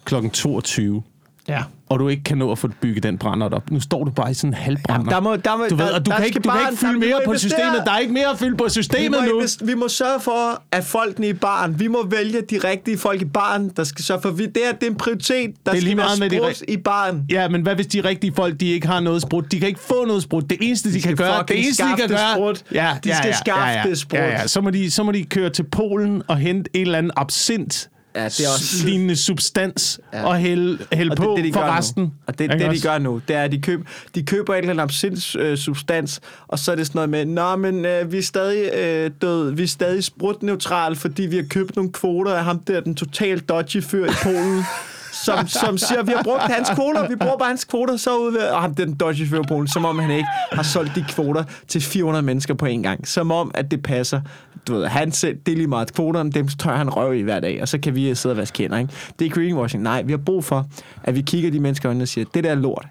klokken 0.04 0.30
22, 0.30 1.02
Ja. 1.48 1.62
Og 1.90 1.98
du 1.98 2.08
ikke 2.08 2.22
kan 2.24 2.38
nå 2.38 2.52
at 2.52 2.58
få 2.58 2.68
bygget 2.80 3.02
den 3.02 3.18
brændert 3.18 3.54
op? 3.54 3.70
Nu 3.70 3.80
står 3.80 4.04
du 4.04 4.10
bare 4.10 4.30
i 4.30 4.34
sådan 4.34 4.50
en 4.50 4.54
halvbrænder. 4.54 4.94
Jamen, 5.00 5.10
der 5.10 5.20
må, 5.20 5.36
der 5.36 5.56
må, 5.56 5.64
du 5.70 5.76
ved, 5.76 5.86
der, 5.86 5.94
og 5.94 6.06
du 6.06 6.10
kan 6.10 6.24
ikke, 6.26 6.36
du 6.36 6.42
kan 6.42 6.50
barn- 6.58 6.70
ikke 6.72 6.80
fylde 6.86 6.98
mere 6.98 7.20
på 7.24 7.30
investere. 7.30 7.50
systemet. 7.50 7.82
Der 7.86 7.92
er 7.92 7.98
ikke 7.98 8.12
mere 8.12 8.26
at 8.30 8.38
fylde 8.38 8.56
på 8.56 8.64
vi 8.64 8.64
må, 8.64 8.68
systemet 8.68 9.18
nu. 9.28 9.42
vi 9.66 9.74
må 9.74 9.88
sørge 9.88 10.20
for, 10.20 10.62
at 10.72 10.84
folkene 10.84 11.28
i 11.28 11.32
baren, 11.32 11.80
vi 11.80 11.88
må 11.88 12.06
vælge 12.06 12.40
de 12.50 12.58
rigtige 12.64 12.98
folk 12.98 13.22
i 13.22 13.24
baren, 13.24 13.68
der 13.76 13.84
skal 13.84 14.04
sørge 14.04 14.20
for, 14.22 14.30
vi, 14.30 14.46
det, 14.46 14.56
er, 14.68 14.72
det 14.72 14.82
er 14.86 14.90
en 14.90 14.96
prioritet, 14.96 15.50
der 15.66 15.72
Det 15.72 15.78
er 15.78 15.82
lige 15.82 15.82
skal 15.82 15.96
meget 15.96 16.18
med 16.18 16.30
de 16.30 16.36
være 16.40 16.50
ri- 16.50 16.54
sprut 16.54 16.68
i 16.68 16.76
baren. 16.76 17.24
Ja, 17.30 17.48
men 17.48 17.62
hvad 17.62 17.74
hvis 17.74 17.86
de 17.86 18.00
rigtige 18.00 18.32
folk, 18.36 18.60
de 18.60 18.66
ikke 18.70 18.86
har 18.86 19.00
noget 19.00 19.22
sprut? 19.22 19.52
De 19.52 19.58
kan 19.58 19.68
ikke 19.68 19.80
få 19.80 20.04
noget 20.04 20.22
sprut. 20.22 20.50
Det 20.50 20.58
eneste, 20.60 20.88
de, 20.88 20.92
kan 20.92 21.02
skal 21.02 21.16
gøre, 21.16 21.44
det 21.48 21.58
eneste, 21.58 21.82
de 21.84 21.88
kan 21.98 22.08
gøre... 22.08 22.34
sprut. 22.34 22.64
De 23.04 23.14
skal 23.16 23.34
skaffe 23.34 23.88
det 23.88 23.98
sprut. 23.98 24.18
Ja, 24.20 24.26
ja. 24.30 24.46
Så, 24.46 24.60
må 24.60 24.70
de, 24.70 24.90
så 24.90 25.02
må 25.02 25.12
de 25.12 25.24
køre 25.24 25.50
til 25.50 25.62
Polen 25.62 26.22
og 26.28 26.36
hente 26.36 26.70
en 26.74 26.82
eller 26.82 26.98
anden 26.98 27.12
absint 27.16 27.88
Ja, 28.14 28.24
det 28.24 28.40
er 28.40 28.48
også- 28.54 28.84
lignende 28.86 29.16
substans 29.16 30.00
Ja. 30.12 30.18
ja. 30.18 30.26
og 30.26 30.36
hælde, 30.36 30.78
hælde 30.92 31.10
Og 31.10 31.16
på 31.16 31.34
det, 31.36 31.44
det, 31.44 31.54
de 31.54 31.58
for 31.58 31.76
resten. 31.76 32.02
Nu. 32.02 32.10
Og 32.26 32.38
det, 32.38 32.44
Ikke 32.44 32.64
det, 32.64 32.76
de 32.76 32.80
gør 32.88 32.98
nu, 32.98 33.20
det 33.28 33.36
er, 33.36 33.42
at 33.42 33.52
de, 33.52 33.60
køb, 33.60 33.80
de 34.14 34.22
køber 34.22 34.54
et 34.54 34.58
eller 34.58 34.70
andet 34.70 34.82
absinds 34.82 35.36
øh, 35.36 35.58
substans, 35.58 36.20
og 36.48 36.58
så 36.58 36.72
er 36.72 36.76
det 36.76 36.86
sådan 36.86 36.98
noget 37.08 37.10
med, 37.10 37.24
Nå, 37.24 37.56
men 37.56 37.84
øh, 37.84 38.12
vi 38.12 38.18
er 38.18 38.22
stadig 38.22 38.72
øh, 38.74 39.10
død, 39.22 39.50
vi 39.52 39.62
er 39.62 39.66
stadig 39.66 40.04
sprutneutral, 40.04 40.96
fordi 40.96 41.22
vi 41.22 41.36
har 41.36 41.44
købt 41.50 41.76
nogle 41.76 41.92
kvoter 41.92 42.32
af 42.34 42.44
ham 42.44 42.58
der, 42.58 42.80
den 42.80 42.94
totalt 42.94 43.48
dodgy 43.48 43.82
fyr 43.82 44.06
i 44.06 44.14
Polen, 44.22 44.62
som, 45.24 45.48
som 45.48 45.78
siger, 45.78 46.02
vi 46.02 46.12
har 46.16 46.22
brugt 46.22 46.42
hans 46.42 46.70
kvoter, 46.70 47.08
vi 47.08 47.16
bruger 47.16 47.36
bare 47.36 47.48
hans 47.48 47.64
kvoter, 47.64 47.96
så 47.96 48.18
ud 48.18 48.32
ved, 48.32 48.40
og 48.40 48.62
ham 48.62 48.74
den 48.74 48.94
dodgy 48.94 49.34
Polen, 49.48 49.68
som 49.68 49.84
om 49.84 49.98
han 49.98 50.10
ikke 50.10 50.28
har 50.52 50.62
solgt 50.62 50.94
de 50.94 51.04
kvoter 51.08 51.44
til 51.68 51.80
400 51.80 52.22
mennesker 52.22 52.54
på 52.54 52.66
en 52.66 52.82
gang. 52.82 53.08
Som 53.08 53.30
om, 53.30 53.50
at 53.54 53.70
det 53.70 53.82
passer. 53.82 54.20
Du 54.68 54.74
ved, 54.74 54.86
han 54.86 55.12
selv, 55.12 55.38
det 55.46 55.52
er 55.52 55.56
lige 55.56 55.66
meget 55.66 55.94
kvoterne, 55.94 56.30
dem 56.30 56.48
tør 56.48 56.76
han 56.76 56.90
røv 56.90 57.14
i 57.14 57.22
hver 57.22 57.40
dag, 57.40 57.62
og 57.62 57.68
så 57.68 57.78
kan 57.78 57.94
vi 57.94 58.14
sidde 58.14 58.32
og 58.32 58.36
vaske 58.36 58.58
hænder, 58.62 58.78
ikke? 58.78 58.92
Det 59.18 59.26
er 59.26 59.30
greenwashing. 59.30 59.82
Nej, 59.82 60.02
vi 60.02 60.12
har 60.12 60.18
brug 60.18 60.44
for, 60.44 60.66
at 61.04 61.14
vi 61.14 61.20
kigger 61.20 61.50
de 61.50 61.60
mennesker 61.60 61.88
øjnene 61.88 62.04
og 62.04 62.08
siger, 62.08 62.24
det 62.34 62.44
der 62.44 62.50
er 62.50 62.54
lort, 62.54 62.86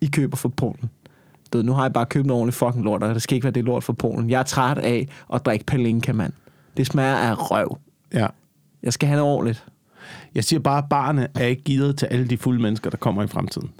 I 0.00 0.06
køber 0.06 0.36
fra 0.36 0.48
Polen. 0.48 0.90
Du 1.52 1.58
ved, 1.58 1.64
nu 1.64 1.72
har 1.72 1.82
jeg 1.82 1.92
bare 1.92 2.06
købt 2.06 2.26
noget 2.26 2.40
ordentligt 2.40 2.58
fucking 2.58 2.84
lort, 2.84 3.02
og 3.02 3.14
det 3.14 3.22
skal 3.22 3.34
ikke 3.34 3.44
være 3.44 3.52
det 3.52 3.64
lort 3.64 3.84
fra 3.84 3.92
Polen. 3.92 4.30
Jeg 4.30 4.38
er 4.38 4.42
træt 4.42 4.78
af 4.78 5.08
at 5.34 5.46
drikke 5.46 5.64
palinka, 5.64 6.12
mand. 6.12 6.32
Det 6.76 6.86
smager 6.86 7.16
af 7.16 7.50
røv. 7.50 7.78
Ja. 8.14 8.26
Jeg 8.82 8.92
skal 8.92 9.08
have 9.08 9.20
det 9.20 9.26
ordentligt. 9.26 9.64
Jeg 10.34 10.44
siger 10.44 10.60
bare, 10.60 10.78
at 10.78 10.88
barne 10.90 11.28
er 11.34 11.46
ikke 11.46 11.62
givet 11.62 11.98
til 11.98 12.06
alle 12.06 12.26
de 12.26 12.36
fulde 12.36 12.62
mennesker, 12.62 12.90
der 12.90 12.96
kommer 12.96 13.22
i 13.22 13.26
fremtiden. 13.26 13.70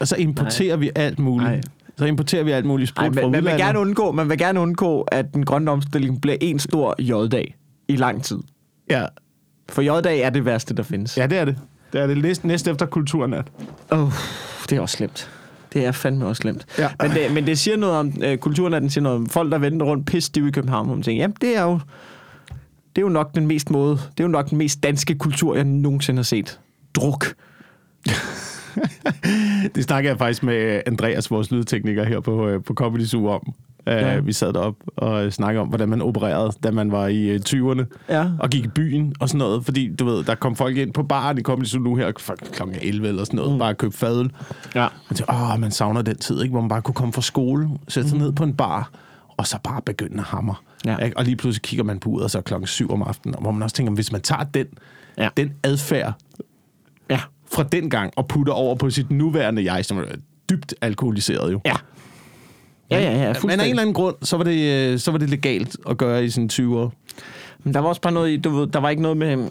Og 0.00 0.08
så 0.08 0.16
importerer 0.16 0.76
Nej. 0.76 0.80
vi 0.80 0.90
alt 0.94 1.18
muligt. 1.18 1.50
Nej. 1.50 1.60
Så 1.96 2.04
importerer 2.04 2.42
vi 2.42 2.50
alt 2.50 2.66
muligt 2.66 2.88
sprut 2.88 3.06
Ej, 3.16 3.22
fra 3.22 3.28
man, 3.28 3.44
vil 3.44 3.52
gerne 3.52 3.78
undgå, 3.78 4.12
man 4.12 4.28
vil 4.28 4.38
gerne 4.38 4.60
undgå, 4.60 5.02
at 5.02 5.34
den 5.34 5.44
grønne 5.44 5.70
omstilling 5.70 6.20
bliver 6.20 6.36
en 6.40 6.58
stor 6.58 6.94
J-dag 6.98 7.56
i 7.88 7.96
lang 7.96 8.24
tid. 8.24 8.38
Ja. 8.90 9.06
For 9.68 9.82
J-dag 9.82 10.20
er 10.20 10.30
det 10.30 10.44
værste, 10.44 10.74
der 10.74 10.82
findes. 10.82 11.16
ja, 11.16 11.26
det 11.26 11.38
er 11.38 11.44
det. 11.44 11.56
Det 11.92 12.00
er 12.00 12.06
det 12.06 12.18
næst, 12.18 12.44
næst 12.44 12.68
efter 12.68 12.86
kulturnat. 12.86 13.46
Oh, 13.90 14.12
det 14.70 14.76
er 14.76 14.80
også 14.80 14.96
slemt. 14.96 15.30
Det 15.72 15.86
er 15.86 15.92
fandme 15.92 16.26
også 16.26 16.40
slemt. 16.40 16.66
Ja. 16.78 16.88
Men, 17.02 17.10
det, 17.10 17.32
men 17.32 17.46
det 17.46 17.58
siger 17.58 17.76
noget 17.76 17.96
om, 17.96 18.12
øh, 18.22 18.38
kulturen 18.38 18.74
at 18.74 18.82
den 18.82 18.90
siger 18.90 19.02
noget 19.02 19.16
om 19.16 19.26
folk, 19.26 19.52
der 19.52 19.58
venter 19.58 19.86
rundt 19.86 20.06
pisse 20.06 20.32
i 20.36 20.50
København, 20.50 20.86
hvor 20.86 20.94
man 20.94 21.02
tænker, 21.02 21.22
jamen 21.22 21.36
det 21.40 21.56
er 21.56 21.62
jo, 21.62 21.80
det 22.96 23.02
er 23.02 23.06
jo 23.06 23.08
nok 23.08 23.34
den 23.34 23.46
mest 23.46 23.70
måde, 23.70 23.90
det 23.90 24.20
er 24.20 24.24
jo 24.24 24.28
nok 24.28 24.50
den 24.50 24.58
mest 24.58 24.82
danske 24.82 25.14
kultur, 25.14 25.54
jeg 25.54 25.64
nogensinde 25.64 26.18
har 26.18 26.24
set. 26.24 26.60
Druk. 26.94 27.26
Det 29.74 29.84
snakker 29.84 30.10
jeg 30.10 30.18
faktisk 30.18 30.42
med 30.42 30.82
Andreas, 30.86 31.30
vores 31.30 31.50
lydtekniker 31.50 32.04
her 32.04 32.20
på, 32.20 32.48
øh, 32.48 32.62
på 32.64 32.74
Comedy 32.74 33.04
Zoo 33.04 33.28
om. 33.28 33.52
Ja. 33.86 34.12
Ja. 34.12 34.20
Vi 34.20 34.32
sad 34.32 34.52
derop 34.52 34.74
og 34.96 35.32
snakkede 35.32 35.62
om, 35.62 35.68
hvordan 35.68 35.88
man 35.88 36.02
opererede, 36.02 36.52
da 36.62 36.70
man 36.70 36.92
var 36.92 37.06
i 37.06 37.28
øh, 37.28 37.40
20'erne. 37.48 37.84
Ja. 38.08 38.30
Og 38.38 38.50
gik 38.50 38.64
i 38.64 38.68
byen 38.68 39.14
og 39.20 39.28
sådan 39.28 39.38
noget. 39.38 39.64
Fordi, 39.64 39.94
du 39.94 40.04
ved, 40.04 40.24
der 40.24 40.34
kom 40.34 40.56
folk 40.56 40.76
ind 40.76 40.92
på 40.92 41.02
baren 41.02 41.38
i 41.38 41.42
Comedy 41.42 41.66
Zoo 41.66 41.80
nu 41.80 41.94
her 41.94 42.12
kl. 42.12 42.62
11 42.82 43.08
eller 43.08 43.24
sådan 43.24 43.36
noget. 43.36 43.52
Mm. 43.52 43.58
Bare 43.58 43.74
købe 43.74 43.96
fadøl. 43.96 44.30
Ja. 44.74 44.88
Man 45.10 45.16
tænker, 45.16 45.52
åh, 45.52 45.60
man 45.60 45.70
savner 45.70 46.02
den 46.02 46.16
tid, 46.16 46.42
ikke? 46.42 46.52
hvor 46.52 46.60
man 46.60 46.68
bare 46.68 46.82
kunne 46.82 46.94
komme 46.94 47.12
fra 47.12 47.22
skole, 47.22 47.68
sætte 47.88 48.08
sig 48.08 48.18
mm. 48.18 48.24
ned 48.24 48.32
på 48.32 48.44
en 48.44 48.54
bar, 48.54 48.90
og 49.38 49.46
så 49.46 49.58
bare 49.64 49.82
begynde 49.82 50.18
at 50.18 50.24
hamre. 50.24 50.54
Ja. 50.84 50.96
Ikke? 50.96 51.16
Og 51.16 51.24
lige 51.24 51.36
pludselig 51.36 51.62
kigger 51.62 51.84
man 51.84 51.98
på 51.98 52.08
uret, 52.10 52.24
og 52.24 52.30
så 52.30 52.40
klokken 52.40 52.66
7 52.66 52.90
om 52.92 53.02
aftenen, 53.02 53.34
og 53.34 53.40
hvor 53.42 53.50
man 53.50 53.62
også 53.62 53.76
tænker, 53.76 53.92
hvis 53.92 54.12
man 54.12 54.20
tager 54.20 54.44
den, 54.44 54.66
Ja. 55.18 55.28
den 55.36 55.52
adfærd 55.62 56.12
Ja. 57.10 57.20
fra 57.52 57.62
den 57.62 57.90
gang, 57.90 58.12
og 58.16 58.28
putter 58.28 58.52
over 58.52 58.74
på 58.74 58.90
sit 58.90 59.10
nuværende 59.10 59.72
jeg, 59.72 59.84
som 59.84 59.98
er 59.98 60.02
dybt 60.50 60.74
alkoholiseret 60.80 61.52
jo. 61.52 61.60
Ja. 61.66 61.76
Ja, 62.90 63.00
ja, 63.00 63.22
ja. 63.28 63.34
Men 63.42 63.50
af 63.50 63.54
en 63.64 63.70
eller 63.70 63.82
anden 63.82 63.94
grund, 63.94 64.16
så 64.22 64.36
var 64.36 64.44
det, 64.44 64.92
øh, 64.92 64.98
så 64.98 65.10
var 65.10 65.18
det 65.18 65.30
legalt 65.30 65.76
at 65.90 65.96
gøre 65.98 66.24
i 66.24 66.30
sine 66.30 66.48
20'ere. 66.52 66.90
Men 67.64 67.74
der 67.74 67.80
var 67.80 67.88
også 67.88 68.00
bare 68.00 68.12
noget 68.12 68.30
i, 68.30 68.36
du 68.36 68.50
ved, 68.50 68.66
der 68.66 68.78
var 68.78 68.90
ikke 68.90 69.02
noget 69.02 69.16
med... 69.16 69.50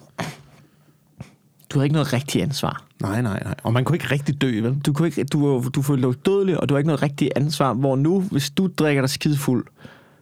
Du 1.69 1.79
havde 1.79 1.85
ikke 1.85 1.93
noget 1.93 2.13
rigtigt 2.13 2.43
ansvar. 2.43 2.83
Nej, 3.01 3.21
nej, 3.21 3.43
nej. 3.43 3.55
Og 3.63 3.73
man 3.73 3.83
kunne 3.83 3.95
ikke 3.95 4.11
rigtig 4.11 4.41
dø, 4.41 4.61
vel? 4.61 4.79
Du, 4.79 4.93
kunne 4.93 5.07
ikke, 5.07 5.23
du, 5.23 5.69
du 5.75 5.81
følte 5.81 6.07
dig 6.07 6.25
dødelig, 6.25 6.59
og 6.59 6.69
du 6.69 6.73
har 6.73 6.77
ikke 6.77 6.87
noget 6.87 7.01
rigtigt 7.01 7.31
ansvar. 7.35 7.73
Hvor 7.73 7.95
nu, 7.95 8.21
hvis 8.21 8.49
du 8.49 8.67
drikker 8.67 9.01
dig 9.01 9.09
skidefuld, 9.09 9.65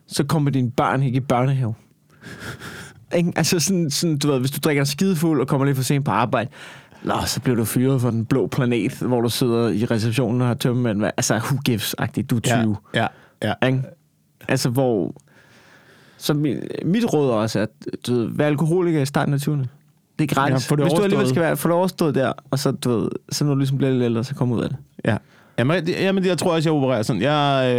så 0.08 0.24
kommer 0.24 0.52
dine 0.52 0.72
børn 0.72 1.04
ikke 1.04 1.18
i 1.18 1.20
børnehave. 1.20 1.74
ikke? 3.16 3.34
Altså 3.36 3.60
sådan, 3.60 3.90
sådan, 3.90 4.18
du 4.18 4.32
ved, 4.32 4.40
hvis 4.40 4.52
du 4.52 4.60
drikker 4.64 4.84
dig 4.84 4.92
skidefuld 4.92 5.42
og 5.42 5.48
kommer 5.48 5.66
lidt 5.66 5.78
for 5.78 5.84
sent 5.84 6.06
på 6.06 6.12
arbejde, 6.12 6.50
Nå, 7.04 7.14
så 7.26 7.42
bliver 7.42 7.56
du 7.56 7.66
fyret 7.66 8.02
for 8.02 8.10
den 8.10 8.26
blå 8.26 8.48
planet, 8.48 8.92
hvor 8.92 9.22
du 9.22 9.30
sidder 9.30 9.70
i 9.70 9.86
receptionen 9.86 10.42
og 10.42 10.48
har 10.48 10.54
tømmemand. 10.54 11.04
Altså, 11.04 11.36
who 11.36 11.58
gives-agtigt, 11.66 12.30
du 12.30 12.36
er 12.36 12.40
20. 12.40 12.78
Ja, 12.94 13.08
ja. 13.42 13.54
ja. 13.62 13.68
Ikke? 13.68 13.82
Altså, 14.48 14.70
hvor... 14.70 15.16
Så 16.18 16.34
mit, 16.34 16.58
mit 16.86 17.14
råd 17.14 17.30
er 17.30 17.34
også, 17.34 17.60
at 17.60 17.70
du 18.08 18.14
ved, 18.14 18.30
vær 18.32 18.48
alkoholiker 18.48 19.02
i 19.02 19.06
starten 19.06 19.34
af 19.34 19.48
20'erne. 19.48 19.66
Det 20.20 20.32
er 20.32 20.36
gratis. 20.36 20.72
Ja, 20.72 20.76
det 20.76 20.84
Hvis 20.84 20.94
du 20.94 21.02
alligevel 21.04 21.30
skal 21.30 21.42
være, 21.42 21.58
få 21.58 21.68
det 21.68 21.76
overstået 21.76 22.16
der, 22.16 22.34
og 22.52 22.60
så, 22.60 22.72
du 22.72 22.90
ved, 23.00 23.10
så 23.30 23.44
når 23.46 23.54
du 23.54 23.58
ligesom 23.58 23.78
bliver 23.78 23.92
lidt 23.92 24.04
ældre, 24.04 24.24
så 24.24 24.36
kom 24.36 24.52
ud 24.52 24.62
af 24.64 24.70
det. 24.70 24.78
Ja. 25.06 25.18
Jamen, 25.60 25.86
det- 25.86 25.94
jamen, 26.00 26.26
jeg 26.26 26.38
tror 26.38 26.54
også, 26.56 26.70
jeg 26.70 26.76
opererer 26.78 27.04
sådan. 27.04 27.22
Jeg 27.22 27.76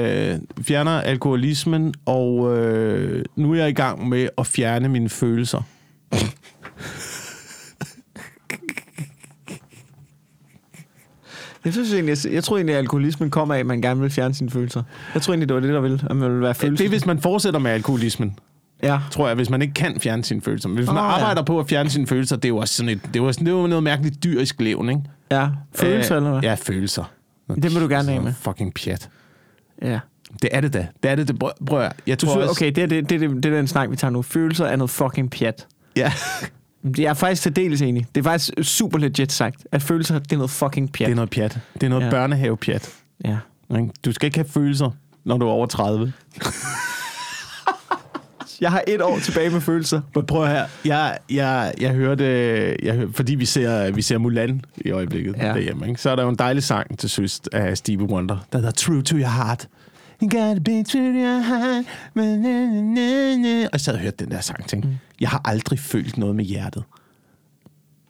øh, 0.58 0.64
fjerner 0.64 1.00
alkoholismen, 1.00 1.94
og 2.06 2.56
øh, 2.58 3.24
nu 3.36 3.52
er 3.52 3.56
jeg 3.56 3.68
i 3.68 3.72
gang 3.72 4.08
med 4.08 4.28
at 4.38 4.46
fjerne 4.46 4.88
mine 4.88 5.08
følelser. 5.08 5.62
Jeg 11.64 11.72
synes 11.72 11.92
egentlig, 11.92 12.16
jeg, 12.24 12.32
jeg 12.32 12.44
tror 12.44 12.56
egentlig, 12.56 12.74
at 12.74 12.78
alkoholismen 12.78 13.30
kommer 13.30 13.54
af, 13.54 13.58
at 13.58 13.66
man 13.66 13.80
gerne 13.82 14.00
vil 14.00 14.10
fjerne 14.10 14.34
sine 14.34 14.50
følelser. 14.50 14.82
Jeg 15.14 15.22
tror 15.22 15.32
egentlig, 15.32 15.48
det 15.48 15.54
var 15.54 15.60
det, 15.60 15.70
der 15.74 15.80
ville, 15.80 16.00
at 16.10 16.16
man 16.16 16.28
ville 16.30 16.42
være 16.42 16.54
følelser. 16.54 16.82
Det 16.84 16.86
er, 16.86 16.88
hvis 16.96 17.06
man 17.06 17.18
fortsætter 17.20 17.60
med 17.60 17.70
alkoholismen, 17.70 18.38
Ja. 18.82 18.98
tror 19.10 19.26
jeg, 19.26 19.36
hvis 19.36 19.50
man 19.50 19.62
ikke 19.62 19.74
kan 19.74 20.00
fjerne 20.00 20.24
sine 20.24 20.42
følelser. 20.42 20.68
Hvis 20.68 20.86
man 20.86 20.96
ja. 20.96 21.00
arbejder 21.02 21.42
på 21.42 21.60
at 21.60 21.68
fjerne 21.68 21.90
sine 21.90 22.06
følelser, 22.06 22.36
det 22.36 22.44
er 22.44 22.48
jo 22.48 22.56
også 22.56 22.74
sådan 22.74 22.88
et, 22.88 23.00
det 23.14 23.20
er 23.20 23.24
jo, 23.24 23.32
sådan, 23.32 23.46
det 23.46 23.52
er 23.52 23.56
jo 23.56 23.66
noget 23.66 23.82
mærkeligt 23.82 24.24
dyrisk 24.24 24.60
levn, 24.60 24.88
ikke? 24.88 25.00
Ja. 25.30 25.48
Følelser, 25.74 26.16
Øh, 26.16 26.16
eller 26.16 26.30
hvad? 26.30 26.42
Ja, 26.42 26.54
følelser. 26.54 27.04
Det 27.54 27.74
vil 27.74 27.80
du 27.82 27.88
gerne 27.88 28.12
af 28.12 28.20
med. 28.22 28.32
Fucking 28.40 28.74
pjat. 28.74 29.08
ja. 29.82 29.98
Det 30.42 30.50
er 30.52 30.60
det 30.60 30.72
da. 30.72 30.86
Det 31.02 31.10
er 31.10 31.14
det, 31.14 31.28
det. 31.28 31.38
Prøv, 31.66 31.80
at- 31.80 31.92
jeg 32.06 32.20
Du 32.20 32.26
tror 32.26 32.32
synes, 32.34 32.48
også... 32.48 32.64
okay, 32.64 32.72
det 32.74 32.82
er, 32.82 32.86
det, 32.86 33.10
det, 33.10 33.20
det, 33.20 33.30
det 33.42 33.52
er 33.52 33.56
den 33.56 33.66
snak, 33.66 33.90
vi 33.90 33.96
tager 33.96 34.10
nu. 34.10 34.22
Følelser 34.22 34.66
er 34.66 34.76
noget 34.76 34.90
fucking 34.90 35.30
pjat. 35.30 35.66
Ja. 35.96 36.12
Jeg 36.98 37.04
er 37.04 37.14
faktisk 37.14 37.42
til 37.42 37.56
dels 37.56 37.82
enig. 37.82 38.06
Det 38.14 38.20
er 38.20 38.24
faktisk 38.24 38.50
super 38.62 38.98
legit 38.98 39.32
sagt, 39.32 39.66
at 39.72 39.82
følelser, 39.82 40.18
det 40.18 40.32
er 40.32 40.36
noget 40.36 40.50
fucking 40.50 40.92
pjat. 40.92 41.06
Det 41.06 41.12
er 41.12 41.16
noget 41.16 41.30
pjat. 41.30 41.58
Det 41.74 41.82
er 41.82 41.88
noget 41.88 42.00
Ja. 42.02 42.06
ja. 42.06 42.10
børnehavepjat. 42.10 42.90
Ja. 43.24 43.36
Du 44.04 44.12
skal 44.12 44.26
ikke 44.26 44.38
have 44.38 44.48
følelser, 44.48 44.90
når 45.24 45.38
du 45.38 45.46
er 45.46 45.50
over 45.50 45.66
30. 45.66 46.12
Jeg 48.60 48.70
har 48.70 48.82
et 48.86 49.02
år 49.02 49.18
tilbage 49.18 49.50
med 49.50 49.60
følelser. 49.60 50.00
Men 50.14 50.26
prøv 50.26 50.46
her. 50.46 50.66
Jeg, 50.84 51.18
jeg, 51.30 51.74
jeg 51.80 51.90
hørte, 51.94 52.24
jeg 52.82 52.94
hørte, 52.94 53.12
fordi 53.12 53.34
vi 53.34 53.44
ser, 53.44 53.90
vi 53.90 54.02
ser 54.02 54.18
Mulan 54.18 54.64
i 54.76 54.90
øjeblikket 54.90 55.34
Ja. 55.38 55.48
derhjemme, 55.48 55.88
ikke? 55.88 56.00
så 56.00 56.10
er 56.10 56.16
der 56.16 56.22
jo 56.22 56.28
en 56.28 56.36
dejlig 56.36 56.62
sang 56.62 56.98
til 56.98 57.10
sidst 57.10 57.48
af 57.52 57.78
Stevie 57.78 58.06
Wonder, 58.06 58.38
der 58.52 58.58
hedder 58.58 58.70
True 58.72 59.02
to 59.02 59.16
Your 59.16 59.44
Heart. 59.44 59.68
You 60.22 60.28
gotta 60.30 60.58
be 60.58 60.70
true 60.84 61.12
to 61.12 61.18
your 61.18 61.40
heart. 61.40 61.84
Na, 62.14 62.36
na, 62.36 62.66
na, 62.66 63.36
na. 63.36 63.64
Og 63.64 63.68
jeg 63.72 63.80
sad 63.80 63.94
og 63.94 64.00
hørte 64.00 64.24
den 64.24 64.30
der 64.30 64.40
sang 64.40 64.66
tænkte, 64.68 64.88
mm. 64.88 64.94
jeg 65.20 65.28
har 65.28 65.40
aldrig 65.44 65.78
følt 65.78 66.18
noget 66.18 66.36
med 66.36 66.44
hjertet. 66.44 66.84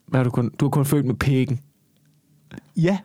Hvad 0.06 0.18
har 0.18 0.24
du 0.24 0.30
kun? 0.30 0.50
Du 0.60 0.64
har 0.64 0.70
kun 0.70 0.84
følt 0.86 1.04
med 1.04 1.14
pikken. 1.14 1.60
Ja. 2.76 2.98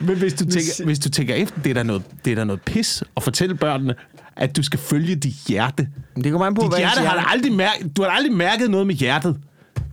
Men 0.00 0.16
hvis 0.18 0.34
du, 0.34 0.44
tænker, 0.44 0.84
hvis 0.84 0.98
du 0.98 1.08
tænker 1.10 1.34
efter, 1.34 1.60
det 1.60 1.70
er, 1.70 1.74
da 1.74 1.82
noget, 1.82 2.02
det 2.24 2.30
er 2.30 2.34
da 2.36 2.44
noget 2.44 2.62
pis 2.62 3.02
at 3.16 3.22
fortælle 3.22 3.54
børnene, 3.54 3.94
at 4.36 4.56
du 4.56 4.62
skal 4.62 4.78
følge 4.78 5.16
dit 5.16 5.34
hjerte. 5.48 5.88
Men 6.14 6.24
det 6.24 6.32
kommer 6.32 6.46
an 6.46 6.54
på, 6.54 6.62
Dit 6.62 6.70
hvad 6.70 6.78
hjerte 6.78 7.00
har 7.00 7.32
aldrig 7.32 7.52
mærket, 7.52 7.96
du 7.96 8.02
har 8.02 8.10
aldrig 8.10 8.32
mærket 8.32 8.70
noget 8.70 8.86
med 8.86 8.94
hjertet. 8.94 9.36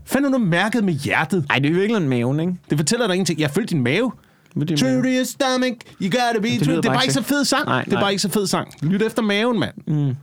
Fanden 0.05 0.31
har 0.31 0.39
du 0.39 0.45
mærket 0.45 0.83
med 0.83 0.93
hjertet? 0.93 1.45
Ej, 1.49 1.59
det 1.59 1.65
er 1.65 1.73
jo 1.73 1.79
virkelig 1.79 2.01
maven, 2.01 2.39
ikke? 2.39 2.53
Det 2.69 2.77
fortæller 2.77 3.07
dig 3.07 3.13
ingenting. 3.13 3.39
Jeg 3.39 3.51
følt 3.51 3.69
din 3.69 3.83
mave. 3.83 4.11
True 4.55 5.01
to 5.01 5.07
your 5.07 5.23
stomach, 5.23 5.75
you 6.01 6.09
gotta 6.11 6.39
be 6.41 6.47
det 6.47 6.63
true. 6.63 6.75
Det 6.75 6.85
er 6.85 6.93
bare 6.93 7.03
ikke 7.03 7.13
så 7.13 7.23
fed 7.23 7.45
sang. 7.45 7.65
Nej, 7.65 7.83
det 7.83 7.87
er 7.87 7.95
nej. 7.95 8.03
bare 8.03 8.11
ikke 8.11 8.21
så 8.21 8.29
fed 8.29 8.47
sang. 8.47 8.67
Lyt 8.81 9.01
efter 9.01 9.21
maven, 9.21 9.59
mand. 9.59 9.73
Mm. 9.87 10.15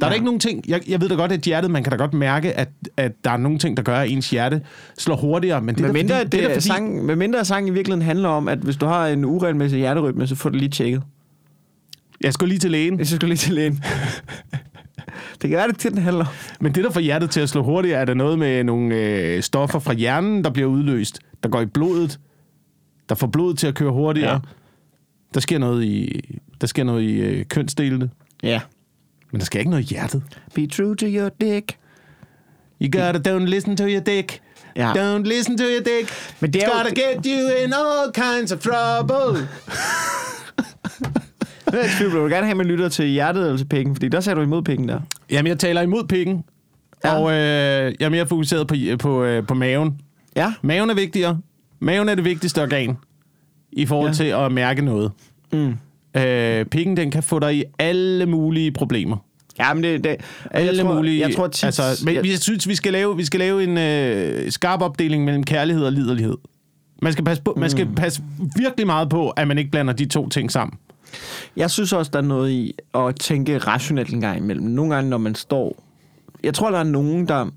Der 0.00 0.06
er 0.06 0.10
ja. 0.10 0.14
ikke 0.14 0.24
nogen 0.24 0.40
ting. 0.40 0.64
Jeg, 0.68 0.80
jeg 0.88 1.00
ved 1.00 1.08
da 1.08 1.14
godt, 1.14 1.32
at 1.32 1.40
hjertet, 1.40 1.70
man 1.70 1.82
kan 1.82 1.90
da 1.90 1.96
godt 1.96 2.14
mærke, 2.14 2.52
at, 2.52 2.68
at 2.96 3.12
der 3.24 3.30
er 3.30 3.36
nogle 3.36 3.58
ting, 3.58 3.76
der 3.76 3.82
gør, 3.82 3.96
at 3.96 4.10
ens 4.10 4.30
hjerte 4.30 4.60
slår 4.98 5.16
hurtigere. 5.16 5.60
Men 5.60 5.74
det 5.74 5.80
er 5.80 5.86
Med 5.86 5.92
mindre, 5.92 6.16
fordi, 6.16 6.36
det, 6.36 6.44
det 6.44 6.52
fordi, 6.52 6.66
sang, 6.66 7.04
med 7.04 7.16
mindre 7.16 7.44
sangen 7.44 7.68
i 7.68 7.70
virkeligheden 7.74 8.06
handler 8.06 8.28
om, 8.28 8.48
at 8.48 8.58
hvis 8.58 8.76
du 8.76 8.86
har 8.86 9.06
en 9.06 9.24
uregelmæssig 9.24 9.78
hjerterytme, 9.78 10.26
så 10.26 10.34
får 10.34 10.50
du 10.50 10.56
lige 10.56 10.68
tjekket. 10.70 11.02
Jeg 12.20 12.32
skal 12.32 12.48
lige 12.48 12.58
til 12.58 12.70
lægen. 12.70 12.98
Jeg 12.98 13.06
skulle 13.06 13.28
lige 13.28 13.36
til 13.38 13.54
lægen. 13.54 13.72
det 15.42 15.50
kan 15.50 15.50
være, 15.50 15.68
det 15.68 15.82
det, 15.82 15.92
den 15.92 16.02
handler. 16.02 16.26
Men 16.60 16.74
det, 16.74 16.84
der 16.84 16.90
får 16.90 17.00
hjertet 17.00 17.30
til 17.30 17.40
at 17.40 17.48
slå 17.48 17.62
hurtigere, 17.62 18.00
er 18.00 18.04
der 18.04 18.14
noget 18.14 18.38
med 18.38 18.64
nogle 18.64 18.94
øh, 18.96 19.42
stoffer 19.42 19.78
fra 19.78 19.92
hjernen, 19.92 20.44
der 20.44 20.50
bliver 20.50 20.68
udløst, 20.68 21.18
der 21.42 21.48
går 21.48 21.60
i 21.60 21.66
blodet, 21.66 22.20
der 23.08 23.14
får 23.14 23.26
blodet 23.26 23.58
til 23.58 23.66
at 23.66 23.74
køre 23.74 23.90
hurtigere. 23.92 24.28
Ja. 24.30 24.34
Ja. 24.34 24.40
Der 25.34 25.40
sker 25.40 25.58
noget 25.58 25.84
i, 25.84 26.20
der 26.60 26.66
sker 26.66 26.84
noget 26.84 27.02
i 27.02 27.14
øh, 27.20 27.44
kønsdelene, 27.44 28.10
Ja. 28.42 28.60
men 29.30 29.38
der 29.40 29.44
sker 29.44 29.58
ikke 29.58 29.70
noget 29.70 29.82
i 29.82 29.86
hjertet. 29.94 30.22
Be 30.54 30.66
true 30.66 30.96
to 30.96 31.06
your 31.08 31.28
dick. 31.40 31.76
You 32.82 32.90
gotta 33.02 33.30
don't 33.36 33.44
listen 33.44 33.76
to 33.76 33.84
your 33.84 34.00
dick. 34.00 34.40
Ja. 34.76 34.92
Don't 34.92 35.22
listen 35.22 35.58
to 35.58 35.64
your 35.64 35.82
dick. 35.84 36.10
Men 36.40 36.52
det 36.52 36.62
er 36.62 36.66
It's 36.66 36.72
jo- 36.72 36.78
gotta 36.78 36.94
get 37.00 37.26
you 37.26 37.64
in 37.64 37.72
all 37.72 38.12
kinds 38.14 38.52
of 38.52 38.58
trouble. 38.60 39.38
Jeg 41.82 41.84
er 41.84 41.88
tvivl, 41.98 42.12
vil 42.12 42.20
du 42.20 42.26
gerne 42.26 42.46
have 42.46 42.54
med 42.54 42.64
lytter 42.64 42.88
til 42.88 43.06
hjertet 43.06 43.44
eller 43.44 43.56
til 43.56 43.64
pikken? 43.64 43.94
Fordi 43.94 44.08
der 44.08 44.20
sagde 44.20 44.36
du 44.36 44.42
imod 44.42 44.62
pikken 44.62 44.88
der. 44.88 45.00
Jamen, 45.30 45.48
jeg 45.48 45.58
taler 45.58 45.80
imod 45.82 46.04
pikken, 46.08 46.44
Ja. 47.04 47.18
Og 47.18 47.30
øh, 47.32 47.94
jeg 48.00 48.06
er 48.06 48.08
mere 48.08 48.26
fokuseret 48.26 48.66
på, 48.66 48.74
på, 48.98 49.24
øh, 49.24 49.46
på 49.46 49.54
maven. 49.54 50.00
Ja. 50.36 50.52
Maven 50.62 50.90
er 50.90 50.94
vigtigere. 50.94 51.38
Maven 51.80 52.08
er 52.08 52.14
det 52.14 52.24
vigtigste 52.24 52.62
organ 52.62 52.96
i 53.72 53.86
forhold 53.86 54.08
Ja. 54.10 54.14
til 54.14 54.24
at 54.24 54.52
mærke 54.52 54.82
noget. 54.82 55.12
Mm. 55.52 55.74
Øh, 56.20 56.64
pikken, 56.66 56.96
den 56.96 57.10
kan 57.10 57.22
få 57.22 57.38
dig 57.38 57.56
i 57.56 57.64
alle 57.78 58.26
mulige 58.26 58.72
problemer. 58.72 59.16
Ja, 59.58 59.74
men 59.74 59.84
det... 59.84 60.04
det 60.04 60.16
Alle 60.50 60.72
jeg 60.76 60.84
tror, 60.86 60.94
mulige... 60.94 61.20
Jeg 61.20 61.34
tror 61.36 61.46
tit... 61.48 61.64
altså, 61.64 61.82
men 62.04 62.14
jeg, 62.14 62.26
jeg 62.26 62.38
synes, 62.38 62.68
vi 62.68 62.74
skal 62.74 62.92
lave, 62.92 63.16
vi 63.16 63.24
skal 63.24 63.40
lave 63.40 63.64
en 63.64 63.78
øh, 63.78 64.50
skarp 64.50 64.82
opdeling 64.82 65.24
mellem 65.24 65.44
kærlighed 65.44 65.84
og 65.84 65.92
liderlighed. 65.92 66.36
Man 67.02 67.12
skal, 67.12 67.24
passe 67.24 67.42
på, 67.42 67.54
man 67.56 67.70
skal 67.70 67.86
Mm. 67.88 67.94
passe 67.94 68.22
virkelig 68.56 68.86
meget 68.86 69.08
på, 69.08 69.30
at 69.30 69.48
man 69.48 69.58
ikke 69.58 69.70
blander 69.70 69.92
de 69.92 70.04
to 70.06 70.28
ting 70.28 70.52
sammen 70.52 70.78
jeg 71.56 71.70
synes 71.70 71.92
også, 71.92 72.10
der 72.12 72.18
er 72.18 72.22
noget 72.22 72.50
i 72.50 72.74
at 72.94 73.16
tænke 73.20 73.58
rationelt 73.58 74.12
en 74.12 74.20
gang 74.20 74.38
imellem. 74.38 74.66
Nogle 74.66 74.94
gange, 74.94 75.10
når 75.10 75.18
man 75.18 75.34
står... 75.34 75.82
Jeg 76.42 76.54
tror, 76.54 76.70
der 76.70 76.78
er 76.78 76.84
nogen, 76.84 77.28
der... 77.28 77.50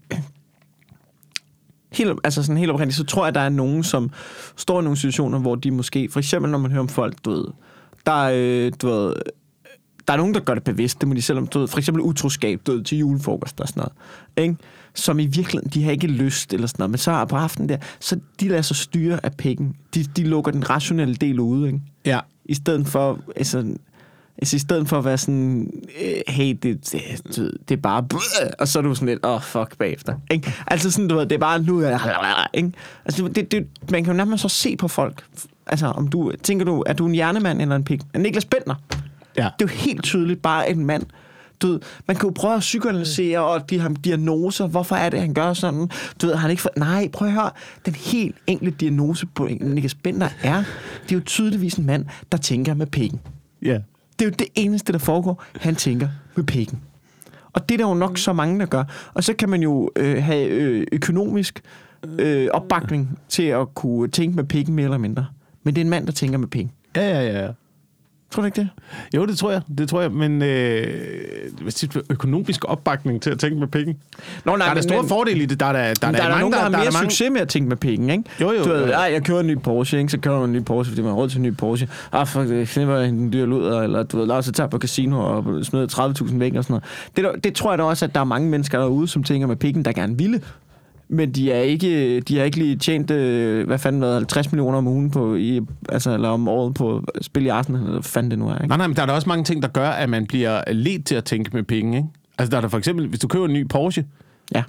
Helt, 1.91 2.19
altså 2.23 2.43
sådan 2.43 2.57
helt 2.57 2.71
oprindeligt, 2.71 2.97
så 2.97 3.03
tror 3.03 3.25
jeg, 3.25 3.35
der 3.35 3.41
er 3.41 3.49
nogen, 3.49 3.83
som 3.83 4.11
står 4.55 4.79
i 4.79 4.83
nogle 4.83 4.97
situationer, 4.97 5.39
hvor 5.39 5.55
de 5.55 5.71
måske... 5.71 6.09
For 6.11 6.19
eksempel, 6.19 6.51
når 6.51 6.57
man 6.57 6.71
hører 6.71 6.81
om 6.81 6.89
folk, 6.89 7.25
du 7.25 7.29
ved... 7.29 7.45
Der 8.05 8.29
øh, 8.33 8.71
du 8.81 8.87
ved, 8.87 9.13
der 10.07 10.13
er 10.13 10.17
nogen, 10.17 10.33
der 10.33 10.39
gør 10.39 10.53
det 10.53 10.63
bevidst, 10.63 11.01
det 11.01 11.07
må 11.07 11.13
de 11.13 11.21
selv 11.21 11.37
om, 11.37 11.47
du 11.47 11.59
ved, 11.59 11.67
for 11.67 11.77
eksempel 11.77 12.01
utroskab, 12.01 12.61
du 12.67 12.71
ved, 12.71 12.83
til 12.83 12.97
julefrokost 12.97 13.61
og 13.61 13.67
sådan 13.67 13.79
noget, 13.81 13.93
ikke? 14.37 14.55
som 14.93 15.19
i 15.19 15.25
virkeligheden, 15.25 15.69
de 15.69 15.83
har 15.83 15.91
ikke 15.91 16.07
lyst 16.07 16.53
eller 16.53 16.67
sådan 16.67 16.81
noget, 16.81 16.91
men 16.91 16.97
så 16.97 17.25
på 17.25 17.35
aftenen 17.35 17.69
der, 17.69 17.77
så 17.99 18.19
de 18.39 18.47
lader 18.47 18.61
sig 18.61 18.75
styre 18.75 19.19
af 19.25 19.33
pikken. 19.37 19.75
De, 19.93 20.03
de 20.03 20.23
lukker 20.23 20.51
den 20.51 20.69
rationelle 20.69 21.15
del 21.15 21.39
ude, 21.39 21.67
ikke? 21.67 21.81
Ja. 22.05 22.19
I 22.49 22.53
stedet 22.53 22.87
for, 22.87 23.19
altså, 23.35 23.65
altså 24.37 24.55
i 24.55 24.59
stedet 24.59 24.87
for 24.89 24.97
at 24.97 25.05
være 25.05 25.17
sådan, 25.17 25.71
øh, 26.01 26.13
hey, 26.27 26.57
det, 26.63 26.91
det, 26.91 27.51
det 27.69 27.77
er 27.77 27.81
bare, 27.81 28.07
og 28.59 28.67
så 28.67 28.79
er 28.79 28.83
du 28.83 28.95
sådan 28.95 29.07
lidt, 29.07 29.25
åh, 29.25 29.31
oh, 29.35 29.41
fuck, 29.41 29.77
bagefter. 29.77 30.13
Ikke? 30.31 30.53
Altså 30.67 30.91
sådan, 30.91 31.07
du 31.07 31.15
ved, 31.15 31.25
det 31.25 31.35
er 31.35 31.39
bare 31.39 31.61
nu, 31.61 31.79
er- 31.79 32.47
ikke? 32.53 32.71
Altså, 33.05 33.27
det, 33.27 33.51
det, 33.51 33.67
man 33.91 34.03
kan 34.03 34.13
jo 34.13 34.17
nærmest 34.17 34.41
så 34.41 34.49
se 34.49 34.75
på 34.77 34.87
folk, 34.87 35.23
altså, 35.67 35.87
om 35.87 36.07
du, 36.07 36.31
tænker 36.43 36.65
du, 36.65 36.83
er 36.87 36.93
du 36.93 37.05
en 37.05 37.13
hjernemand 37.15 37.61
eller 37.61 37.75
en 37.75 37.83
pik? 37.83 38.01
Niklas 38.17 38.45
Bentner, 38.45 38.75
Ja. 39.37 39.49
det 39.59 39.65
er 39.65 39.73
jo 39.73 39.77
helt 39.77 40.03
tydeligt 40.03 40.41
bare 40.41 40.69
en 40.71 40.85
mand. 40.85 41.03
Du 41.61 41.67
ved, 41.67 41.79
man 42.07 42.17
kan 42.17 42.29
jo 42.29 42.33
prøve 42.35 42.53
at 42.53 42.59
psykoanalysere 42.59 43.39
og 43.39 43.67
give 43.67 43.81
ham 43.81 43.95
diagnoser. 43.95 44.67
Hvorfor 44.67 44.95
er 44.95 45.09
det, 45.09 45.19
han 45.19 45.33
gør 45.33 45.53
sådan? 45.53 45.89
Du 46.21 46.27
ved, 46.27 46.35
han 46.35 46.49
ikke 46.49 46.61
for... 46.61 46.69
Nej, 46.77 47.09
prøv 47.13 47.27
at 47.27 47.33
høre. 47.33 47.51
Den 47.85 47.95
helt 47.95 48.35
enkle 48.47 48.71
diagnose 48.71 49.25
på 49.25 49.47
Niklas 49.61 49.95
Bender 49.95 50.29
er, 50.43 50.63
det 51.03 51.11
er 51.11 51.15
jo 51.15 51.21
tydeligvis 51.25 51.73
en 51.73 51.85
mand, 51.85 52.05
der 52.31 52.37
tænker 52.37 52.73
med 52.73 52.87
pikken. 52.87 53.19
Ja. 53.61 53.79
Det 54.19 54.25
er 54.25 54.29
jo 54.29 54.35
det 54.39 54.47
eneste, 54.55 54.93
der 54.93 54.99
foregår. 54.99 55.43
Han 55.59 55.75
tænker 55.75 56.07
med 56.35 56.43
pikken. 56.43 56.81
Og 57.53 57.69
det 57.69 57.75
er 57.75 57.77
der 57.77 57.89
jo 57.89 57.93
nok 57.93 58.17
så 58.17 58.33
mange, 58.33 58.59
der 58.59 58.65
gør. 58.65 58.83
Og 59.13 59.23
så 59.23 59.33
kan 59.33 59.49
man 59.49 59.61
jo 59.61 59.91
øh, 59.95 60.23
have 60.23 60.47
øh, 60.47 60.87
økonomisk 60.91 61.61
øh, 62.19 62.47
opbakning 62.53 63.19
til 63.29 63.43
at 63.43 63.75
kunne 63.75 64.07
tænke 64.07 64.35
med 64.35 64.43
pikken 64.43 64.75
mere 64.75 64.83
eller 64.83 64.97
mindre. 64.97 65.25
Men 65.63 65.75
det 65.75 65.81
er 65.81 65.85
en 65.85 65.89
mand, 65.89 66.05
der 66.05 66.11
tænker 66.11 66.37
med 66.37 66.47
pikken. 66.47 66.71
Ja, 66.95 67.21
ja, 67.21 67.41
ja. 67.43 67.51
Tror 68.31 68.41
du 68.41 68.45
ikke 68.45 68.61
det? 68.61 68.69
Jo, 69.15 69.25
det 69.25 69.37
tror 69.37 69.51
jeg. 69.51 69.61
Det 69.77 69.89
tror 69.89 70.01
jeg, 70.01 70.11
men 70.11 70.41
øh, 70.41 70.87
økonomisk 72.09 72.65
opbakning 72.65 73.21
til 73.21 73.29
at 73.29 73.39
tænke 73.39 73.59
med 73.59 73.67
penge. 73.67 73.97
Nå, 74.45 74.55
nej, 74.55 74.65
Der 74.65 74.69
er 74.69 74.73
der 74.73 74.81
store 74.81 75.07
fordele 75.07 75.43
i 75.43 75.45
det. 75.45 75.59
Der 75.59 75.65
er 75.65 75.71
der, 75.73 75.81
der, 75.81 75.93
Der, 75.93 76.11
der, 76.11 76.23
er 76.23 76.29
der 76.29 76.39
nogen, 76.39 76.53
der, 76.53 76.59
har 76.59 76.65
der, 76.65 76.77
mere 76.77 76.85
er 76.85 76.89
der 76.89 76.97
mange, 76.99 77.11
succes 77.11 77.31
med 77.31 77.41
at 77.41 77.47
tænke 77.49 77.69
med 77.69 77.77
penge, 77.77 78.11
ikke? 78.13 78.23
Jo, 78.41 78.51
jo, 78.51 78.63
Du 78.63 78.69
ved, 78.69 78.89
ej, 78.89 79.09
jeg 79.13 79.23
kører 79.23 79.39
en 79.39 79.47
ny 79.47 79.57
Porsche, 79.59 79.97
ikke? 79.99 80.11
Så 80.11 80.19
kører 80.19 80.39
man 80.39 80.49
en 80.49 80.55
ny 80.55 80.63
Porsche, 80.63 80.91
fordi 80.91 81.01
man 81.01 81.11
har 81.11 81.15
råd 81.17 81.29
til 81.29 81.37
en 81.37 81.43
ny 81.43 81.55
Porsche. 81.55 81.89
Ah, 82.11 82.27
fuck, 82.27 82.47
det 82.47 82.67
knipper 82.67 82.99
en 82.99 83.33
dyr 83.33 83.45
luder, 83.45 83.81
eller 83.81 84.03
du 84.03 84.17
ved, 84.17 84.25
lad 84.27 84.35
os 84.35 84.51
tage 84.53 84.69
på 84.69 84.77
casino 84.77 85.19
og 85.19 85.65
smider 85.65 86.13
30.000 86.27 86.37
væk 86.37 86.55
og 86.55 86.63
sådan 86.63 86.81
noget. 87.15 87.33
Det, 87.35 87.43
det 87.43 87.53
tror 87.53 87.71
jeg 87.71 87.77
da 87.77 87.83
også, 87.83 88.05
at 88.05 88.15
der 88.15 88.21
er 88.21 88.25
mange 88.25 88.49
mennesker 88.49 88.79
derude, 88.79 89.07
som 89.07 89.23
tænker 89.23 89.47
med 89.47 89.55
pikken, 89.55 89.85
der 89.85 89.91
gerne 89.91 90.17
ville. 90.17 90.41
Men 91.09 91.31
de 91.31 91.51
er 91.51 91.59
ikke, 91.61 92.19
de 92.19 92.37
har 92.37 92.43
ikke 92.43 92.57
lige 92.57 92.75
tjent, 92.75 93.11
øh, 93.11 93.67
hvad 93.67 93.77
fanden, 93.77 94.01
hvad, 94.01 94.13
50 94.13 94.51
millioner 94.51 94.77
om 94.77 94.87
ugen 94.87 95.11
på, 95.11 95.35
i, 95.35 95.61
altså, 95.89 96.13
eller 96.13 96.29
om 96.29 96.47
året 96.47 96.73
på 96.73 97.03
spil 97.21 97.45
i 97.45 97.47
Arsenal, 97.47 97.79
eller 97.81 97.91
hvad 97.93 98.03
fanden 98.03 98.31
det 98.31 98.39
nu 98.39 98.47
er, 98.47 98.53
ikke? 98.55 98.67
Nej, 98.67 98.77
nej, 98.77 98.87
men 98.87 98.95
der 98.95 99.01
er 99.01 99.05
der 99.05 99.13
også 99.13 99.29
mange 99.29 99.43
ting, 99.43 99.61
der 99.61 99.67
gør, 99.67 99.89
at 99.89 100.09
man 100.09 100.25
bliver 100.25 100.71
ledt 100.71 101.05
til 101.05 101.15
at 101.15 101.23
tænke 101.23 101.49
med 101.53 101.63
penge, 101.63 101.97
ikke? 101.97 102.09
Altså, 102.37 102.51
der 102.51 102.57
er 102.57 102.61
der 102.61 102.67
for 102.67 102.77
eksempel, 102.77 103.07
hvis 103.07 103.19
du 103.19 103.27
køber 103.27 103.45
en 103.45 103.53
ny 103.53 103.67
Porsche, 103.67 104.05
Ja. 104.55 104.63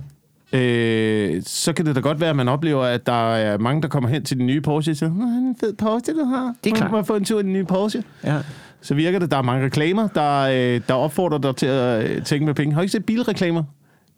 øh, 0.58 1.42
så 1.46 1.72
kan 1.72 1.86
det 1.86 1.94
da 1.96 2.00
godt 2.00 2.20
være, 2.20 2.30
at 2.30 2.36
man 2.36 2.48
oplever, 2.48 2.82
at 2.84 3.06
der 3.06 3.34
er 3.34 3.58
mange, 3.58 3.82
der 3.82 3.88
kommer 3.88 4.08
hen 4.08 4.24
til 4.24 4.36
den 4.38 4.46
nye 4.46 4.60
Porsche 4.60 4.92
og 4.92 4.96
siger, 4.96 5.10
"Nå, 5.14 5.24
en 5.24 5.56
fed 5.60 5.72
Porsche, 5.74 6.14
du 6.14 6.24
har. 6.24 6.54
Det 6.64 6.72
er 6.72 6.76
klart. 6.76 6.90
Må 6.90 7.02
få 7.02 7.16
en 7.16 7.24
tur 7.24 7.40
i 7.40 7.42
den 7.42 7.52
nye 7.52 7.64
Porsche? 7.64 8.02
ja. 8.24 8.36
Så 8.80 8.94
virker 8.94 9.18
det, 9.18 9.30
der 9.30 9.36
er 9.36 9.42
mange 9.42 9.64
reklamer, 9.64 10.08
der, 10.08 10.40
øh, 10.40 10.80
der 10.88 10.94
opfordrer 10.94 11.38
dig 11.38 11.56
til 11.56 11.66
at 11.66 12.10
øh, 12.10 12.22
tænke 12.22 12.46
med 12.46 12.54
penge. 12.54 12.74
Har 12.74 12.80
du 12.80 12.82
ikke 12.82 12.92
set 12.92 13.04
bilreklamer? 13.04 13.62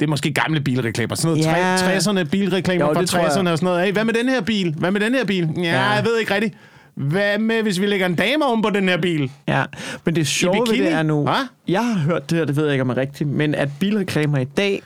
Det 0.01 0.07
er 0.07 0.11
måske 0.11 0.33
gamle 0.33 0.61
bilreklamer. 0.61 1.15
Sådan 1.15 1.39
noget 1.39 1.59
Ja. 1.59 1.73
ja. 1.91 1.99
60'erne 1.99 2.23
bilreklamer 2.25 2.87
Jo, 2.87 2.95
fra 2.95 3.01
det 3.01 3.09
tror 3.09 3.19
jeg. 3.19 3.29
60'erne 3.29 3.49
og 3.51 3.59
sådan 3.59 3.65
noget. 3.65 3.85
Hey, 3.85 3.93
hvad 3.93 4.05
med 4.05 4.15
den 4.15 4.29
her 4.29 4.41
bil? 4.41 4.75
Hvad 4.79 4.91
med 4.91 5.01
den 5.01 5.15
her 5.15 5.25
bil? 5.25 5.49
Ja, 5.57 5.63
Ja. 5.63 5.81
jeg 5.91 6.05
ved 6.05 6.19
ikke 6.19 6.35
rigtigt. 6.35 6.55
Hvad 6.95 7.39
med, 7.39 7.63
hvis 7.63 7.81
vi 7.81 7.87
lægger 7.87 8.07
en 8.07 8.15
dame 8.15 8.45
om 8.45 8.63
på 8.63 8.71
den 8.71 8.89
her 8.89 9.01
bil? 9.01 9.31
Ja, 9.49 9.65
men 10.05 10.17
det 10.17 10.27
sjove 10.27 10.57
ved 10.69 10.79
det 10.79 10.93
er 10.93 11.03
nu... 11.03 11.23
Hva? 11.23 11.33
Jeg 11.69 11.85
har 11.87 11.99
hørt 11.99 12.31
det 12.31 12.39
her, 12.39 12.45
det 12.45 12.57
ved 12.57 12.65
jeg 12.65 12.73
ikke 12.75 12.83
om 12.83 12.91
er 12.91 12.97
rigtigt, 12.97 13.31
men 13.31 13.55
at 13.55 13.69
bilreklamer 13.81 14.39
i 14.39 14.45
dag 14.45 14.83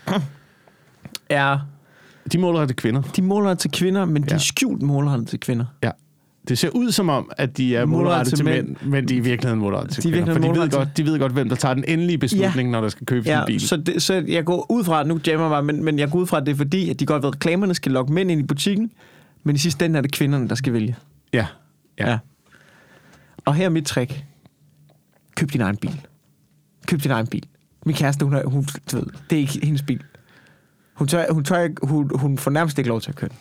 er... 1.29 1.59
De 2.33 2.39
måler 2.39 2.67
til 2.67 2.77
kvinder. 2.77 3.03
De 3.03 3.23
måler 3.23 3.55
til 3.55 3.71
kvinder, 3.71 4.05
men 4.05 4.23
de 4.23 4.27
Ja. 4.31 4.35
er 4.35 4.39
skjult 4.39 4.83
målrettet 4.83 5.29
til 5.29 5.41
kvinder. 5.41 5.65
Ja. 5.83 5.91
Det 6.49 6.59
ser 6.59 6.68
ud 6.70 6.92
som 6.92 7.09
om, 7.09 7.30
at 7.36 7.57
de 7.57 7.76
er 7.76 7.84
Målrettet 7.84 8.05
målrettet 8.09 8.34
til 8.36 8.45
mænd. 8.45 8.66
mænd, 8.66 8.76
men 8.90 9.09
de 9.09 9.14
er 9.14 9.18
i 9.18 9.20
virkeligheden 9.20 9.61
målrettet 9.61 9.92
til 9.95 10.03
De 10.03 10.09
er 10.09 10.12
kvinder. 10.12 10.32
For 10.32 10.40
de 10.55 10.61
ved, 10.61 10.70
godt, 10.70 10.97
de 10.97 11.05
ved 11.07 11.18
godt, 11.18 11.32
hvem 11.32 11.49
der 11.49 11.57
tager 11.57 11.74
den 11.74 11.84
endelige 11.88 12.18
beslutning, 12.18 12.68
Ja. 12.68 12.72
når 12.72 12.80
der 12.80 12.88
skal 12.88 13.07
købes 13.07 13.26
Ja, 13.26 13.40
en 13.40 13.47
bil. 13.47 13.61
så, 13.61 13.76
det, 13.76 14.03
så 14.03 14.14
jeg 14.28 14.45
går 14.45 14.66
ud 14.70 14.84
fra, 14.84 15.05
nu 15.05 15.20
jammer 15.26 15.49
mig, 15.49 15.64
men, 15.64 15.84
men 15.84 15.99
jeg 15.99 16.11
går 16.11 16.18
ud 16.18 16.26
fra, 16.26 16.36
at 16.40 16.47
det 16.47 16.53
er 16.53 16.57
fordi, 16.57 16.90
at 16.90 17.01
de 17.01 17.07
godt 17.07 17.22
ved, 17.22 17.28
at 17.28 17.34
reklamerne 17.34 17.74
skal 17.74 17.92
lokke 17.92 18.12
mænd 18.12 18.30
ind 18.30 18.40
i 18.40 18.45
butikken, 18.45 18.90
men 19.45 19.57
i 19.57 19.59
sidste 19.59 19.84
ende 19.84 19.97
er 19.99 20.03
det 20.03 20.12
kvinderne, 20.12 20.49
der 20.49 20.55
skal 20.55 20.72
vælge. 20.72 20.97
Ja. 21.32 21.47
ja. 21.99 22.11
Ja. 22.11 22.18
Og 23.45 23.55
her 23.55 23.64
er 23.64 23.68
mit 23.70 23.84
trick. 23.86 24.24
Køb 25.36 25.53
din 25.53 25.61
egen 25.61 25.76
bil. 25.76 26.01
Køb 26.86 27.03
din 27.03 27.11
egen 27.11 27.26
bil. 27.26 27.45
Min 27.86 27.95
kæreste, 27.97 28.24
hun, 28.24 28.34
er, 28.34 28.45
hun 28.47 28.66
ved, 28.92 29.03
det 29.30 29.36
er 29.36 29.40
ikke 29.40 29.61
hendes 29.62 29.82
bil. 29.82 30.01
Hun, 30.95 31.09
tør, 31.09 31.24
hun, 31.32 31.45
tør 31.45 31.61
ikke, 31.61 31.74
hun, 31.82 32.11
hun 32.14 32.38
får 32.38 32.51
nærmest 32.51 32.78
ikke 32.78 32.88
lov 32.88 33.01
til 33.01 33.11
at 33.11 33.16
køre 33.16 33.28
den. 33.28 33.36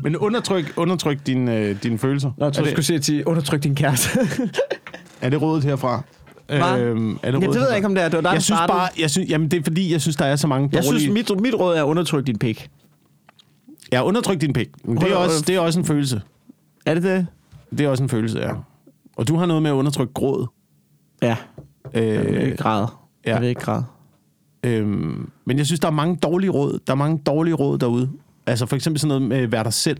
Men 0.00 0.16
undertryk, 0.16 0.72
undertryk 0.76 1.18
dine, 1.26 1.56
øh, 1.56 1.82
dine 1.82 1.98
følelser. 1.98 2.30
Nå, 2.38 2.44
jeg 2.44 2.52
tror, 2.54 2.64
du 2.64 2.70
skulle 2.70 2.84
sige 2.84 3.02
sige, 3.02 3.28
undertryk 3.28 3.62
din 3.62 3.74
kæreste. 3.74 4.08
er 5.20 5.30
det 5.30 5.42
rådet 5.42 5.64
herfra? 5.64 6.02
Hva? 6.46 6.78
Øhm, 6.78 7.18
er 7.22 7.30
det 7.30 7.42
ja, 7.42 7.46
rådet 7.46 7.52
det 7.54 7.60
ved 7.60 7.68
jeg 7.68 7.76
ikke, 7.76 7.86
om 7.86 7.94
det 7.94 8.04
er. 8.04 8.08
Det 8.08 8.16
var 8.16 8.22
der 8.22 8.32
jeg 8.32 8.42
synes 8.42 8.58
startede. 8.58 8.76
bare, 8.78 8.88
jeg 8.98 9.10
synes, 9.10 9.30
jamen 9.30 9.50
det 9.50 9.58
er 9.58 9.62
fordi, 9.62 9.92
jeg 9.92 10.00
synes, 10.00 10.16
der 10.16 10.24
er 10.24 10.36
så 10.36 10.46
mange 10.46 10.68
Jeg 10.72 10.84
dårlige... 10.84 11.00
synes, 11.00 11.30
mit, 11.30 11.40
mit 11.40 11.54
råd 11.54 11.76
er 11.76 11.82
at 11.82 11.86
undertrykke 11.86 12.26
din 12.26 12.38
pik. 12.38 12.70
Ja, 13.92 14.04
undertryk 14.04 14.40
din 14.40 14.52
pik. 14.52 14.68
Men 14.84 14.96
Det 14.96 15.12
er, 15.12 15.16
også, 15.16 15.44
det 15.46 15.54
er 15.56 15.60
også 15.60 15.78
en 15.78 15.84
følelse. 15.84 16.20
Er 16.86 16.94
det 16.94 17.02
det? 17.02 17.26
Det 17.70 17.80
er 17.80 17.88
også 17.88 18.02
en 18.02 18.08
følelse, 18.08 18.38
ja. 18.38 18.52
Og 19.16 19.28
du 19.28 19.36
har 19.36 19.46
noget 19.46 19.62
med 19.62 19.70
at 19.70 19.74
undertrykke 19.74 20.12
gråd. 20.12 20.46
Ja. 21.22 21.36
Jeg 21.94 22.24
vil 22.24 22.34
Øh, 22.34 22.42
ikke 22.44 22.56
græde. 22.56 22.88
ja. 23.26 23.32
Jeg 23.32 23.40
vil 23.40 23.48
ikke 23.48 23.60
græde. 23.60 23.84
øhm, 24.64 25.30
men 25.44 25.58
jeg 25.58 25.66
synes, 25.66 25.80
der 25.80 25.88
er 25.88 25.92
mange 25.92 26.16
dårlige 26.16 26.50
råd. 26.50 26.78
Der 26.86 26.92
er 26.92 26.96
mange 26.96 27.18
dårlige 27.26 27.54
råd 27.54 27.78
derude. 27.78 28.10
Altså 28.46 28.66
for 28.66 28.76
eksempel 28.76 29.00
sådan 29.00 29.08
noget 29.08 29.22
med 29.22 29.36
at 29.36 29.52
være 29.52 29.64
dig 29.64 29.72
selv. 29.72 29.98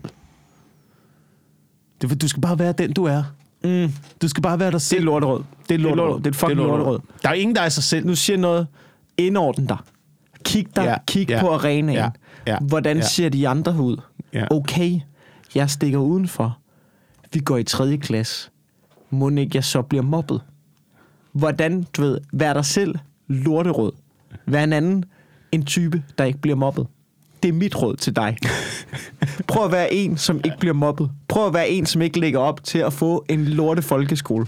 Det, 2.01 2.21
du 2.21 2.27
skal 2.27 2.41
bare 2.41 2.59
være 2.59 2.71
den, 2.71 2.93
du 2.93 3.03
er. 3.03 3.23
Mm. 3.63 3.91
Du 4.21 4.27
skal 4.27 4.43
bare 4.43 4.59
være 4.59 4.67
dig 4.67 4.73
Det 4.73 4.79
er 4.79 4.87
selv. 4.87 4.99
et 4.99 5.05
lorteråd. 5.05 5.43
Det 5.63 5.71
er 5.71 5.75
et 5.75 5.79
lorteråd. 5.81 6.19
Det 6.21 6.27
er 6.27 6.33
fucking 6.33 6.57
lorteråd. 6.59 6.99
Der 7.23 7.29
er 7.29 7.33
ingen, 7.33 7.55
der 7.55 7.61
er 7.61 7.69
sig 7.69 7.83
selv. 7.83 8.05
Nu 8.05 8.15
siger 8.15 8.37
noget. 8.37 8.67
Indorden 9.17 9.65
dig. 9.65 9.77
Kig 10.43 10.67
dig. 10.75 10.83
Ja, 10.83 10.95
Kig 11.07 11.29
ja, 11.29 11.41
på 11.41 11.53
arenaen. 11.53 11.97
ja, 11.97 12.09
ja, 12.47 12.57
Hvordan 12.59 12.97
ja. 12.97 13.03
ser 13.03 13.29
de 13.29 13.47
andre 13.47 13.81
ud? 13.81 13.97
Ja. 14.33 14.45
Okay, 14.51 14.99
jeg 15.55 15.69
stikker 15.69 15.97
udenfor. 15.99 16.57
Vi 17.33 17.39
går 17.39 17.57
i 17.57 17.63
tredje 17.63 17.97
klasse. 17.97 18.49
Må 19.09 19.29
ikke 19.29 19.51
jeg 19.55 19.63
så 19.63 19.81
bliver 19.81 20.03
mobbet? 20.03 20.41
Hvordan, 21.31 21.85
du 21.97 22.01
ved, 22.01 22.19
vær 22.33 22.53
dig 22.53 22.65
selv 22.65 22.95
lorteråd. 23.27 23.91
Vær 24.45 24.63
en 24.63 24.73
anden 24.73 25.05
en 25.51 25.65
type, 25.65 26.03
der 26.17 26.23
ikke 26.23 26.39
bliver 26.39 26.55
mobbet. 26.55 26.87
Det 27.43 27.49
er 27.49 27.53
mit 27.53 27.81
råd 27.81 27.95
til 27.95 28.15
dig. 28.15 28.37
Prøv 29.47 29.65
at 29.65 29.71
være 29.71 29.93
en, 29.93 30.17
som 30.17 30.41
ikke 30.45 30.57
bliver 30.59 30.73
mobbet. 30.73 31.09
Prøv 31.27 31.47
at 31.47 31.53
være 31.53 31.69
en, 31.69 31.85
som 31.85 32.01
ikke 32.01 32.19
lægger 32.19 32.39
op 32.39 32.63
til 32.63 32.79
at 32.79 32.93
få 32.93 33.25
en 33.29 33.45
lorte 33.45 33.81
folkeskole 33.81 34.45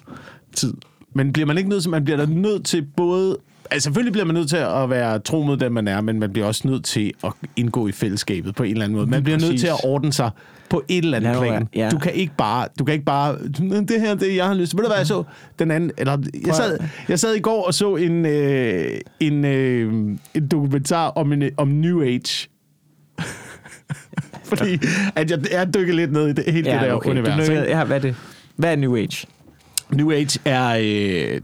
tid. 0.56 0.74
Men 1.14 1.34
bliver 1.34 1.46
man 1.46 1.58
ikke 1.58 1.70
nødt 1.70 1.82
til, 1.82 1.92
man 1.92 2.04
bliver 2.04 2.18
da 2.18 2.26
nødt 2.26 2.66
til 2.66 2.86
både... 2.98 3.38
Altså 3.72 3.84
selvfølgelig 3.84 4.12
bliver 4.12 4.26
man 4.26 4.36
nødt 4.36 4.50
til 4.50 4.58
at 4.58 4.90
være 4.90 5.20
tro 5.20 5.44
mod 5.44 5.58
den, 5.58 5.74
man 5.74 5.88
er, 5.88 6.02
men 6.02 6.20
man 6.20 6.34
bliver 6.34 6.48
også 6.48 6.68
nødt 6.68 6.86
til 6.86 7.14
at 7.24 7.34
indgå 7.56 7.88
i 7.88 7.92
fællesskabet 7.92 8.56
på 8.56 8.64
en 8.64 8.72
eller 8.72 8.84
anden 8.84 8.98
måde. 8.98 9.10
Man 9.10 9.24
bliver 9.24 9.40
nødt 9.40 9.60
til 9.60 9.68
at 9.68 9.84
ordne 9.84 10.14
sig 10.14 10.32
på 10.70 10.84
et 10.88 11.04
eller 11.04 11.18
andet 11.18 11.38
plan. 11.42 11.68
ja. 11.76 11.90
Du 11.90 11.98
kan 11.98 12.14
ikke 12.14 12.34
bare... 12.38 12.68
Du 12.80 12.84
kan 12.84 12.94
ikke 12.94 13.06
bare 13.06 13.38
det 13.88 14.02
her, 14.02 14.16
det 14.16 14.36
jeg 14.36 14.46
har 14.46 14.54
lyst 14.54 14.70
til. 14.70 14.78
Ved 14.78 14.84
du 14.84 14.90
hvad, 14.90 14.98
jeg 14.98 15.08
så 15.08 15.24
den 15.60 15.72
anden... 15.72 15.92
Eller, 15.98 16.18
jeg, 16.46 16.56
sad, 16.56 16.80
jeg 17.10 17.20
sad 17.20 17.36
i 17.36 17.40
går 17.40 17.64
og 17.64 17.74
så 17.74 17.96
en, 17.96 18.26
øh, 18.26 19.00
en, 19.20 19.46
øh, 19.46 19.94
en 20.34 20.48
dokumentar 20.52 21.08
om, 21.08 21.34
en, 21.34 21.44
om 21.58 21.68
New 21.68 22.02
Age. 22.02 22.50
Fordi 24.50 24.80
at 25.16 25.32
jeg, 25.32 25.40
jeg 25.52 25.74
dykker 25.74 25.94
lidt 25.94 26.12
ned 26.12 26.28
i 26.28 26.34
det, 26.34 26.44
hele 26.54 26.72
det 26.72 26.82
der 26.82 26.94
okay. 26.94 27.10
univers. 27.10 27.48
Du 27.48 27.54
nøkker- 27.54 27.64
ja, 27.78 27.84
hvad 27.84 27.98
er 27.98 28.02
det? 28.02 28.16
Hvad 28.56 28.72
er 28.72 28.76
New 28.76 28.96
Age? 28.96 29.28
New 29.92 30.12
Age 30.12 30.40
er... 30.46 30.70
Øh, 30.70 31.42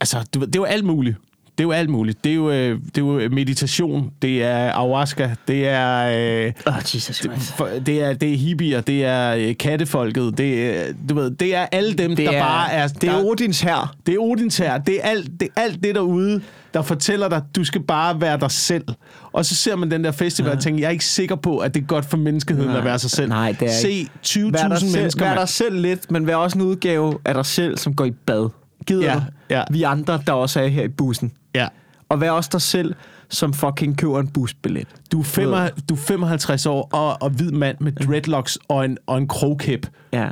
altså, 0.00 0.24
det 0.32 0.56
jo 0.56 0.64
alt 0.64 0.84
muligt. 0.84 1.16
Det 1.60 1.64
er 1.64 1.68
jo 1.68 1.72
alt 1.72 1.90
muligt. 1.90 2.24
Det 2.24 2.30
er 2.30 2.36
jo, 2.36 2.50
øh, 2.50 2.78
det 2.86 2.98
er 2.98 3.02
jo 3.02 3.28
meditation, 3.30 4.10
det 4.22 4.44
er 4.44 4.72
ayahuasca, 4.72 5.34
det 5.48 5.68
er, 5.68 6.44
øh, 6.46 6.52
Åh, 6.66 6.76
oh, 6.76 6.82
Jesus 6.94 7.16
Christ. 7.16 7.52
for, 7.56 7.68
det 7.86 8.02
er, 8.02 8.12
det 8.12 8.32
er 8.32 8.36
hippier, 8.36 8.80
det 8.80 9.04
er 9.04 9.34
øh, 9.34 9.56
kattefolket, 9.56 10.38
det 10.38 10.70
er, 10.70 10.92
du 11.08 11.14
ved, 11.14 11.30
det 11.30 11.54
er 11.54 11.66
alle 11.72 11.92
dem, 11.92 12.16
Det 12.16 12.26
der 12.26 12.32
er, 12.32 12.42
bare 12.42 12.72
er... 12.72 12.88
det 12.88 13.08
er 13.08 13.16
der, 13.16 13.24
Odins 13.24 13.60
her. 13.60 13.94
det 14.06 14.14
er 14.14 14.18
Odins 14.18 14.58
her. 14.58 14.78
Det 14.78 14.96
er, 14.96 15.08
alt, 15.08 15.30
det 15.40 15.48
er 15.56 15.60
alt 15.60 15.82
det 15.82 15.94
derude, 15.94 16.40
der 16.74 16.82
fortæller 16.82 17.28
dig, 17.28 17.42
du 17.56 17.64
skal 17.64 17.82
bare 17.82 18.20
være 18.20 18.40
dig 18.40 18.50
selv. 18.50 18.84
Og 19.32 19.44
så 19.44 19.54
ser 19.54 19.76
man 19.76 19.90
den 19.90 20.04
der 20.04 20.12
festival 20.12 20.52
og 20.52 20.62
tænker, 20.62 20.80
jeg 20.80 20.86
er 20.86 20.90
ikke 20.92 21.04
sikker 21.04 21.36
på, 21.36 21.58
at 21.58 21.74
det 21.74 21.82
er 21.82 21.86
godt 21.86 22.04
for 22.04 22.16
menneskeheden 22.16 22.68
Nej. 22.68 22.78
at 22.78 22.84
være 22.84 22.98
sig 22.98 23.10
selv. 23.10 23.28
Nej, 23.28 23.56
det 23.60 23.68
er 23.68 23.72
Se 23.72 24.06
20.000 24.26 24.40
Vær 24.40 24.68
dig, 24.68 24.78
selv, 24.78 24.92
mennesker, 24.92 25.24
vær 25.24 25.34
dig 25.34 25.48
selv 25.48 25.80
lidt, 25.80 26.10
men 26.10 26.26
vær 26.26 26.36
også 26.36 26.58
en 26.58 26.64
udgave 26.64 27.18
af 27.24 27.34
dig 27.34 27.46
selv, 27.46 27.78
som 27.78 27.94
går 27.94 28.04
i 28.04 28.10
bad. 28.10 28.48
Gider 28.86 29.02
Ja, 29.02 29.14
du? 29.14 29.20
ja. 29.50 29.62
Vi 29.70 29.82
andre, 29.82 30.22
der 30.26 30.32
også 30.32 30.60
er 30.60 30.66
her 30.66 30.82
i 30.84 30.88
bussen. 30.88 31.32
Ja. 31.54 31.68
Og 32.08 32.20
vær 32.20 32.30
også 32.30 32.48
dig 32.52 32.62
selv, 32.62 32.94
som 33.28 33.52
fucking 33.54 33.98
køber 33.98 34.20
en 34.20 34.28
busbillet. 34.28 34.88
Du 35.12 35.20
er, 35.20 35.24
fem, 35.24 35.48
du 35.88 35.94
er 35.94 35.98
55 35.98 36.66
år 36.66 36.88
og, 36.92 37.22
og 37.22 37.30
hvid 37.30 37.50
mand 37.50 37.76
med 37.80 37.92
dreadlocks 37.92 38.58
og 38.68 38.84
en, 38.84 38.98
og 39.06 39.18
en 39.18 39.28
krogkæp. 39.28 39.86
Ja. 40.12 40.28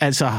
Altså, 0.00 0.30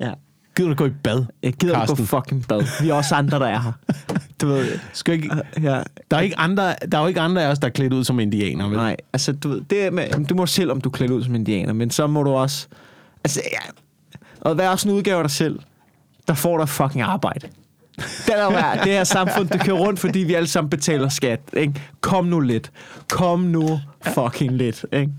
ja. 0.00 0.12
gider 0.56 0.68
du 0.68 0.74
gå 0.74 0.86
i 0.86 0.90
bad, 0.90 1.24
Jeg 1.42 1.52
gider 1.52 1.74
ikke 1.74 1.80
gå 1.80 1.86
Carsten? 1.96 2.06
fucking 2.06 2.46
bad. 2.48 2.82
Vi 2.82 2.88
er 2.88 2.94
også 2.94 3.14
andre, 3.14 3.38
der 3.38 3.46
er 3.46 3.60
her. 3.60 3.72
Du 4.40 4.46
ved, 4.48 4.78
Skal 4.92 5.14
ikke, 5.14 5.30
ja. 5.62 5.82
der, 6.10 6.16
er 6.16 6.20
ikke 6.20 6.38
andre, 6.38 6.74
der 6.92 6.98
er 6.98 7.02
jo 7.02 7.08
ikke 7.08 7.20
andre 7.20 7.42
af 7.42 7.50
os, 7.50 7.58
der 7.58 7.66
er 7.68 7.72
klædt 7.72 7.92
ud 7.92 8.04
som 8.04 8.20
indianer. 8.20 8.68
Vel? 8.68 8.76
Nej, 8.76 8.96
altså 9.12 9.32
du 9.32 9.48
ved, 9.48 9.60
det 9.60 9.92
med, 9.92 10.26
du 10.26 10.34
må 10.34 10.46
selv, 10.46 10.70
om 10.70 10.80
du 10.80 10.88
er 10.88 10.92
klædt 10.92 11.10
ud 11.10 11.24
som 11.24 11.34
indianer, 11.34 11.72
men 11.72 11.90
så 11.90 12.06
må 12.06 12.22
du 12.22 12.30
også, 12.30 12.66
altså 13.24 13.40
ja, 13.52 13.58
og 14.40 14.58
vær 14.58 14.68
også 14.68 14.88
en 14.88 14.94
udgave 14.94 15.16
af 15.18 15.24
dig 15.24 15.30
selv, 15.30 15.58
der 16.30 16.36
får 16.36 16.58
dig 16.58 16.68
fucking 16.68 17.00
arbejde. 17.02 17.48
Det 17.96 18.34
er, 18.36 18.48
der, 18.50 18.84
det 18.84 18.92
her 18.92 19.04
samfund, 19.04 19.48
det 19.48 19.60
kører 19.60 19.76
rundt, 19.76 20.00
fordi 20.00 20.18
vi 20.18 20.34
alle 20.34 20.46
sammen 20.48 20.70
betaler 20.70 21.08
skat. 21.08 21.40
Ikke? 21.56 21.72
Kom 22.00 22.24
nu 22.24 22.40
lidt. 22.40 22.70
Kom 23.08 23.40
nu 23.40 23.80
fucking 24.14 24.52
lidt. 24.52 24.84
Ikke? 24.92 25.10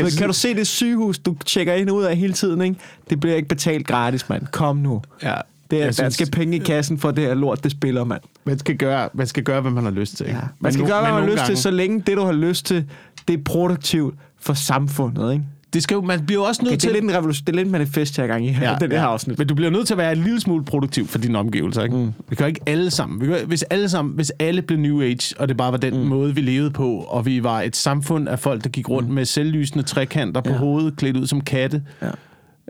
Du, 0.00 0.06
kan 0.18 0.26
du 0.26 0.32
se 0.32 0.54
det 0.54 0.66
sygehus, 0.66 1.18
du 1.18 1.36
tjekker 1.46 1.74
ind 1.74 1.88
og 1.90 1.96
ud 1.96 2.02
af 2.04 2.16
hele 2.16 2.32
tiden? 2.32 2.60
Ikke? 2.62 2.76
Det 3.10 3.20
bliver 3.20 3.36
ikke 3.36 3.48
betalt 3.48 3.86
gratis, 3.86 4.28
mand. 4.28 4.46
Kom 4.46 4.76
nu. 4.76 5.02
Ja. 5.22 5.34
Det 5.70 5.80
er, 5.80 5.84
der 5.84 5.92
synes- 5.92 6.14
skal 6.14 6.30
penge 6.30 6.56
i 6.56 6.58
kassen 6.60 6.98
for 6.98 7.10
det 7.10 7.24
her 7.24 7.34
lort, 7.34 7.64
det 7.64 7.70
spiller, 7.72 8.04
mand. 8.04 8.20
Man 8.44 8.58
skal, 8.58 8.76
gøre, 8.76 9.08
man 9.14 9.26
skal 9.26 9.42
gøre, 9.42 9.60
hvad 9.60 9.70
man 9.70 9.84
har 9.84 9.90
lyst 9.90 10.16
til. 10.16 10.26
ikke? 10.26 10.38
Ja. 10.38 10.44
Man 10.60 10.72
skal 10.72 10.84
no- 10.84 10.88
gøre, 10.88 11.00
hvad 11.00 11.12
man 11.12 11.20
har 11.22 11.26
lyst 11.28 11.38
til, 11.38 11.46
gange- 11.46 11.56
så 11.62 11.70
længe 11.70 12.00
det, 12.06 12.16
du 12.16 12.24
har 12.24 12.32
lyst 12.32 12.66
til, 12.66 12.84
det 13.28 13.38
er 13.38 13.42
produktivt 13.44 14.14
for 14.40 14.54
samfundet. 14.54 15.32
Ikke? 15.32 15.44
Det 15.72 15.82
skal 15.82 15.94
jo, 15.94 16.00
man 16.00 16.26
bliver 16.26 16.40
jo 16.40 16.44
også 16.48 16.62
nødt 16.62 16.68
Okay, 16.70 16.74
det, 16.74 16.80
til... 16.80 16.88
er 16.88 16.92
lidt 16.92 17.04
en 17.04 17.14
revolution, 17.14 17.44
det 17.46 17.52
er 17.52 17.56
lidt 17.56 17.66
en 17.66 17.72
manifest 17.72 18.16
her 18.16 18.26
gang 18.26 18.46
i 18.46 18.50
ja, 18.60 18.76
den 18.80 18.92
her 18.92 19.02
afsnit. 19.02 19.38
Men 19.38 19.46
du 19.48 19.54
bliver 19.54 19.70
nødt 19.70 19.86
til 19.86 19.94
at 19.94 19.98
være 19.98 20.12
en 20.12 20.18
lille 20.18 20.40
smule 20.40 20.64
produktiv 20.64 21.06
for 21.06 21.18
dine 21.18 21.38
omgivelser. 21.38 21.82
Ikke? 21.82 21.96
Mm. 21.96 22.12
Vi 22.28 22.36
kan 22.36 22.46
ikke 22.46 22.60
alle 22.66 22.90
sammen. 22.90 23.20
Vi 23.20 23.26
kan, 23.26 23.36
hvis 23.46 23.62
alle 23.62 23.88
sammen, 23.88 24.14
hvis 24.14 24.32
alle 24.38 24.62
blev 24.62 24.78
New 24.78 25.02
Age, 25.02 25.34
og 25.38 25.48
det 25.48 25.56
bare 25.56 25.72
var 25.72 25.78
den 25.78 25.94
mm. 25.94 26.06
måde, 26.06 26.34
vi 26.34 26.40
levede 26.40 26.70
på, 26.70 26.94
og 26.98 27.26
vi 27.26 27.42
var 27.42 27.60
et 27.62 27.76
samfund 27.76 28.28
af 28.28 28.38
folk, 28.38 28.64
der 28.64 28.70
gik 28.70 28.88
rundt 28.88 29.08
mm. 29.08 29.14
med 29.14 29.24
selvlysende 29.24 29.84
trekanter 29.84 30.40
på 30.40 30.50
Ja. 30.50 30.56
hovedet, 30.56 30.96
klædt 30.96 31.16
ud 31.16 31.26
som 31.26 31.40
katte, 31.40 31.82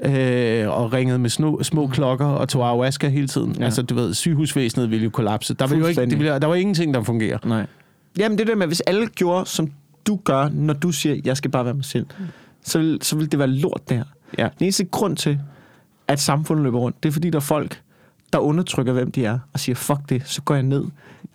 Ja. 0.04 0.62
øh, 0.64 0.78
og 0.80 0.92
ringede 0.92 1.18
med 1.18 1.30
små, 1.30 1.62
små 1.62 1.86
mm. 1.86 1.92
klokker 1.92 2.26
og 2.26 2.48
tog 2.48 2.64
ayahuasca 2.66 3.08
hele 3.08 3.28
tiden. 3.28 3.56
Ja. 3.58 3.64
Altså, 3.64 3.82
du 3.82 3.94
ved, 3.94 4.14
sygehusvæsenet 4.14 4.90
ville 4.90 5.04
jo 5.04 5.10
kollapse. 5.10 5.54
Der, 5.54 5.66
ville 5.66 5.82
jo 5.82 5.86
ikke, 5.88 6.00
det 6.00 6.18
ville, 6.18 6.38
der 6.40 6.46
var 6.46 6.54
ingenting, 6.54 6.94
der 6.94 7.02
fungerer. 7.02 7.38
Nej. 7.44 7.66
Jamen 8.18 8.38
det 8.38 8.46
der 8.46 8.54
med, 8.54 8.66
hvis 8.66 8.80
alle 8.80 9.06
gjorde, 9.06 9.46
som 9.46 9.68
du 10.06 10.18
gør, 10.24 10.48
når 10.52 10.74
du 10.74 10.90
siger, 10.92 11.20
jeg 11.24 11.36
skal 11.36 11.50
bare 11.50 11.64
være 11.64 11.74
mig 11.74 11.84
selv, 11.84 12.06
så 12.62 12.78
vil, 12.78 12.98
så 13.02 13.16
vil 13.16 13.32
det 13.32 13.38
være 13.38 13.48
lort 13.48 13.88
det 13.88 13.96
her. 13.96 14.04
Ja. 14.38 14.42
Den 14.58 14.64
eneste 14.64 14.84
grund 14.84 15.16
til, 15.16 15.40
at 16.08 16.20
samfundet 16.20 16.64
løber 16.64 16.78
rundt, 16.78 17.02
det 17.02 17.08
er 17.08 17.12
fordi, 17.12 17.30
der 17.30 17.36
er 17.36 17.40
folk, 17.40 17.82
der 18.32 18.38
undertrykker, 18.38 18.92
hvem 18.92 19.12
de 19.12 19.24
er, 19.24 19.38
og 19.52 19.60
siger, 19.60 19.76
fuck 19.76 20.00
det, 20.08 20.22
så 20.28 20.42
går 20.42 20.54
jeg 20.54 20.62
ned 20.62 20.84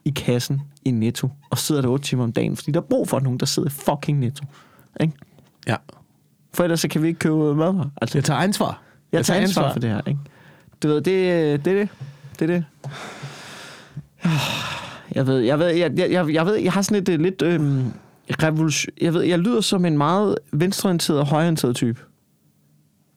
i 0.06 0.10
kassen 0.10 0.62
i 0.86 0.92
Netto, 0.92 1.30
og 1.50 1.58
sidder 1.58 1.82
der 1.82 1.90
8 1.90 2.06
timer 2.06 2.24
om 2.24 2.32
dagen, 2.32 2.56
fordi 2.56 2.72
der 2.72 2.80
er 2.80 2.86
brug 2.86 3.10
for 3.10 3.20
nogen, 3.20 3.40
der 3.40 3.46
sidder 3.46 3.70
i 3.70 3.72
fucking 3.72 4.20
Netto. 4.20 4.46
Ikke? 5.02 5.14
Ja. 5.68 5.76
For 6.54 6.64
ellers 6.64 6.80
så 6.80 6.88
kan 6.88 7.02
vi 7.04 7.08
ikke 7.08 7.20
købe 7.20 7.56
mad 7.56 7.74
her. 7.74 7.90
Altså, 8.02 8.18
Jeg 8.18 8.24
tager 8.26 8.40
ansvar. 8.40 8.82
Jeg 9.12 9.26
tager 9.26 9.42
ansvar 9.42 9.74
for 9.74 9.80
det 9.80 9.90
her, 9.90 10.02
ikke? 10.08 10.20
Du 10.84 10.88
ved, 10.88 10.96
det, 10.96 11.06
det 11.66 11.74
er 11.74 11.80
det. 11.80 11.90
Det 12.40 12.50
er 12.50 12.56
det. 12.56 12.66
Jeg 15.16 15.28
ved, 15.28 15.40
jeg 15.40 15.60
ved, 15.60 15.68
jeg, 15.68 15.98
jeg, 15.98 16.12
jeg, 16.12 16.34
jeg 16.34 16.46
ved, 16.46 16.56
jeg 16.56 16.74
har 16.74 16.82
sådan 16.82 17.02
et 17.02 17.10
øh, 17.10 17.20
lidt 17.20 17.42
øhm, 17.42 17.94
revolution... 18.44 18.94
Jeg 19.02 19.14
ved, 19.14 19.22
jeg 19.24 19.40
lyder 19.40 19.62
som 19.62 19.86
en 19.86 19.98
meget 19.98 20.36
venstreorienteret 20.54 21.20
og 21.20 21.26
højreorienteret 21.26 21.76
type 21.76 22.00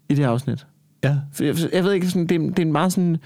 i 0.08 0.14
det 0.14 0.24
her 0.24 0.30
afsnit. 0.32 0.66
Ja. 1.04 1.16
For 1.32 1.44
jeg, 1.44 1.56
jeg 1.72 1.84
ved 1.84 1.92
ikke, 1.92 2.08
sådan, 2.08 2.26
det, 2.26 2.34
er, 2.34 2.38
det 2.40 2.58
er 2.58 2.62
en 2.62 2.72
meget 2.72 2.92
sådan... 2.92 3.16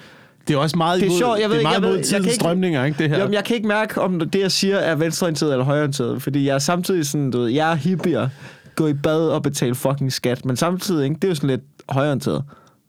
Det 0.48 0.54
er 0.54 0.58
også 0.58 0.76
meget 0.76 1.00
Det 1.00 1.06
er 1.06 1.10
imod, 1.10 1.18
sjovt, 1.18 1.40
jeg 1.40 1.50
ved 1.50 1.56
det 1.56 1.56
er 1.56 1.58
ikke, 1.58 1.62
meget 1.64 1.74
jeg 1.74 1.82
ved- 1.82 1.88
imod 1.94 2.04
tidens 2.04 2.26
ikke- 2.26 2.34
strømninger, 2.34 2.84
ikke 2.84 2.98
det 2.98 3.08
her? 3.10 3.18
Jo, 3.18 3.24
men 3.24 3.34
jeg 3.34 3.44
kan 3.44 3.56
ikke 3.56 3.68
mærke, 3.68 4.00
om 4.00 4.20
det, 4.20 4.34
jeg 4.40 4.52
siger, 4.52 4.76
er 4.76 4.94
venstreorienteret 4.94 5.52
eller 5.52 5.64
højreorienteret. 5.64 6.22
Fordi 6.22 6.46
jeg 6.46 6.54
er 6.54 6.58
samtidig 6.58 7.06
sådan, 7.06 7.30
du 7.30 7.38
ved, 7.38 7.48
jeg 7.48 7.70
er 7.70 7.74
hippier, 7.74 8.28
gå 8.74 8.86
i 8.86 8.92
bad 8.94 9.28
og 9.28 9.42
betale 9.42 9.74
fucking 9.74 10.12
skat. 10.12 10.44
Men 10.44 10.56
samtidig, 10.56 11.04
ikke, 11.04 11.14
det 11.14 11.24
er 11.24 11.28
jo 11.28 11.34
sådan 11.34 11.50
lidt 11.50 11.60
højreorienteret. 11.88 12.44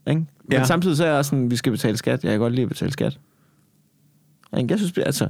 Ikke? 0.09 0.19
Men 0.19 0.27
Ja. 0.51 0.63
samtidig 0.63 0.97
så 0.97 1.05
er 1.05 1.15
jeg 1.15 1.25
sådan, 1.25 1.51
vi 1.51 1.55
skal 1.55 1.71
betale 1.71 1.97
skat. 1.97 2.23
Jeg 2.23 2.31
kan 2.31 2.39
godt 2.39 2.53
lide 2.53 2.63
at 2.63 2.69
betale 2.69 2.91
skat. 2.91 3.17
Ikke? 4.57 4.67
Jeg 4.69 4.79
synes, 4.79 4.97
altså, 4.97 5.27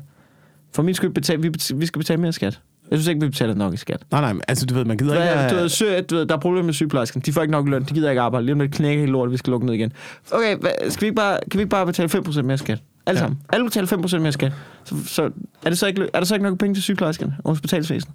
for 0.74 0.84
min 0.84 0.94
skyld, 0.96 1.14
betale, 1.14 1.42
vi, 1.42 1.52
vi 1.76 1.86
skal 1.86 2.00
betale 2.00 2.22
mere 2.22 2.34
skat. 2.34 2.62
Jeg 2.92 3.00
synes 3.00 3.08
ikke, 3.08 3.22
vi 3.22 3.30
betaler 3.30 3.54
nok 3.54 3.74
i 3.74 3.78
skat. 3.78 4.04
Nej, 4.12 4.22
nej, 4.22 4.34
men 4.34 4.42
altså, 4.48 4.66
du 4.66 4.74
ved, 4.74 4.86
man 4.86 4.98
gider 4.98 5.14
ikke... 5.14 5.26
Have- 5.26 5.50
du, 5.50 5.56
ved, 5.56 5.70
sø, 5.70 6.02
du 6.02 6.16
ved, 6.16 6.26
der 6.26 6.36
er 6.36 6.40
problemer 6.40 6.66
med 6.66 6.74
sygeplejersken. 6.74 7.22
De 7.22 7.34
får 7.34 7.42
ikke 7.42 7.52
nok 7.52 7.68
løn. 7.70 7.84
De 7.84 7.94
gider 7.94 8.10
ikke 8.10 8.22
arbejde. 8.22 8.46
Lige 8.46 8.54
om 8.54 8.60
lidt 8.60 8.72
knækker 8.76 9.00
helt 9.00 9.12
lort, 9.12 9.32
vi 9.32 9.38
skal 9.38 9.52
lukke 9.52 9.66
ned 9.66 9.74
igen. 9.74 9.94
Okay, 10.32 10.58
hvad, 10.58 10.72
skal 10.90 11.02
vi 11.02 11.06
ikke 11.06 11.16
bare, 11.16 11.40
kan 11.52 11.58
vi 11.58 11.62
ikke 11.62 11.70
bare 11.70 11.86
betale 11.86 12.10
5% 12.10 12.42
mere 12.42 12.58
skat? 12.58 12.80
Alle 13.06 13.18
Ja. 13.20 13.24
sammen. 13.24 13.40
Alle 13.54 13.66
betaler 13.66 13.88
5% 13.88 14.18
mere 14.18 14.32
skat. 14.32 14.52
Så, 14.84 14.96
så, 15.06 15.24
er, 15.66 15.70
det 15.70 15.78
så 15.78 15.88
ikke, 15.88 16.10
er 16.14 16.20
der 16.20 16.26
så 16.26 16.36
ikke 16.36 16.44
nok 16.50 16.58
penge 16.58 16.74
til 16.76 16.84
sygeplejersken 16.84 17.34
og 17.44 17.52
hospitalsvæsen? 17.52 18.12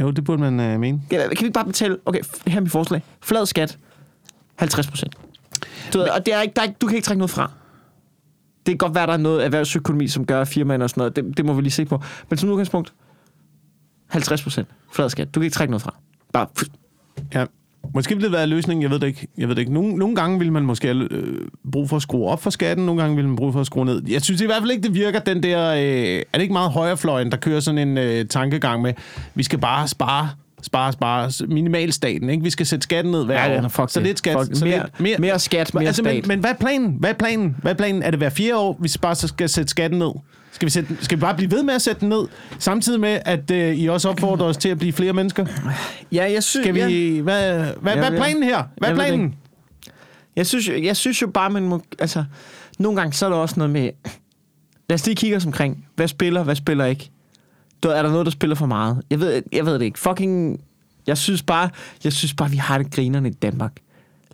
Jo, 0.00 0.10
det 0.10 0.24
burde 0.24 0.40
man 0.42 0.60
øh, 0.60 0.80
mene. 0.80 1.00
Kan, 1.10 1.18
kan 1.20 1.28
vi 1.30 1.44
ikke 1.46 1.50
bare 1.50 1.64
betale... 1.64 1.96
Okay, 2.06 2.20
her 2.46 2.56
er 2.56 2.60
mit 2.60 2.72
forslag. 2.72 3.02
Flad 3.22 3.46
skat. 3.46 3.78
50%. 4.62 5.02
Du 5.92 5.98
ved, 5.98 6.08
og 6.08 6.26
det 6.26 6.34
er 6.34 6.40
ikke, 6.42 6.52
der 6.54 6.60
er 6.62 6.66
ikke, 6.66 6.76
du 6.80 6.86
kan 6.86 6.96
ikke 6.96 7.06
trække 7.06 7.18
noget 7.18 7.30
fra. 7.30 7.50
Det 8.66 8.72
kan 8.72 8.78
godt 8.78 8.94
være, 8.94 9.06
der 9.06 9.12
er 9.12 9.16
noget 9.16 9.44
erhvervsøkonomi, 9.44 10.08
som 10.08 10.26
gør 10.26 10.44
firmaerne 10.44 10.84
og 10.84 10.90
sådan 10.90 11.00
noget. 11.00 11.16
Det, 11.16 11.36
det 11.36 11.44
må 11.44 11.52
vi 11.54 11.62
lige 11.62 11.70
se 11.72 11.84
på. 11.84 12.02
Men 12.30 12.38
som 12.38 12.48
udgangspunkt, 12.50 12.92
50% 14.14 14.64
flad 14.92 15.10
skat. 15.10 15.34
Du 15.34 15.40
kan 15.40 15.44
ikke 15.44 15.54
trække 15.54 15.70
noget 15.70 15.82
fra. 15.82 15.94
Bare... 16.32 16.46
Ja. 17.34 17.44
Måske 17.94 18.14
ville 18.14 18.24
det 18.24 18.32
være 18.32 18.46
løsningen, 18.46 18.82
jeg 18.82 18.90
ved 18.90 18.98
det 18.98 19.06
ikke. 19.06 19.28
Jeg 19.38 19.48
ved 19.48 19.54
det 19.54 19.60
ikke. 19.60 19.72
Nogle, 19.72 19.94
nogle 19.94 20.16
gange 20.16 20.38
vil 20.38 20.52
man 20.52 20.62
måske 20.62 20.94
øh, 20.94 21.48
bruge 21.72 21.88
for 21.88 21.96
at 21.96 22.02
skrue 22.02 22.28
op 22.28 22.42
for 22.42 22.50
skatten, 22.50 22.86
nogle 22.86 23.02
gange 23.02 23.16
vil 23.16 23.26
man 23.26 23.36
bruge 23.36 23.52
for 23.52 23.60
at 23.60 23.66
skrue 23.66 23.84
ned. 23.84 24.02
Jeg 24.08 24.22
synes 24.22 24.40
i 24.40 24.46
hvert 24.46 24.62
fald 24.62 24.70
ikke, 24.70 24.82
det 24.82 24.94
virker, 24.94 25.18
den 25.18 25.42
der... 25.42 25.72
Øh, 25.72 25.78
er 25.78 26.22
det 26.34 26.42
ikke 26.42 26.52
meget 26.52 26.70
højrefløjen, 26.70 27.30
der 27.30 27.36
kører 27.36 27.60
sådan 27.60 27.88
en 27.88 27.98
øh, 27.98 28.26
tankegang 28.26 28.82
med, 28.82 28.94
vi 29.34 29.42
skal 29.42 29.58
bare 29.58 29.88
spare, 29.88 30.28
spare, 30.62 30.92
spare, 30.92 31.30
minimalstaten, 31.48 32.30
ikke? 32.30 32.42
Vi 32.44 32.50
skal 32.50 32.66
sætte 32.66 32.82
skatten 32.82 33.12
ned 33.12 33.24
hver 33.24 33.44
Ja, 33.44 33.50
år. 33.50 33.62
ja, 33.62 33.66
fuck 33.66 33.90
så 33.90 34.00
det. 34.00 34.06
lidt 34.06 34.18
skat. 34.18 34.36
Fuck, 34.46 34.56
så 34.58 34.64
mere- 34.64 34.86
lidt, 34.98 35.18
mere 35.18 35.38
skat, 35.38 35.74
mere 35.74 35.84
altså, 35.84 36.02
men, 36.02 36.12
stat. 36.12 36.26
men 36.26 36.38
hvad 36.40 36.50
er 36.50 36.54
planen? 36.54 36.96
Hvad 37.00 37.10
er 37.10 37.14
planen? 37.14 37.56
Hvad 37.62 37.72
er 37.72 37.76
planen? 37.76 38.02
Er 38.02 38.10
det 38.10 38.18
hver 38.20 38.30
fire 38.30 38.56
år, 38.56 38.78
vi 38.80 38.88
bare 39.02 39.14
så 39.14 39.28
skal 39.28 39.48
sætte 39.48 39.70
skatten 39.70 39.98
ned? 39.98 40.10
Skal 40.52 40.66
vi, 40.66 40.70
sætte, 40.70 40.96
skal 41.00 41.18
vi 41.18 41.20
bare 41.20 41.34
blive 41.34 41.50
ved 41.50 41.62
med 41.62 41.74
at 41.74 41.82
sætte 41.82 42.00
den 42.00 42.08
ned, 42.08 42.22
samtidig 42.58 43.00
med, 43.00 43.18
at 43.24 43.50
øh, 43.50 43.74
I 43.76 43.86
også 43.88 44.08
opfordrer 44.08 44.46
os 44.46 44.56
til 44.56 44.68
at 44.68 44.78
blive 44.78 44.92
flere 44.92 45.12
mennesker? 45.12 45.46
Ja, 46.12 46.32
jeg 46.32 46.42
synes... 46.42 46.64
Skal 46.64 46.74
vi... 46.74 47.14
Ja. 47.14 47.22
Hvad, 47.22 47.52
hvad, 47.80 47.92
hvad 47.96 48.04
er 48.12 48.16
planen 48.16 48.42
her? 48.42 48.62
Hvad 48.76 48.90
er 48.90 48.94
planen? 48.94 49.34
Jeg 50.36 50.46
synes, 50.46 50.68
jo- 50.68 50.82
jeg 50.82 50.96
synes 50.96 51.22
jo 51.22 51.26
bare, 51.26 51.50
man 51.50 51.62
må... 51.62 51.82
Altså, 51.98 52.24
nogle 52.78 53.00
gange 53.00 53.12
så 53.12 53.26
er 53.26 53.30
der 53.30 53.36
også 53.36 53.54
noget 53.58 53.70
med... 53.70 53.90
Lad 54.88 54.94
os 54.94 55.06
lige 55.06 55.16
kigge 55.16 55.36
os 55.36 55.46
omkring. 55.46 55.86
Hvad 55.96 56.08
spiller, 56.08 56.42
hvad 56.42 56.54
spiller 56.54 56.84
ikke? 56.84 57.10
Er 57.88 58.02
der 58.02 58.10
noget, 58.10 58.26
der 58.26 58.30
spiller 58.32 58.56
for 58.56 58.66
meget? 58.66 59.02
Jeg 59.10 59.20
ved, 59.20 59.42
jeg 59.52 59.66
ved 59.66 59.74
det 59.74 59.82
ikke. 59.82 59.98
Fucking... 59.98 60.60
Jeg 61.06 61.18
synes 61.18 61.42
bare, 61.42 61.70
jeg 62.04 62.12
synes 62.12 62.34
bare, 62.34 62.50
vi 62.50 62.56
har 62.56 62.78
det 62.78 62.92
grinerne 62.94 63.28
i 63.28 63.32
Danmark. 63.32 63.72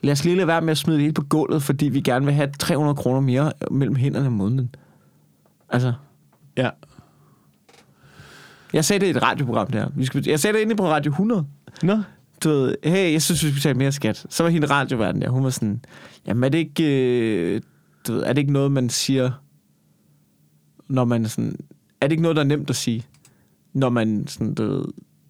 Lad 0.03 0.13
os 0.13 0.25
lige 0.25 0.37
lade 0.37 0.47
være 0.47 0.61
med 0.61 0.71
at 0.71 0.79
smide 0.79 0.97
det 0.97 1.03
hele 1.03 1.15
på 1.15 1.23
gulvet, 1.25 1.63
fordi 1.63 1.89
vi 1.89 2.01
gerne 2.01 2.25
vil 2.25 2.35
have 2.35 2.51
300 2.59 2.95
kroner 2.97 3.21
mere 3.21 3.53
mellem 3.71 3.97
hænderne 3.97 4.27
om 4.27 4.33
måneden. 4.33 4.75
Altså, 5.69 5.93
Ja. 6.57 6.71
jeg 8.73 8.85
sagde 8.85 9.01
det 9.01 9.07
i 9.07 9.11
et 9.11 9.23
radioprogram 9.23 9.67
der. 9.71 9.89
Vi 9.97 10.05
skal, 10.05 10.23
jeg 10.27 10.41
sagde 10.41 10.57
det 10.57 10.63
inde 10.63 10.77
på 10.77 10.89
Radio 10.89 11.11
100. 11.11 11.47
Nå. 11.83 11.99
du 12.45 12.49
ved, 12.49 12.75
hey, 12.85 13.13
jeg 13.13 13.23
synes, 13.23 13.43
vi 13.43 13.49
skal 13.49 13.55
betale 13.55 13.79
mere 13.79 13.93
skat. 13.93 14.27
Så 14.31 14.43
var 14.43 14.51
hende 14.51 14.67
radioverden 14.67 15.23
der, 15.23 15.29
hun 15.31 15.45
var 15.45 15.51
sådan, 15.51 15.85
jamen 16.27 16.45
er 16.45 16.49
det 16.49 16.59
ikke, 16.59 16.85
øh, 16.85 17.61
du 18.09 18.13
ved, 18.13 18.23
er 18.23 18.33
det 18.33 18.39
ikke 18.39 18.53
noget, 18.53 18.73
man 18.73 18.89
siger, 18.89 19.31
når 20.89 21.05
man 21.05 21.29
sådan, 21.29 21.57
er 22.01 22.07
det 22.07 22.13
ikke 22.13 22.23
noget, 22.23 22.37
der 22.37 22.43
er 22.43 22.47
nemt 22.47 22.71
at 22.71 22.77
sige, 22.77 23.05
når 23.75 23.89
man 23.89 24.25
sådan, 24.27 24.55
du 24.55 24.63
ved, 24.63 24.85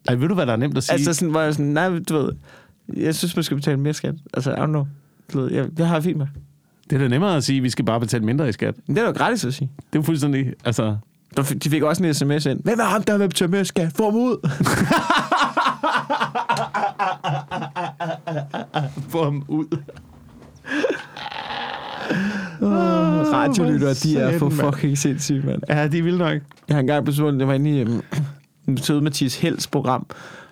Ej, 0.09 0.15
ved 0.15 0.29
du, 0.29 0.35
hvad 0.35 0.47
der 0.47 0.53
er 0.53 0.57
nemt 0.57 0.77
at 0.77 0.83
sige? 0.85 0.93
altså 0.93 1.15
sådan, 1.15 1.35
var 1.35 1.43
jeg 1.43 1.55
sådan, 1.55 1.67
nej, 1.67 1.89
du 2.09 2.17
ved, 2.19 2.33
jeg 2.97 3.15
synes, 3.15 3.37
man 3.37 3.43
skal 3.43 3.57
betale 3.57 3.77
mere 3.77 3.95
skat. 3.95 4.15
Altså, 4.35 4.53
I 4.53 4.57
don't 4.57 4.67
know. 4.67 4.87
Du 5.33 5.41
ved, 5.41 5.53
jeg, 5.53 5.67
det 5.77 5.87
har 5.87 5.95
jeg 5.95 6.03
fint 6.03 6.17
med. 6.19 6.27
det 6.91 6.97
er 6.97 7.01
da 7.01 7.09
nemmere 7.09 7.37
at 7.37 7.45
sige, 7.45 7.57
at 7.57 7.63
vi 7.63 7.71
skal 7.71 7.85
bare 7.85 8.01
betale 8.01 8.25
mindre 8.25 8.49
i 8.49 8.53
skat. 8.53 8.75
Men 8.87 8.97
det 8.97 9.03
er 9.03 9.07
jo 9.07 9.13
gratis 9.13 9.45
at 9.45 9.55
sige. 9.55 9.71
Det 9.93 9.99
er 9.99 10.03
fuldstændig... 10.03 10.53
Altså, 10.65 10.97
De 11.65 11.71
fik 11.71 11.83
også 11.83 12.05
en 12.05 12.15
sms 12.15 12.47
ind. 12.47 12.63
Hvem 12.65 12.79
er 12.81 12.85
ham, 12.85 13.03
der 13.03 13.19
vil 13.19 13.29
betale 13.29 13.51
mere 13.51 13.65
skat? 13.65 13.93
Få 13.97 14.05
ham 14.05 14.15
ud. 14.15 14.49
få 19.13 19.25
ham 19.25 19.45
ud. 19.49 19.67
Oh, 22.61 22.69
radiolyttere, 23.33 23.95
de 23.95 24.19
er 24.19 24.39
for 24.39 24.51
fucking 24.51 24.99
sindssyge, 24.99 25.47
mand. 25.47 25.63
Ja, 25.69 25.87
de 25.89 25.99
er 25.99 26.03
vilde 26.03 26.19
nok. 26.19 26.43
Jeg 26.69 26.77
har 26.77 26.81
engang 26.81 27.05
besøgt, 27.05 27.39
jeg 27.39 27.49
var 27.49 27.55
inde 27.55 27.71
i 27.71 27.81
øhm, 27.81 28.77
Søde 28.77 29.01
Mathias 29.01 29.37
Helds 29.41 29.67
program, 29.67 30.07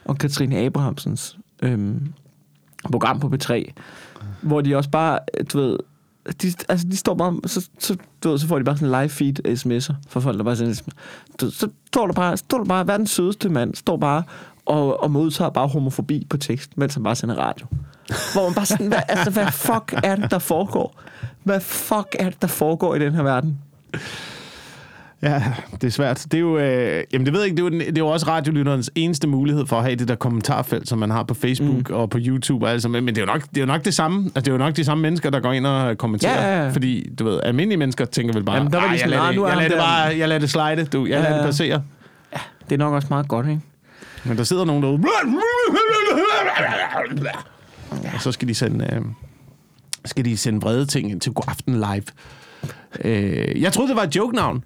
og 0.04 0.18
Katrine 0.18 0.58
Abrahamsens 0.58 1.36
øhm, 1.62 2.12
program 2.90 3.20
på 3.20 3.32
B3, 3.34 3.72
hvor 4.42 4.60
de 4.60 4.76
også 4.76 4.90
bare, 4.90 5.18
du 5.52 5.58
ved, 5.58 5.78
de, 6.42 6.52
altså 6.68 6.86
de 6.90 6.96
står 6.96 7.14
bare, 7.14 7.40
så, 7.46 7.68
så, 7.78 7.96
du 8.24 8.28
ved, 8.30 8.38
så 8.38 8.46
får 8.46 8.58
de 8.58 8.64
bare 8.64 8.76
sådan 8.76 8.94
en 8.94 9.00
live 9.00 9.08
feed 9.08 9.46
af 9.46 9.52
sms'er 9.52 9.94
fra 10.08 10.20
folk, 10.20 10.38
der 10.38 10.44
bare 10.44 10.56
sms. 10.56 10.82
Du, 11.40 11.50
så 11.50 11.68
står 11.86 12.06
der 12.06 12.14
bare, 12.14 12.36
står 12.36 12.58
der 12.58 12.64
bare, 12.64 12.86
verdens 12.86 13.10
sødeste 13.10 13.48
mand, 13.48 13.74
står 13.74 13.96
bare 13.96 14.22
og, 14.66 15.02
og 15.02 15.10
modtager 15.10 15.50
bare 15.50 15.68
homofobi 15.68 16.26
på 16.30 16.36
tekst, 16.36 16.78
mens 16.78 16.94
han 16.94 17.02
bare 17.02 17.14
sender 17.14 17.34
radio. 17.34 17.66
Hvor 18.32 18.44
man 18.44 18.54
bare 18.54 18.66
sådan, 18.66 18.88
hvad, 18.88 18.98
altså, 19.08 19.30
hvad 19.30 19.52
fuck 19.52 19.94
er 20.04 20.16
det, 20.16 20.30
der 20.30 20.38
foregår? 20.38 21.02
Hvad 21.46 21.60
fuck 21.60 22.16
er 22.18 22.24
det, 22.30 22.42
der 22.42 22.48
foregår 22.48 22.94
i 22.94 22.98
den 22.98 23.14
her 23.14 23.22
verden? 23.22 23.58
Ja, 25.22 25.42
det 25.72 25.84
er 25.84 25.90
svært. 25.90 26.24
Det 26.24 26.34
er 26.34 26.40
jo, 26.40 26.58
øh, 26.58 27.04
jamen 27.12 27.26
det 27.26 27.32
ved 27.34 27.40
jeg 27.40 27.46
ikke, 27.50 27.56
det 27.56 27.62
er, 27.62 27.64
jo, 27.64 27.70
den- 27.70 27.80
det 27.80 27.98
er 27.98 28.02
jo 28.02 28.06
også 28.08 28.26
radiolytterens 28.28 28.90
eneste 28.94 29.28
mulighed 29.28 29.66
for 29.66 29.76
at 29.76 29.82
have 29.84 29.96
det 29.96 30.08
der 30.08 30.14
kommentarfelt, 30.14 30.88
som 30.88 30.98
man 30.98 31.10
har 31.10 31.22
på 31.22 31.34
Facebook 31.34 31.88
mm. 31.90 31.94
og 31.96 32.10
på 32.10 32.18
YouTube 32.20 32.66
og 32.66 32.70
alt 32.72 32.82
sådan, 32.82 33.04
men 33.04 33.14
det 33.14 33.18
er 33.18 33.26
jo 33.26 33.32
nok 33.32 33.42
det, 33.42 33.56
er 33.56 33.60
jo 33.60 33.66
nok 33.66 33.84
det 33.84 33.94
samme. 33.94 34.24
Altså, 34.24 34.40
det 34.40 34.48
er 34.48 34.52
jo 34.52 34.58
nok 34.58 34.76
de 34.76 34.84
samme 34.84 35.02
mennesker, 35.02 35.30
der 35.30 35.40
går 35.40 35.52
ind 35.52 35.66
og 35.66 35.98
kommenterer. 35.98 36.48
Ja, 36.48 36.56
ja, 36.58 36.64
ja. 36.64 36.70
Fordi, 36.70 37.08
du 37.18 37.24
ved, 37.24 37.40
almindelige 37.42 37.78
mennesker 37.78 38.04
tænker 38.04 38.34
vel 38.34 38.44
bare, 38.44 38.56
Jamen, 38.56 38.72
der 38.72 38.78
var 38.80 38.86
de 38.86 38.92
"Ah, 38.92 38.98
sådan, 38.98 39.10
jeg 39.12 39.18
lader 39.18 39.22
"Ah, 39.22 39.28
det, 39.28 39.36
nu 39.36 39.44
er 39.44 39.48
jeg 39.48 39.56
lader 39.56 39.68
det 39.68 39.76
der." 39.78 39.84
bare, 39.84 40.18
jeg 40.18 40.28
lader 40.28 40.38
det 40.40 40.50
slide, 40.50 40.84
du. 40.84 41.06
Jeg 41.06 41.10
Ja, 41.10 41.16
lader 41.22 41.32
det 41.34 41.40
ja. 41.40 41.44
passere. 41.46 41.82
Det 42.68 42.74
er 42.74 42.78
nok 42.78 42.94
også 42.94 43.08
meget 43.10 43.28
godt, 43.28 43.46
ikke? 43.48 43.60
Men 44.24 44.36
der 44.36 44.44
sidder 44.44 44.64
nogen 44.64 44.82
derude. 44.82 45.02
Og 48.14 48.20
så 48.22 48.32
skal 48.32 48.48
de 48.48 48.54
sende, 48.54 48.88
øh, 48.92 49.00
skal 50.06 50.24
de 50.24 50.36
sende 50.36 50.60
vrede 50.60 50.86
ting 50.86 51.10
ind 51.10 51.20
til 51.20 51.32
God 51.32 51.44
Aften 51.48 51.74
Live. 51.74 52.02
Øh, 53.04 53.62
jeg 53.62 53.72
troede, 53.72 53.88
det 53.88 53.96
var 53.96 54.02
et 54.02 54.16
joke-navn. 54.16 54.64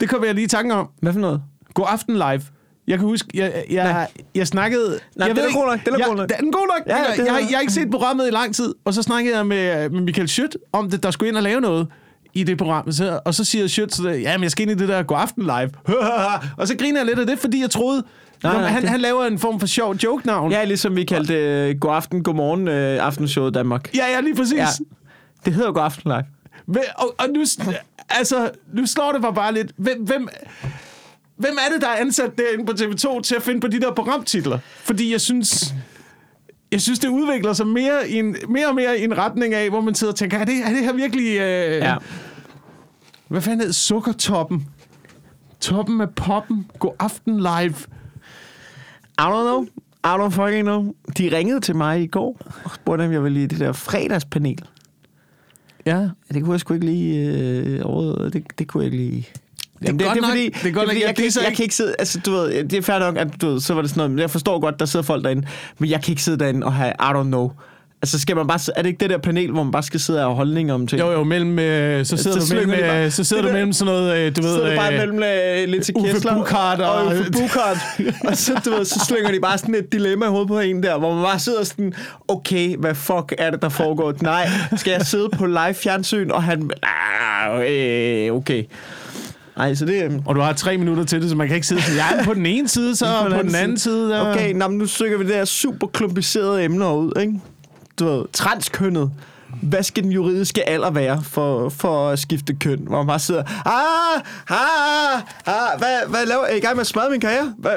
Det 0.00 0.08
kommer 0.08 0.26
jeg 0.26 0.34
lige 0.34 0.44
i 0.44 0.48
tanke 0.48 0.74
om. 0.74 0.88
Hvad 1.02 1.12
for 1.12 1.20
noget? 1.20 1.42
God 1.74 1.86
Aften 1.88 2.14
Live. 2.14 2.42
Jeg 2.86 2.98
kan 2.98 3.06
huske, 3.06 3.28
jeg, 3.34 3.64
jeg, 3.70 4.06
jeg 4.34 4.46
snakkede... 4.46 4.88
Nej, 5.16 5.26
jeg 5.28 5.36
den 5.36 5.44
er 5.44 5.46
ikke- 5.48 5.58
god 5.58 5.66
nok, 5.66 5.80
den 5.84 5.94
er 5.94 5.98
jeg, 5.98 6.06
god 6.06 6.16
nok. 6.16 6.28
Den 6.38 6.48
er 6.48 6.52
god 6.52 6.66
nok. 6.78 6.86
Ja, 6.86 6.96
Ja, 6.96 7.02
jeg, 7.08 7.18
jeg, 7.18 7.26
er- 7.26 7.38
jeg, 7.38 7.48
har 7.54 7.60
ikke 7.60 7.72
set 7.72 7.90
programmet 7.90 8.26
i 8.26 8.30
lang 8.30 8.54
tid, 8.54 8.74
og 8.84 8.94
så 8.94 9.02
snakkede 9.02 9.36
jeg 9.36 9.46
med, 9.46 9.88
med 9.90 10.00
Michael 10.00 10.28
Schødt 10.28 10.56
om 10.72 10.90
det, 10.90 11.02
der 11.02 11.10
skulle 11.10 11.28
ind 11.28 11.36
og 11.36 11.42
lave 11.42 11.60
noget 11.60 11.86
i 12.34 12.44
det 12.44 12.58
program. 12.58 12.92
Så, 12.92 13.20
og 13.24 13.34
så 13.34 13.44
siger 13.44 13.66
Schødt, 13.66 13.94
så, 13.94 14.08
ja, 14.08 14.36
men 14.36 14.42
jeg 14.42 14.50
skal 14.50 14.62
ind 14.68 14.80
i 14.80 14.82
det 14.82 14.88
der 14.88 15.02
God 15.02 15.18
Aften 15.20 15.42
Live. 15.42 15.70
og 16.58 16.68
så 16.68 16.76
griner 16.78 16.98
jeg 17.00 17.06
lidt 17.06 17.18
af 17.18 17.26
det, 17.26 17.38
fordi 17.38 17.60
jeg 17.60 17.70
troede, 17.70 18.04
Nej, 18.42 18.52
nej, 18.52 18.60
nej, 18.62 18.70
han, 18.70 18.82
det- 18.82 18.90
han 18.90 19.00
laver 19.00 19.24
en 19.24 19.38
form 19.38 19.60
for 19.60 19.66
sjov 19.66 19.94
joke-navn. 19.94 20.52
Ja, 20.52 20.64
ligesom 20.64 20.96
vi 20.96 21.04
kaldte 21.04 21.70
uh, 21.74 21.80
God 21.80 21.94
Aften, 21.94 22.22
God 22.22 22.34
Morgen 22.34 22.68
uh, 22.68 23.06
aftenshowet 23.06 23.54
Danmark. 23.54 23.94
ja, 23.94 24.06
ja 24.14 24.20
lige 24.20 24.34
præcis. 24.36 24.58
Ja. 24.58 24.66
Det 25.44 25.54
hedder 25.54 25.72
God 25.72 25.82
Aften 25.82 26.10
Live. 26.10 26.24
Hvem, 26.66 26.82
og, 26.96 27.14
og 27.18 27.26
nu, 27.34 27.44
altså, 28.10 28.50
nu 28.74 28.86
slår 28.86 29.12
det 29.12 29.20
mig 29.20 29.34
bare 29.34 29.54
lidt. 29.54 29.72
Hvem, 29.76 30.02
hvem, 30.04 30.28
hvem 31.36 31.56
er 31.68 31.72
det, 31.72 31.82
der 31.82 31.88
er 31.88 31.96
ansat 32.00 32.30
derinde 32.38 32.66
på 32.66 32.72
TV2 32.72 33.20
til 33.22 33.34
at 33.34 33.42
finde 33.42 33.60
på 33.60 33.66
de 33.68 33.80
der 33.80 33.92
programtitler? 33.94 34.58
Fordi 34.82 35.12
jeg 35.12 35.20
synes, 35.20 35.74
jeg 36.72 36.80
synes 36.80 36.98
det 36.98 37.08
udvikler 37.08 37.52
sig 37.52 37.66
mere, 37.66 38.08
i 38.08 38.14
en, 38.18 38.36
mere 38.48 38.68
og 38.68 38.74
mere 38.74 38.98
i 38.98 39.04
en 39.04 39.18
retning 39.18 39.54
af, 39.54 39.68
hvor 39.70 39.80
man 39.80 39.94
sidder 39.94 40.12
og 40.12 40.16
tænker, 40.18 40.38
er 40.38 40.44
det, 40.44 40.54
er 40.64 40.68
det 40.68 40.84
her 40.84 40.92
virkelig... 40.92 41.26
Øh, 41.38 41.72
Ja. 41.78 41.94
Hvad 43.28 43.40
fanden 43.40 43.60
hedder 43.60 43.72
Sukkertoppen? 43.72 44.66
Toppen 45.60 46.00
af 46.00 46.10
poppen. 46.10 46.70
God 46.78 46.92
aften 46.98 47.36
live. 47.40 47.74
I 49.18 49.22
don't 49.22 49.44
know. 49.44 49.66
I 50.04 50.16
don't 50.18 50.28
fucking 50.30 50.62
know. 50.64 50.94
De 51.18 51.36
ringede 51.36 51.60
til 51.60 51.76
mig 51.76 52.02
i 52.02 52.06
går 52.06 52.40
og 52.64 52.70
spurgte, 52.74 53.02
om 53.02 53.12
jeg 53.12 53.24
ville 53.24 53.42
i 53.42 53.46
det 53.46 53.60
der 53.60 53.72
fredagspanel. 53.72 54.58
Ja. 55.86 56.08
Det 56.34 56.42
kunne 56.42 56.52
jeg 56.52 56.60
sgu 56.60 56.74
ikke 56.74 56.86
lige 56.86 57.30
øh. 57.30 57.80
Det, 58.32 58.42
det 58.58 58.68
kunne 58.68 58.84
jeg 58.84 58.92
ikke 58.92 59.04
lige... 59.04 59.28
Jamen, 59.82 59.98
godt 60.06 60.16
nok- 60.20 60.24
fordi, 60.30 60.44
det 60.48 60.56
er 60.56 60.62
godt 60.62 60.74
nok, 60.74 60.86
fordi 60.86 61.00
jeg 61.00 61.06
jeg, 61.06 61.16
kan 61.16 61.24
ikke, 61.24 61.40
jeg 61.44 61.56
kan 61.56 61.62
ikke 61.62 61.74
sidde... 61.74 61.94
Altså, 61.98 62.20
du 62.26 62.30
ved, 62.30 62.64
det 62.64 62.72
er 62.78 62.82
fair 62.82 62.98
nok, 62.98 63.16
at 63.16 63.40
du 63.40 63.48
ved, 63.48 63.60
så 63.60 63.74
var 63.74 63.80
det 63.82 63.90
sådan 63.90 63.98
noget, 63.98 64.10
men 64.10 64.18
jeg 64.18 64.30
forstår 64.30 64.60
godt, 64.60 64.80
der 64.80 64.86
sidder 64.86 65.04
folk 65.04 65.24
derinde, 65.24 65.46
men 65.78 65.90
jeg 65.90 66.02
kan 66.02 66.12
ikke 66.12 66.22
sidde 66.22 66.38
derinde 66.38 66.66
og 66.66 66.72
have, 66.72 66.90
I 66.90 67.02
don't 67.02 67.22
know. 67.22 67.50
Altså, 68.02 68.18
skal 68.18 68.36
man 68.36 68.46
bare, 68.46 68.58
er 68.76 68.82
det 68.82 68.88
ikke 68.88 69.00
det 69.00 69.10
der 69.10 69.18
panel, 69.18 69.50
hvor 69.50 69.62
man 69.62 69.72
bare 69.72 69.82
skal 69.82 70.00
sidde 70.00 70.18
og 70.20 70.24
have 70.26 70.36
holdninger 70.36 70.74
om 70.74 70.86
ting? 70.86 71.00
Jo, 71.00 71.10
jo, 71.12 71.24
mellem, 71.24 71.58
øh, 71.58 72.04
så 72.06 72.16
sidder 72.16 72.40
Så 72.40 72.54
du 72.54 72.66
mellem, 72.66 72.84
øh, 72.84 73.10
så 73.10 73.24
sidder 73.24 73.42
Det 73.42 73.50
du 73.50 73.54
mellem 73.56 73.72
sådan 73.72 73.94
noget, 73.94 74.16
øh, 74.18 74.36
du 74.36 74.42
ved... 74.42 74.50
Så 74.50 74.54
sidder 74.56 74.76
bare 74.76 74.92
øh, 74.92 74.98
mellem 74.98 75.16
uh, 75.64 75.70
Linse 75.72 75.92
Uffe 75.96 76.12
Kessler 76.12 76.32
og- 76.32 76.94
og 76.94 77.06
Uffe 77.06 77.30
Buchard. 77.32 77.76
og 78.28 78.36
så, 78.36 78.60
du 78.64 78.70
ved, 78.70 78.84
så 78.84 79.04
slynger 79.08 79.30
de 79.32 79.40
bare 79.40 79.58
sådan 79.58 79.74
et 79.74 79.92
dilemma 79.92 80.26
i 80.26 80.28
hovedet 80.28 80.48
på 80.48 80.58
en 80.58 80.82
der, 80.82 80.98
hvor 80.98 81.14
man 81.14 81.24
bare 81.24 81.38
sidder 81.38 81.64
sådan, 81.64 81.92
okay, 82.28 82.76
hvad 82.76 82.94
fuck 82.94 83.34
er 83.38 83.50
det, 83.50 83.62
der 83.62 83.68
foregår? 83.68 84.14
Nej, 84.22 84.48
skal 84.76 84.90
jeg 84.90 85.02
sidde 85.06 85.28
på 85.38 85.46
live 85.46 85.74
fjernsyn, 85.74 86.30
og 86.30 86.42
han... 86.42 86.70
Ah, 86.82 87.60
øh, 87.72 88.32
okay. 88.34 88.64
Ej, 89.56 89.74
så 89.74 89.84
det... 89.84 90.04
øhm, 90.04 90.22
Og 90.26 90.34
du 90.34 90.40
har 90.40 90.52
tre 90.52 90.76
minutter 90.78 91.04
til 91.04 91.22
det, 91.22 91.30
så 91.30 91.36
man 91.36 91.46
kan 91.46 91.54
ikke 91.54 91.66
sidde 91.66 91.82
sådan, 91.82 91.96
jeg 91.98 92.18
er 92.20 92.24
på 92.24 92.34
den 92.34 92.46
ene 92.46 92.68
side, 92.68 92.96
så 92.96 93.06
på, 93.22 93.42
den 93.42 93.54
anden 93.54 93.78
side. 93.78 94.10
Der. 94.10 94.30
Okay, 94.30 94.52
nå, 94.52 94.68
nu 94.68 94.86
stykker 94.86 95.18
vi 95.18 95.24
det 95.26 95.34
her 95.34 95.44
super 95.44 95.86
komplicerede 95.86 96.64
emner 96.64 96.92
ud, 96.94 97.12
ikke? 97.20 97.40
Du 97.98 98.04
ved, 98.04 98.24
transkønnet. 98.32 99.10
Hvad 99.62 99.82
skal 99.82 100.02
den 100.02 100.12
juridiske 100.12 100.68
alder 100.68 100.90
være 100.90 101.22
for, 101.22 101.68
for 101.68 102.08
at 102.10 102.18
skifte 102.18 102.54
køn? 102.54 102.78
Hvor 102.78 102.96
man 102.96 103.06
bare 103.06 103.18
sidder, 103.18 103.42
ah, 103.66 104.22
ah, 104.48 105.20
ah, 105.46 105.78
hvad, 105.78 106.08
hvad 106.08 106.26
laver 106.26 106.44
er 106.44 106.54
I 106.54 106.60
gang 106.60 106.76
med 106.76 106.80
at 106.80 106.86
smadre 106.86 107.10
min 107.10 107.20
karriere? 107.20 107.54
Hvad, 107.58 107.72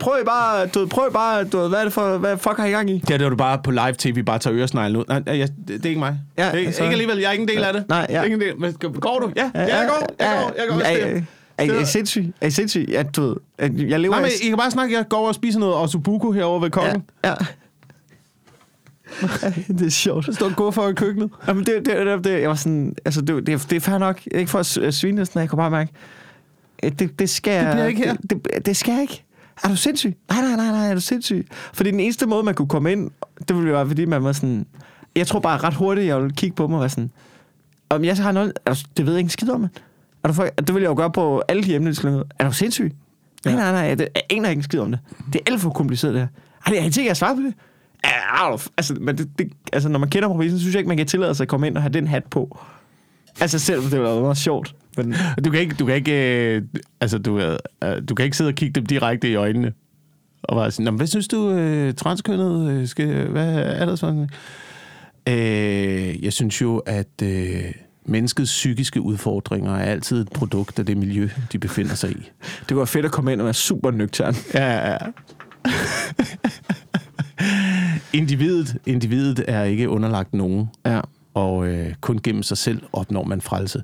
prøv 0.00 0.24
bare, 0.24 0.66
du 0.66 0.86
prøv 0.86 1.12
bare, 1.12 1.44
du 1.44 1.68
hvad 1.68 1.78
er 1.78 1.84
det 1.84 1.92
for, 1.92 2.18
hvad 2.18 2.36
fuck 2.38 2.56
har 2.56 2.64
I 2.66 2.70
gang 2.70 2.90
i? 2.90 2.98
Det 3.08 3.22
var 3.22 3.28
du 3.28 3.36
bare 3.36 3.58
på 3.64 3.70
live 3.70 3.92
tv, 3.98 4.22
bare 4.22 4.38
tager 4.38 4.58
øresneglen 4.58 4.96
ud. 4.96 5.04
Nej, 5.08 5.22
jeg, 5.38 5.48
det, 5.48 5.68
det 5.68 5.84
er 5.84 5.88
ikke 5.88 5.98
mig. 5.98 6.18
Ja, 6.38 6.44
det 6.44 6.52
er, 6.54 6.56
ikke, 6.58 6.66
altså- 6.66 6.82
ikke 6.82 6.92
alligevel, 6.92 7.18
jeg 7.18 7.28
er 7.28 7.32
ikke 7.32 7.42
en 7.42 7.48
del 7.48 7.64
af 7.64 7.72
det. 7.72 7.84
Nej, 7.88 8.06
ja. 8.10 8.22
Ikke 8.22 8.34
en 8.34 8.40
del. 8.40 8.60
Men 8.60 8.72
går 9.00 9.18
du? 9.18 9.32
Ja, 9.36 9.50
ja, 9.54 9.60
jeg 9.78 9.88
går. 9.88 10.06
Jeg 10.24 10.38
går. 10.42 10.52
Jeg 10.58 10.66
går. 10.68 10.74
Er, 10.80 10.88
Jeg 10.90 11.00
er, 11.58 11.72
er, 11.72 11.74
er 11.78 11.80
I 11.80 11.84
sindssyg? 11.84 12.32
Er 12.40 12.46
I 12.46 12.50
sindssyg? 12.50 12.86
Ja, 12.90 13.02
du 13.02 13.22
ved, 13.22 13.36
jeg 13.88 14.00
lever 14.00 14.14
Nej, 14.14 14.22
men 14.22 14.30
i- 14.42 14.48
kan 14.48 14.56
bare 14.56 14.70
snakke. 14.70 14.96
Jeg 14.96 15.08
går 15.08 15.16
over 15.16 15.28
og 15.28 15.34
spiser 15.34 15.58
noget 15.58 15.74
ossobuco 15.74 16.30
herovre 16.32 16.62
ved 16.62 16.70
kongen. 16.70 17.02
Ja, 17.24 17.28
ja. 17.28 17.34
det 19.78 19.86
er 19.86 19.90
sjovt. 19.90 20.28
Ja. 20.28 20.32
Står 20.32 20.54
gå 20.54 20.70
for 20.70 20.88
i 20.88 20.92
køkkenet. 20.92 21.30
Jamen, 21.48 21.66
det, 21.66 21.86
det, 21.86 22.06
det, 22.06 22.24
det, 22.24 22.40
jeg 22.40 22.48
var 22.48 22.54
sådan, 22.54 22.94
altså, 23.04 23.20
det, 23.20 23.46
det, 23.46 23.66
det 23.70 23.76
er 23.76 23.80
fair 23.80 23.98
nok. 23.98 24.20
Ikke 24.26 24.50
for 24.50 24.58
at 24.58 24.94
svine 24.94 25.26
sådan, 25.26 25.40
jeg 25.40 25.48
kunne 25.48 25.56
bare 25.56 25.70
mærke, 25.70 25.92
det, 26.82 27.18
det 27.18 27.30
skal 27.30 27.64
Det 27.64 27.72
bliver 27.72 27.86
ikke 27.86 28.04
her. 28.04 28.14
Det, 28.14 28.30
det, 28.30 28.66
det 28.66 28.76
skal 28.76 28.92
jeg 28.92 29.02
ikke. 29.02 29.24
Er 29.64 29.68
du 29.68 29.76
sindssyg? 29.76 30.16
Nej, 30.30 30.40
nej, 30.40 30.56
nej, 30.56 30.70
nej, 30.70 30.90
er 30.90 30.94
du 30.94 31.00
sindssyg? 31.00 31.46
Fordi 31.72 31.90
den 31.90 32.00
eneste 32.00 32.26
måde, 32.26 32.42
man 32.42 32.54
kunne 32.54 32.68
komme 32.68 32.92
ind, 32.92 33.10
det 33.48 33.56
ville 33.56 33.72
være, 33.72 33.86
fordi 33.86 34.04
man 34.04 34.24
var 34.24 34.32
sådan... 34.32 34.66
Jeg 35.16 35.26
tror 35.26 35.40
bare 35.40 35.58
ret 35.58 35.74
hurtigt, 35.74 36.06
jeg 36.06 36.16
ville 36.20 36.34
kigge 36.34 36.56
på 36.56 36.66
mig 36.66 36.76
og 36.76 36.80
være 36.80 36.88
sådan... 36.88 37.10
Om 37.90 38.04
jeg 38.04 38.16
så 38.16 38.22
har 38.22 38.32
noget... 38.32 38.52
Er 38.66 38.74
du, 38.74 38.80
det 38.96 39.06
ved 39.06 39.12
jeg 39.12 39.18
ikke 39.18 39.26
en 39.26 39.30
skid 39.30 39.50
om, 39.50 39.60
mand. 39.60 39.70
Er 40.24 40.28
du 40.28 40.34
for, 40.34 40.44
det 40.44 40.74
vil 40.74 40.80
jeg 40.80 40.88
jo 40.90 40.96
gøre 40.96 41.12
på 41.12 41.42
alle 41.48 41.62
de 41.62 41.74
emner. 41.74 42.24
Er 42.38 42.44
du 42.44 42.52
sindssyg? 42.52 42.92
Nej, 43.44 43.54
nej, 43.54 43.72
nej, 43.72 43.94
det, 43.94 44.08
jeg 44.14 44.22
aner 44.30 44.48
ikke 44.48 44.58
en 44.60 44.62
skid 44.62 44.80
om 44.80 44.90
det. 44.90 45.00
Det 45.32 45.40
er 45.46 45.52
alt 45.52 45.60
for 45.60 45.70
kompliceret, 45.70 46.14
det 46.14 46.20
her. 46.20 46.28
Ej, 46.66 46.72
det 46.72 46.80
er 46.80 46.84
ikke, 46.84 47.06
jeg 47.06 47.16
svarer 47.16 47.34
på 47.34 47.40
det. 47.40 47.54
Altså, 48.76 48.94
men 49.00 49.18
det, 49.18 49.28
det, 49.38 49.52
altså, 49.72 49.88
når 49.88 49.98
man 49.98 50.10
kender 50.10 50.28
provinsen, 50.28 50.60
synes 50.60 50.74
jeg 50.74 50.80
ikke, 50.80 50.88
man 50.88 50.96
kan 50.96 51.06
tillade 51.06 51.34
sig 51.34 51.44
at 51.44 51.48
komme 51.48 51.66
ind 51.66 51.76
og 51.76 51.82
have 51.82 51.92
den 51.92 52.06
hat 52.06 52.24
på. 52.30 52.58
Altså, 53.40 53.58
selv 53.58 53.90
det 53.90 54.00
var 54.00 54.20
meget 54.20 54.38
sjovt. 54.38 54.74
Men, 54.96 55.14
Du 55.44 55.50
kan 55.50 55.60
ikke, 55.60 55.74
du 55.74 55.86
kan 55.86 55.94
ikke, 55.94 56.54
øh, 56.56 56.62
altså, 57.00 57.18
du, 57.18 57.38
øh, 57.38 57.58
øh, 57.84 58.02
du 58.08 58.14
kan 58.14 58.24
ikke 58.24 58.36
sidde 58.36 58.48
og 58.48 58.54
kigge 58.54 58.72
dem 58.72 58.86
direkte 58.86 59.30
i 59.30 59.34
øjnene. 59.34 59.72
Og 60.42 60.56
være 60.56 60.70
sådan, 60.70 60.84
"Nå, 60.84 60.90
men 60.90 60.96
hvad 60.96 61.06
synes 61.06 61.28
du, 61.28 61.50
øh, 61.50 61.94
transkønnet 61.94 62.70
øh, 62.70 62.86
skal, 62.88 63.28
hvad 63.28 63.54
er 63.54 63.86
det 63.86 63.98
sådan? 63.98 64.28
Øh, 65.28 66.24
jeg 66.24 66.32
synes 66.32 66.60
jo, 66.62 66.76
at 66.78 67.22
øh, 67.22 67.64
menneskets 68.06 68.50
psykiske 68.50 69.00
udfordringer 69.00 69.74
er 69.76 69.82
altid 69.90 70.20
et 70.20 70.28
produkt 70.34 70.78
af 70.78 70.86
det 70.86 70.96
miljø, 70.96 71.28
de 71.52 71.58
befinder 71.58 71.94
sig 71.94 72.10
i. 72.10 72.30
det 72.68 72.76
var 72.76 72.84
fedt 72.84 73.04
at 73.06 73.12
komme 73.12 73.32
ind 73.32 73.40
og 73.40 73.44
være 73.44 73.54
super 73.54 73.90
nøgtern. 73.90 74.34
Ja, 74.54 74.72
ja, 74.72 74.92
ja. 74.92 74.98
individet, 78.12 78.76
individet 78.86 79.44
er 79.48 79.62
ikke 79.64 79.88
underlagt 79.88 80.34
nogen, 80.34 80.68
Ja. 80.86 81.00
og 81.34 81.66
øh, 81.68 81.94
kun 82.00 82.20
gennem 82.22 82.42
sig 82.42 82.58
selv 82.58 82.82
opnår 82.92 83.24
man 83.24 83.40
frelse. 83.40 83.82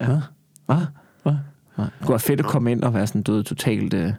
Ja. 0.00 0.06
Hvad? 0.66 0.76
Hvad? 1.22 1.34
Det 1.76 1.90
kunne 2.00 2.10
være 2.10 2.18
fedt 2.18 2.40
at 2.40 2.46
komme 2.46 2.72
ind 2.72 2.82
og 2.82 2.94
være 2.94 3.06
sådan 3.06 3.22
død 3.22 3.44
totalt... 3.44 3.94
Øh, 3.94 4.12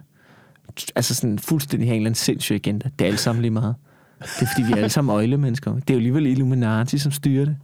altså 0.96 1.14
sådan 1.14 1.38
fuldstændig 1.38 1.88
have 1.88 1.94
en 1.96 2.00
eller 2.02 2.08
anden 2.08 2.14
sindssyg 2.18 2.54
agenda. 2.54 2.90
Det 2.98 3.04
er 3.04 3.06
alle 3.06 3.18
sammen 3.18 3.42
lige 3.42 3.50
meget. 3.50 3.74
Det 4.20 4.42
er 4.42 4.46
fordi, 4.54 4.66
vi 4.66 4.72
er 4.72 4.76
alle 4.76 4.88
sammen 4.88 5.14
øjlemennesker. 5.14 5.72
Det 5.74 5.90
er 5.90 5.94
jo 5.94 5.98
alligevel 5.98 6.26
Illuminati, 6.26 6.98
som 6.98 7.12
styrer 7.12 7.44
det. 7.44 7.56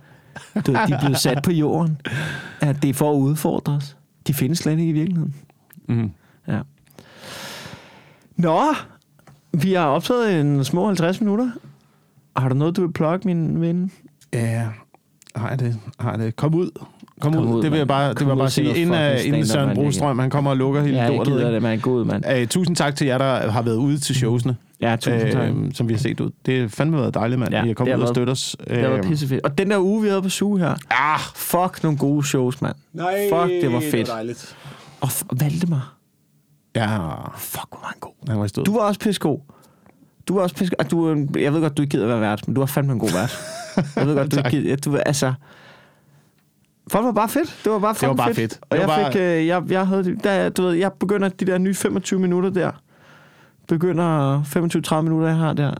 Du, 0.66 0.72
de 0.72 0.78
er 0.78 1.00
blevet 1.00 1.18
sat 1.18 1.42
på 1.44 1.50
jorden. 1.52 2.00
At 2.60 2.82
det 2.82 2.90
er 2.90 2.94
for 2.94 3.12
at 3.12 3.16
udfordre 3.16 3.72
os. 3.72 3.96
De 4.26 4.34
findes 4.34 4.58
slet 4.58 4.72
ikke 4.78 4.88
i 4.88 4.92
virkeligheden. 4.92 5.34
Mm. 5.88 6.10
Ja. 6.48 6.60
Nå, 8.36 8.60
vi 9.62 9.72
har 9.72 9.86
optaget 9.86 10.40
en 10.40 10.64
små 10.64 10.86
50 10.86 11.20
minutter. 11.20 11.50
Har 12.36 12.48
du 12.48 12.54
noget, 12.54 12.76
du 12.76 12.80
vil 12.86 12.92
plukke, 12.92 13.26
min 13.26 13.60
ven? 13.60 13.90
Ja, 14.32 14.62
har 15.36 15.48
jeg 15.48 15.60
det? 15.60 15.76
Har 16.00 16.10
jeg 16.10 16.18
det? 16.18 16.36
Kom 16.36 16.54
ud. 16.54 16.70
Kom, 17.20 17.32
Kom 17.32 17.46
ud. 17.48 17.54
ud, 17.58 17.62
Det 17.62 17.70
vil 17.70 17.78
jeg 17.78 17.88
bare, 17.88 18.08
det 18.10 18.20
vil 18.20 18.26
jeg 18.26 18.36
bare 18.36 18.50
sige, 18.50 18.76
inden, 18.76 19.18
inden 19.24 19.46
Søren. 19.46 19.74
Brostrøm, 19.74 20.18
han 20.18 20.30
kommer 20.30 20.50
og 20.50 20.56
lukker 20.56 20.82
hele 20.82 21.02
Ja, 21.02 21.08
lortet. 21.08 21.26
gider 21.32 21.40
ikke? 21.46 21.54
det, 21.54 21.62
man. 21.62 21.78
God, 21.80 22.04
mand. 22.04 22.24
Uh, 22.42 22.46
tusind 22.48 22.76
tak 22.76 22.96
til 22.96 23.06
jer, 23.06 23.18
der 23.18 23.50
har 23.50 23.62
været 23.62 23.76
ude 23.76 23.98
til 23.98 24.14
showsene. 24.14 24.56
Ja, 24.80 24.96
tusind 24.96 25.32
tak. 25.32 25.48
øh, 25.50 25.74
som 25.74 25.88
vi 25.88 25.92
har 25.94 25.98
set 25.98 26.20
ud. 26.20 26.30
Det 26.46 26.60
har 26.60 26.68
fandme 26.68 26.96
været 26.96 27.14
dejligt, 27.14 27.38
mand. 27.38 27.50
Ja, 27.50 27.56
Ja, 27.56 27.62
I 27.64 27.66
har 27.66 27.68
det 27.68 27.76
kommet 27.76 27.90
ud 27.92 27.94
og 27.94 28.00
været- 28.00 28.14
støtte 28.16 28.30
os. 28.30 28.56
Det 28.68 28.78
har 28.82 28.88
været 28.88 29.04
pissefedt. 29.06 29.40
Og 29.44 29.58
den 29.58 29.70
der 29.70 29.78
uge, 29.80 30.02
vi 30.02 30.08
havde 30.08 30.22
på 30.22 30.28
suge 30.28 30.58
her. 30.58 30.74
Ah, 30.90 31.20
Fuck, 31.34 31.82
nogle 31.82 31.98
gode 31.98 32.26
shows, 32.26 32.62
mand. 32.62 32.74
nej, 32.92 33.14
Fuck, 33.32 33.50
det 33.50 33.72
var 33.72 33.82
fedt. 33.90 34.08
dejligt. 34.08 34.56
Og 35.00 35.08
f- 35.08 35.22
Valdemar. 35.40 35.94
Ja, 36.74 36.86
Fuck, 37.38 37.66
hvor 37.68 37.78
var 37.80 37.86
han 37.88 37.96
god. 38.00 38.12
han 38.28 38.38
var 38.40 38.46
stået. 38.46 38.66
Du 38.66 38.72
var 38.74 38.80
også 38.80 39.00
pissegod. 39.00 39.38
Du 40.28 40.34
var 40.34 40.42
også 40.42 40.54
pissegod. 40.54 40.84
Ah, 40.84 40.90
Du, 40.90 41.10
en- 41.12 41.34
jeg 41.38 41.52
ved 41.54 41.60
godt, 41.60 41.76
du 41.76 41.82
ikke 41.82 41.90
gider 41.96 42.06
være 42.06 42.20
vært, 42.20 42.48
men 42.48 42.54
du 42.54 42.60
var 42.60 42.66
fandme 42.66 42.92
en 42.92 42.98
god 42.98 43.10
vært. 43.12 43.38
Jeg 43.96 44.06
ved 44.06 44.16
godt, 44.16 44.32
du 44.32 44.36
ikke 44.36 44.50
gider. 44.50 44.76
Du, 44.76 44.96
altså... 44.96 45.34
Folk 46.92 47.04
var 47.04 47.12
bare 47.12 47.28
fedt. 47.28 47.60
Det 47.64 47.72
var 47.72 47.78
bare, 47.78 47.94
Det 48.00 48.08
var 48.08 48.14
bare 48.14 48.34
fedt. 48.34 48.58
Og 48.62 48.66
Det 48.70 48.78
jeg 48.80 48.88
bare- 48.88 49.12
fik... 49.12 49.20
Øh, 49.20 49.46
jeg, 49.46 49.62
jeg 49.70 49.86
havde... 49.86 50.16
Der, 50.24 50.48
du 50.48 50.62
ved, 50.62 50.72
jeg 50.72 50.92
begynder 50.92 51.28
de 51.28 51.44
der 51.44 51.58
nye 51.58 51.74
25 51.74 52.20
minutter 52.20 52.50
der. 52.50 52.70
Begynder 53.68 54.42
25-30 54.42 55.00
minutter, 55.02 55.28
jeg 55.28 55.36
har 55.36 55.52
der. 55.52 55.70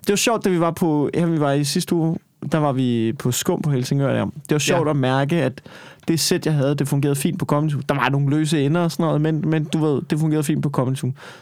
Det 0.00 0.08
var 0.08 0.16
sjovt, 0.16 0.44
da 0.44 0.50
vi 0.50 0.60
var 0.60 0.70
på... 0.70 1.10
Ja, 1.14 1.24
vi 1.24 1.40
var 1.40 1.52
i 1.52 1.64
sidste 1.64 1.94
uge, 1.94 2.16
der 2.52 2.58
var 2.58 2.72
vi 2.72 3.12
på 3.18 3.32
Skum 3.32 3.62
på 3.62 3.70
Helsingør 3.70 4.12
der. 4.12 4.24
Det 4.24 4.50
var 4.50 4.58
sjovt 4.58 4.86
Ja. 4.86 4.90
at 4.90 4.96
mærke, 4.96 5.36
at 5.42 5.60
det 6.08 6.20
sæt, 6.20 6.46
jeg 6.46 6.54
havde, 6.54 6.74
det 6.74 6.88
fungerede 6.88 7.16
fint 7.16 7.38
på 7.38 7.44
Comedy. 7.44 7.72
Der 7.88 7.94
var 7.94 8.08
nogle 8.08 8.30
løse 8.30 8.64
ender 8.64 8.80
og 8.80 8.90
sådan 8.92 9.04
noget, 9.06 9.20
men, 9.20 9.48
men 9.50 9.64
du 9.64 9.78
ved, 9.78 10.02
det 10.10 10.18
fungerede 10.18 10.44
fint 10.44 10.62
på 10.62 10.70
Comedy. 10.70 10.96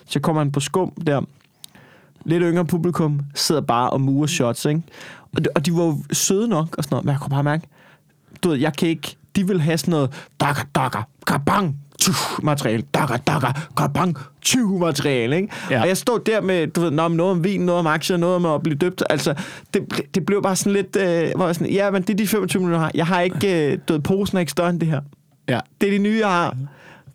Så 0.06 0.20
kommer 0.20 0.42
han 0.42 0.52
på 0.52 0.60
Skum 0.60 0.92
der. 1.06 1.20
Lidt 2.24 2.42
yngre 2.46 2.64
publikum 2.64 3.20
sidder 3.34 3.60
bare 3.60 3.90
og 3.90 4.00
murer 4.00 4.26
shots, 4.26 4.64
ikke? 4.64 4.82
Og 5.36 5.42
og 5.54 5.66
de 5.66 5.72
var 5.76 5.82
jo 5.84 5.98
søde 6.12 6.48
nok 6.48 6.74
og 6.78 6.84
sådan 6.84 6.94
noget, 6.94 7.04
men 7.04 7.12
jeg 7.12 7.20
kunne 7.20 7.30
bare 7.30 7.42
mærke, 7.42 7.66
du 8.42 8.48
ved, 8.48 8.56
jeg 8.58 8.72
kan 8.76 8.88
ikke, 8.88 9.16
de 9.36 9.46
vil 9.46 9.60
have 9.60 9.78
sådan 9.78 9.92
noget, 9.92 10.26
dakker, 10.40 10.62
dakker, 10.74 11.02
kabang, 11.26 11.76
tjuh, 12.04 12.44
materiale, 12.44 12.82
dakker, 12.94 13.16
dakker, 13.16 13.68
kabang, 13.76 14.16
tjuh, 14.42 14.80
materiale, 14.80 15.36
ikke? 15.36 15.48
Ja. 15.70 15.80
Og 15.82 15.88
jeg 15.88 15.96
stod 15.96 16.20
der 16.26 16.40
med, 16.40 16.66
du 16.66 16.80
ved, 16.80 16.90
noget 16.90 17.20
om 17.20 17.44
vin, 17.44 17.60
noget 17.60 17.78
om 17.78 17.86
aktier, 17.86 18.16
noget 18.16 18.36
om 18.36 18.46
at 18.46 18.62
blive 18.62 18.76
døbt, 18.78 19.02
altså, 19.10 19.34
det, 19.74 19.82
det 20.14 20.26
blev 20.26 20.42
bare 20.42 20.56
sådan 20.56 20.72
lidt, 20.72 20.96
øh, 20.96 21.30
hvor 21.36 21.46
jeg 21.46 21.54
sådan, 21.54 21.72
ja, 21.72 21.90
men 21.90 22.02
det 22.02 22.10
er 22.10 22.16
de 22.16 22.26
25 22.26 22.60
minutter, 22.62 22.78
jeg 22.80 22.84
har. 22.84 22.90
Jeg 22.94 23.06
har 23.06 23.20
ikke, 23.20 23.72
øh, 23.72 23.78
du 23.88 23.92
ved, 23.92 24.00
posen 24.00 24.36
er 24.36 24.40
ikke 24.40 24.52
større 24.52 24.70
end 24.70 24.80
det 24.80 24.88
her. 24.88 25.00
Ja. 25.48 25.60
Det 25.80 25.86
er 25.86 25.90
det 25.90 26.00
nye, 26.00 26.18
jeg 26.20 26.28
har. 26.28 26.56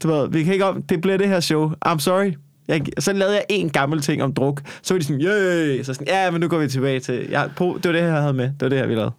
Du 0.04 0.08
ved, 0.08 0.30
vi 0.30 0.44
kan 0.44 0.54
ikke 0.54 0.66
om, 0.66 0.82
det 0.82 1.02
bliver 1.02 1.18
det 1.18 1.28
her 1.28 1.40
show. 1.40 1.72
I'm 1.88 2.00
sorry. 2.00 2.34
Jeg, 2.68 2.82
så 3.00 3.14
lavede 3.14 3.36
jeg 3.36 3.44
en 3.50 3.70
gammel 3.70 4.02
ting 4.02 4.24
om 4.24 4.34
druk. 4.34 4.62
Så 4.82 4.94
var 4.94 5.00
de 5.00 5.06
sådan, 5.06 5.22
yay! 5.22 5.84
Så 5.84 5.94
sådan, 5.94 6.08
ja, 6.08 6.32
men 6.32 6.42
nu 6.42 6.48
går 6.48 6.58
vi 6.58 6.68
tilbage 6.68 7.00
til... 7.00 7.28
Ja, 7.32 7.44
på, 7.56 7.80
det 7.84 7.86
var 7.90 7.92
det 7.92 8.02
her, 8.02 8.10
jeg 8.12 8.22
havde 8.22 8.34
med. 8.34 8.46
Det 8.46 8.62
var 8.62 8.70
det 8.70 8.78
her, 8.78 8.88
vi 8.88 8.96
lavede. 8.96 9.12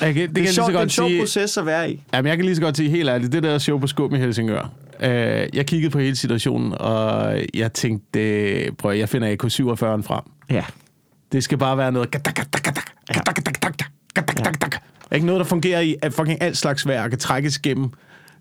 Jeg 0.00 0.14
kan, 0.14 0.28
det, 0.28 0.28
Det, 0.28 0.34
kan 0.34 0.42
er, 0.44 0.46
jeg 0.46 0.54
sjov, 0.54 0.54
lige 0.54 0.54
så 0.54 0.62
det 0.62 0.62
er 0.62 0.68
en 0.68 0.74
godt 0.74 0.92
sjov 0.92 1.08
sige. 1.08 1.20
proces 1.20 1.56
at 1.56 1.66
være 1.66 1.90
i. 1.92 2.02
Jamen, 2.14 2.28
jeg 2.28 2.36
kan 2.36 2.44
lige 2.44 2.56
så 2.56 2.62
godt 2.62 2.76
sige 2.76 2.90
helt 2.90 3.08
ærligt, 3.08 3.32
det 3.32 3.42
der 3.42 3.58
show 3.58 3.78
på 3.78 3.86
Skum 3.86 4.14
i 4.14 4.18
Helsingør. 4.18 4.70
Øh, 5.00 5.48
jeg 5.54 5.66
kiggede 5.66 5.90
på 5.90 5.98
hele 5.98 6.16
situationen, 6.16 6.74
og 6.80 7.36
jeg 7.54 7.72
tænkte, 7.72 8.72
prøv 8.78 8.92
jeg 8.92 9.08
finder 9.08 9.28
AK-47 9.28 10.02
frem. 10.02 10.22
Ja. 10.50 10.64
Det 11.32 11.44
skal 11.44 11.58
bare 11.58 11.78
være 11.78 11.92
noget... 11.92 12.14
Ikke 15.12 15.26
noget, 15.26 15.38
der 15.38 15.44
fungerer 15.44 15.80
i 15.80 15.96
at 16.02 16.12
fucking 16.12 16.42
alt 16.42 16.56
slags 16.56 16.86
vejr, 16.86 17.02
og 17.02 17.10
kan 17.10 17.18
trækkes 17.18 17.56
igennem, 17.56 17.90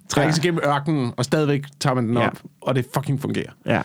trækkes 0.09 0.37
ja. 0.37 0.41
igennem 0.41 0.61
ørkenen, 0.65 1.11
og 1.17 1.25
stadigvæk 1.25 1.63
tager 1.79 1.93
man 1.93 2.07
den 2.07 2.17
op, 2.17 2.23
ja. 2.23 2.29
og 2.61 2.75
det 2.75 2.85
fucking 2.93 3.21
fungerer. 3.21 3.51
Ja. 3.65 3.81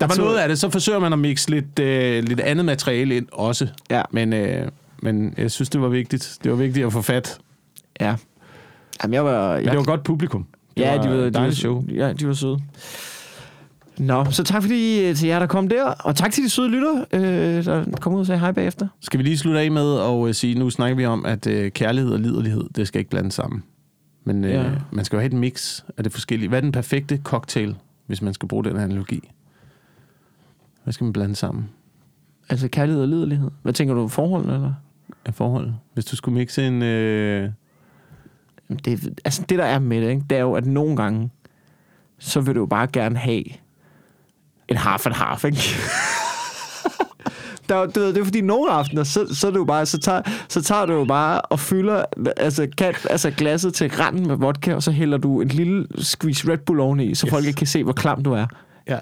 Der 0.00 0.06
var 0.06 0.16
noget 0.16 0.38
af 0.38 0.48
det, 0.48 0.58
så 0.58 0.70
forsøger 0.70 0.98
man 0.98 1.12
at 1.12 1.18
mixe 1.18 1.50
lidt, 1.50 1.78
øh, 1.78 2.24
lidt 2.24 2.40
andet 2.40 2.64
materiale 2.64 3.16
ind 3.16 3.26
også. 3.32 3.68
Ja. 3.90 4.02
Men, 4.10 4.32
øh, 4.32 4.68
men 5.02 5.34
jeg 5.38 5.50
synes, 5.50 5.68
det 5.68 5.80
var 5.80 5.88
vigtigt. 5.88 6.38
Det 6.44 6.50
var 6.50 6.56
vigtigt 6.56 6.86
at 6.86 6.92
få 6.92 7.02
fat. 7.02 7.38
Ja. 8.00 8.14
Jamen, 9.02 9.14
jeg 9.14 9.24
var... 9.24 9.54
Jeg... 9.54 9.62
Men 9.62 9.68
det 9.70 9.78
var 9.78 9.84
godt 9.84 10.04
publikum. 10.04 10.46
Det 10.76 10.82
ja, 10.82 10.96
var 10.96 11.02
de 11.02 11.08
var, 11.08 11.30
de 11.30 11.40
var, 11.40 11.50
show. 11.50 11.84
Ja, 11.94 12.12
de 12.12 12.26
var 12.26 12.32
søde. 12.32 12.58
Nå, 13.98 14.24
så 14.30 14.44
tak 14.44 14.62
fordi 14.62 15.08
øh, 15.08 15.16
til 15.16 15.28
jer, 15.28 15.38
der 15.38 15.46
kom 15.46 15.68
der. 15.68 15.84
Og 15.84 16.16
tak 16.16 16.32
til 16.32 16.44
de 16.44 16.48
søde 16.50 16.68
lytter, 16.68 17.04
øh, 17.12 17.64
der 17.64 17.96
kom 18.00 18.14
ud 18.14 18.20
og 18.20 18.26
sagde 18.26 18.38
hej 18.40 18.52
bagefter. 18.52 18.88
Skal 19.00 19.18
vi 19.18 19.24
lige 19.24 19.38
slutte 19.38 19.60
af 19.60 19.70
med 19.70 19.98
at 20.00 20.28
øh, 20.28 20.34
sige, 20.34 20.58
nu 20.58 20.70
snakker 20.70 20.96
vi 20.96 21.06
om, 21.06 21.26
at 21.26 21.46
øh, 21.46 21.70
kærlighed 21.70 22.10
og 22.12 22.18
liderlighed, 22.20 22.64
det 22.76 22.88
skal 22.88 22.98
ikke 22.98 23.10
blandes 23.10 23.34
sammen. 23.34 23.62
Men 24.24 24.44
øh, 24.44 24.50
Ja. 24.50 24.64
man 24.92 25.04
skal 25.04 25.16
jo 25.16 25.20
have 25.20 25.26
et 25.32 25.38
mix 25.38 25.82
af 25.96 26.04
det 26.04 26.12
forskellige. 26.12 26.48
Hvad 26.48 26.58
er 26.58 26.62
den 26.62 26.72
perfekte 26.72 27.20
cocktail, 27.24 27.76
hvis 28.06 28.22
man 28.22 28.34
skal 28.34 28.48
bruge 28.48 28.64
den 28.64 28.76
analogi? 28.76 29.30
Hvad 30.84 30.92
skal 30.92 31.04
man 31.04 31.12
blande 31.12 31.36
sammen 31.36 31.68
Altså 32.48 32.68
kærlighed 32.68 33.02
og 33.02 33.08
liderlighed. 33.08 33.50
Hvad 33.62 33.72
tænker 33.72 33.94
du, 33.94 34.08
forhold 34.08 34.44
eller? 34.44 34.72
af 35.24 35.34
forholdet? 35.34 35.74
Hvis 35.94 36.04
du 36.04 36.16
skulle 36.16 36.38
mixe 36.38 36.66
en... 36.66 36.82
Øh, 36.82 37.50
Det, 38.76 39.20
altså 39.24 39.42
det, 39.48 39.58
der 39.58 39.64
er 39.64 39.78
med 39.78 40.00
det, 40.02 40.10
ikke, 40.10 40.24
det 40.30 40.38
er 40.38 40.42
jo, 40.42 40.52
at 40.52 40.66
nogle 40.66 40.96
gange, 40.96 41.30
så 42.18 42.40
vil 42.40 42.54
du 42.54 42.60
jo 42.60 42.66
bare 42.66 42.86
gerne 42.86 43.16
have 43.16 43.44
en 44.68 44.76
half 44.76 45.06
and 45.06 45.14
half, 45.14 45.44
ikke? 45.44 45.58
Der, 47.68 47.76
er 47.76 47.86
du 47.86 48.00
ved, 48.00 48.14
det 48.14 48.20
er 48.20 48.24
fordi 48.24 48.40
nogle 48.40 48.70
aftener, 48.70 49.04
så, 49.04 49.34
så, 49.34 49.46
er 49.46 49.50
det 49.50 49.58
jo 49.58 49.64
bare, 49.64 49.86
så, 49.86 49.98
tager, 49.98 50.22
så 50.48 50.62
tager 50.62 50.86
du 50.86 50.92
jo 50.92 51.04
bare 51.04 51.40
og 51.40 51.60
fylder 51.60 52.04
altså, 52.36 52.68
kan, 52.78 52.94
altså 53.10 53.30
glasset 53.30 53.74
til 53.74 53.90
randen 53.90 54.26
med 54.26 54.36
vodka, 54.36 54.74
og 54.74 54.82
så 54.82 54.90
hælder 54.90 55.18
du 55.18 55.40
en 55.40 55.48
lille 55.48 55.86
squeeze 55.98 56.52
Red 56.52 56.58
Bull 56.58 56.80
oveni, 56.80 57.14
så 57.14 57.26
yes. 57.26 57.30
Folk 57.30 57.44
ikke 57.44 57.56
kan 57.56 57.66
se, 57.66 57.84
hvor 57.84 57.92
klam 57.92 58.22
du 58.22 58.32
er. 58.32 58.46
ja, 58.88 58.98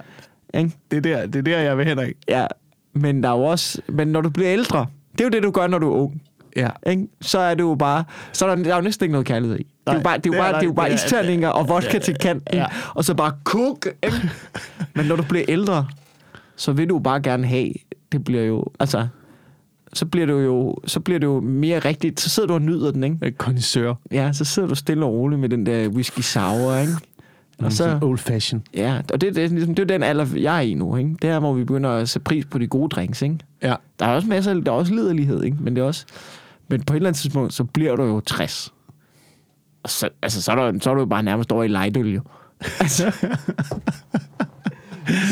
Ikke? 0.54 0.76
det 0.90 0.96
er, 0.96 1.00
der, 1.00 1.26
det 1.26 1.36
er 1.36 1.42
der, 1.42 1.58
jeg 1.58 1.78
vil 1.78 1.86
hen 1.86 1.98
af. 1.98 2.12
Ja, 2.28 2.46
men 2.92 3.22
der 3.22 3.28
er 3.28 3.36
jo 3.38 3.44
også, 3.44 3.82
men 3.88 4.08
når 4.08 4.20
du 4.20 4.30
bliver 4.30 4.52
ældre, 4.52 4.86
det 5.12 5.20
er 5.20 5.24
jo 5.24 5.30
det, 5.30 5.42
du 5.42 5.50
gør, 5.50 5.66
når 5.66 5.78
du 5.78 5.92
er 5.92 5.96
ung. 5.96 6.22
Ja. 6.57 6.68
Ikke? 6.86 7.09
Så 7.20 7.38
er 7.38 7.55
det 7.55 7.62
jo 7.62 7.74
bare, 7.74 8.05
så 8.32 8.46
er 8.46 8.57
der, 8.57 8.62
der 8.64 8.72
er 8.72 8.76
jo 8.76 8.82
næsten 8.82 9.05
ikke 9.05 9.12
noget 9.12 9.26
kærlighed 9.26 9.59
i. 9.59 9.62
Det 9.62 9.68
er 9.86 9.94
jo 9.94 10.01
bare, 10.01 10.16
det 10.18 10.26
er 10.26 10.36
jo 10.36 10.42
bare, 10.42 10.53
det 10.55 10.61
er 10.62 10.66
jo 10.66 10.72
bare 10.72 10.90
er- 10.90 10.94
isterninger 10.94 11.48
og 11.48 11.68
vodka 11.68 11.98
til 11.98 12.14
kanten, 12.14 12.55
Ja. 12.59 12.66
og 12.94 13.05
så 13.05 13.14
bare 13.14 13.32
kuk. 13.44 13.86
Ikke? 14.03 14.30
Men 14.94 15.07
når 15.07 15.16
du 15.16 15.22
bliver 15.22 15.44
ældre, 15.48 15.86
så 16.57 16.72
vil 16.72 16.88
du 16.88 16.98
bare 16.98 17.20
gerne 17.20 17.46
have, 17.46 17.72
det 18.12 18.24
bliver 18.24 18.42
jo, 18.42 18.64
altså, 18.80 19.07
så 19.92 20.07
bliver 20.07 20.26
det 20.26 20.32
jo, 20.32 20.76
så 20.86 21.01
bliver 21.01 21.18
det 21.18 21.26
jo 21.26 21.40
mere 21.40 21.78
rigtigt. 21.78 22.20
Så 22.20 22.28
sidder 22.28 22.46
du 22.46 22.55
og 22.55 22.62
nyder 22.62 22.90
den, 22.90 23.05
ikke? 23.05 23.30
Kondisør. 23.38 23.94
Ja, 24.12 24.32
så 24.32 24.44
sidder 24.44 24.68
du 24.68 24.74
stille 24.74 25.05
og 25.05 25.12
roligt 25.12 25.40
med 25.40 25.48
den 25.48 25.66
der 25.66 25.88
whisky 25.88 26.20
sour, 26.20 26.76
ikke? 26.76 26.92
Og 27.62 27.72
så, 27.72 27.98
Old 28.03 28.18
fashion. 28.18 28.62
ja, 28.74 28.98
og 29.12 29.20
det, 29.20 29.34
det, 29.36 29.44
er 29.44 29.48
ligesom, 29.48 29.74
det 29.74 29.82
er 29.82 29.86
den 29.86 30.03
alder, 30.03 30.26
jeg 30.36 30.57
er 30.57 30.61
i 30.61 30.74
nu, 30.74 30.96
ikke? 30.96 31.16
Det 31.22 31.30
er, 31.30 31.38
hvor 31.38 31.53
vi 31.53 31.64
begynder 31.64 31.90
at 31.90 32.09
sætte 32.09 32.24
pris 32.24 32.44
på 32.44 32.59
de 32.59 32.66
gode 32.66 32.88
drinks, 32.88 33.22
ikke? 33.22 33.38
Ja. 33.62 33.74
Der 33.98 34.07
er 34.07 34.14
også 34.14 34.28
masser, 34.28 34.55
der 34.55 34.72
er 34.72 34.76
også 34.76 34.94
liderlighed, 34.94 35.42
ikke? 35.42 35.57
Men 35.61 35.76
det 35.76 35.82
er 35.82 35.86
også, 35.86 36.05
men 36.70 36.82
på 36.82 36.92
et 36.92 36.96
eller 36.96 37.08
andet 37.08 37.20
tidspunkt, 37.20 37.54
så 37.54 37.64
bliver 37.64 37.96
du 37.96 38.02
jo 38.04 38.20
60. 38.20 38.72
Og 39.82 39.90
så, 39.90 40.08
altså, 40.22 40.42
så, 40.42 40.52
er 40.52 40.72
du, 40.72 40.78
så 40.80 40.90
er 40.90 40.94
du 40.94 41.00
jo 41.00 41.06
bare 41.06 41.22
nærmest 41.22 41.52
over 41.52 41.64
i 41.64 41.68
lejdøl, 41.68 42.14
jo. 42.14 42.20
Altså, 42.80 43.10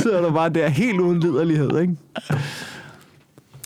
så 0.02 0.10
er 0.12 0.22
du 0.22 0.32
bare 0.32 0.48
der 0.48 0.68
helt 0.68 1.00
uden 1.00 1.20
liderlighed, 1.20 1.80
ikke? 1.80 1.96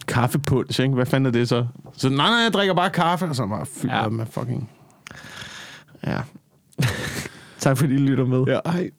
Kaffepunch, 0.08 0.80
ikke? 0.80 0.94
Hvad 0.94 1.06
fanden 1.06 1.26
er 1.26 1.30
det 1.30 1.48
så? 1.48 1.66
Så 1.96 2.08
nej, 2.08 2.16
nej, 2.30 2.38
jeg 2.38 2.52
drikker 2.52 2.74
bare 2.74 2.90
kaffe, 2.90 3.26
og 3.26 3.36
så 3.36 3.46
bare 3.46 3.66
fylder 3.66 3.94
Ja. 3.94 4.02
ja. 4.02 4.08
med 4.08 4.26
fucking... 4.26 4.70
Ja. 6.06 6.20
tak 7.58 7.78
fordi 7.78 7.94
I 7.94 7.96
lytter 7.96 8.26
med. 8.26 8.44
Ja, 8.46 8.58
hej. 8.72 8.90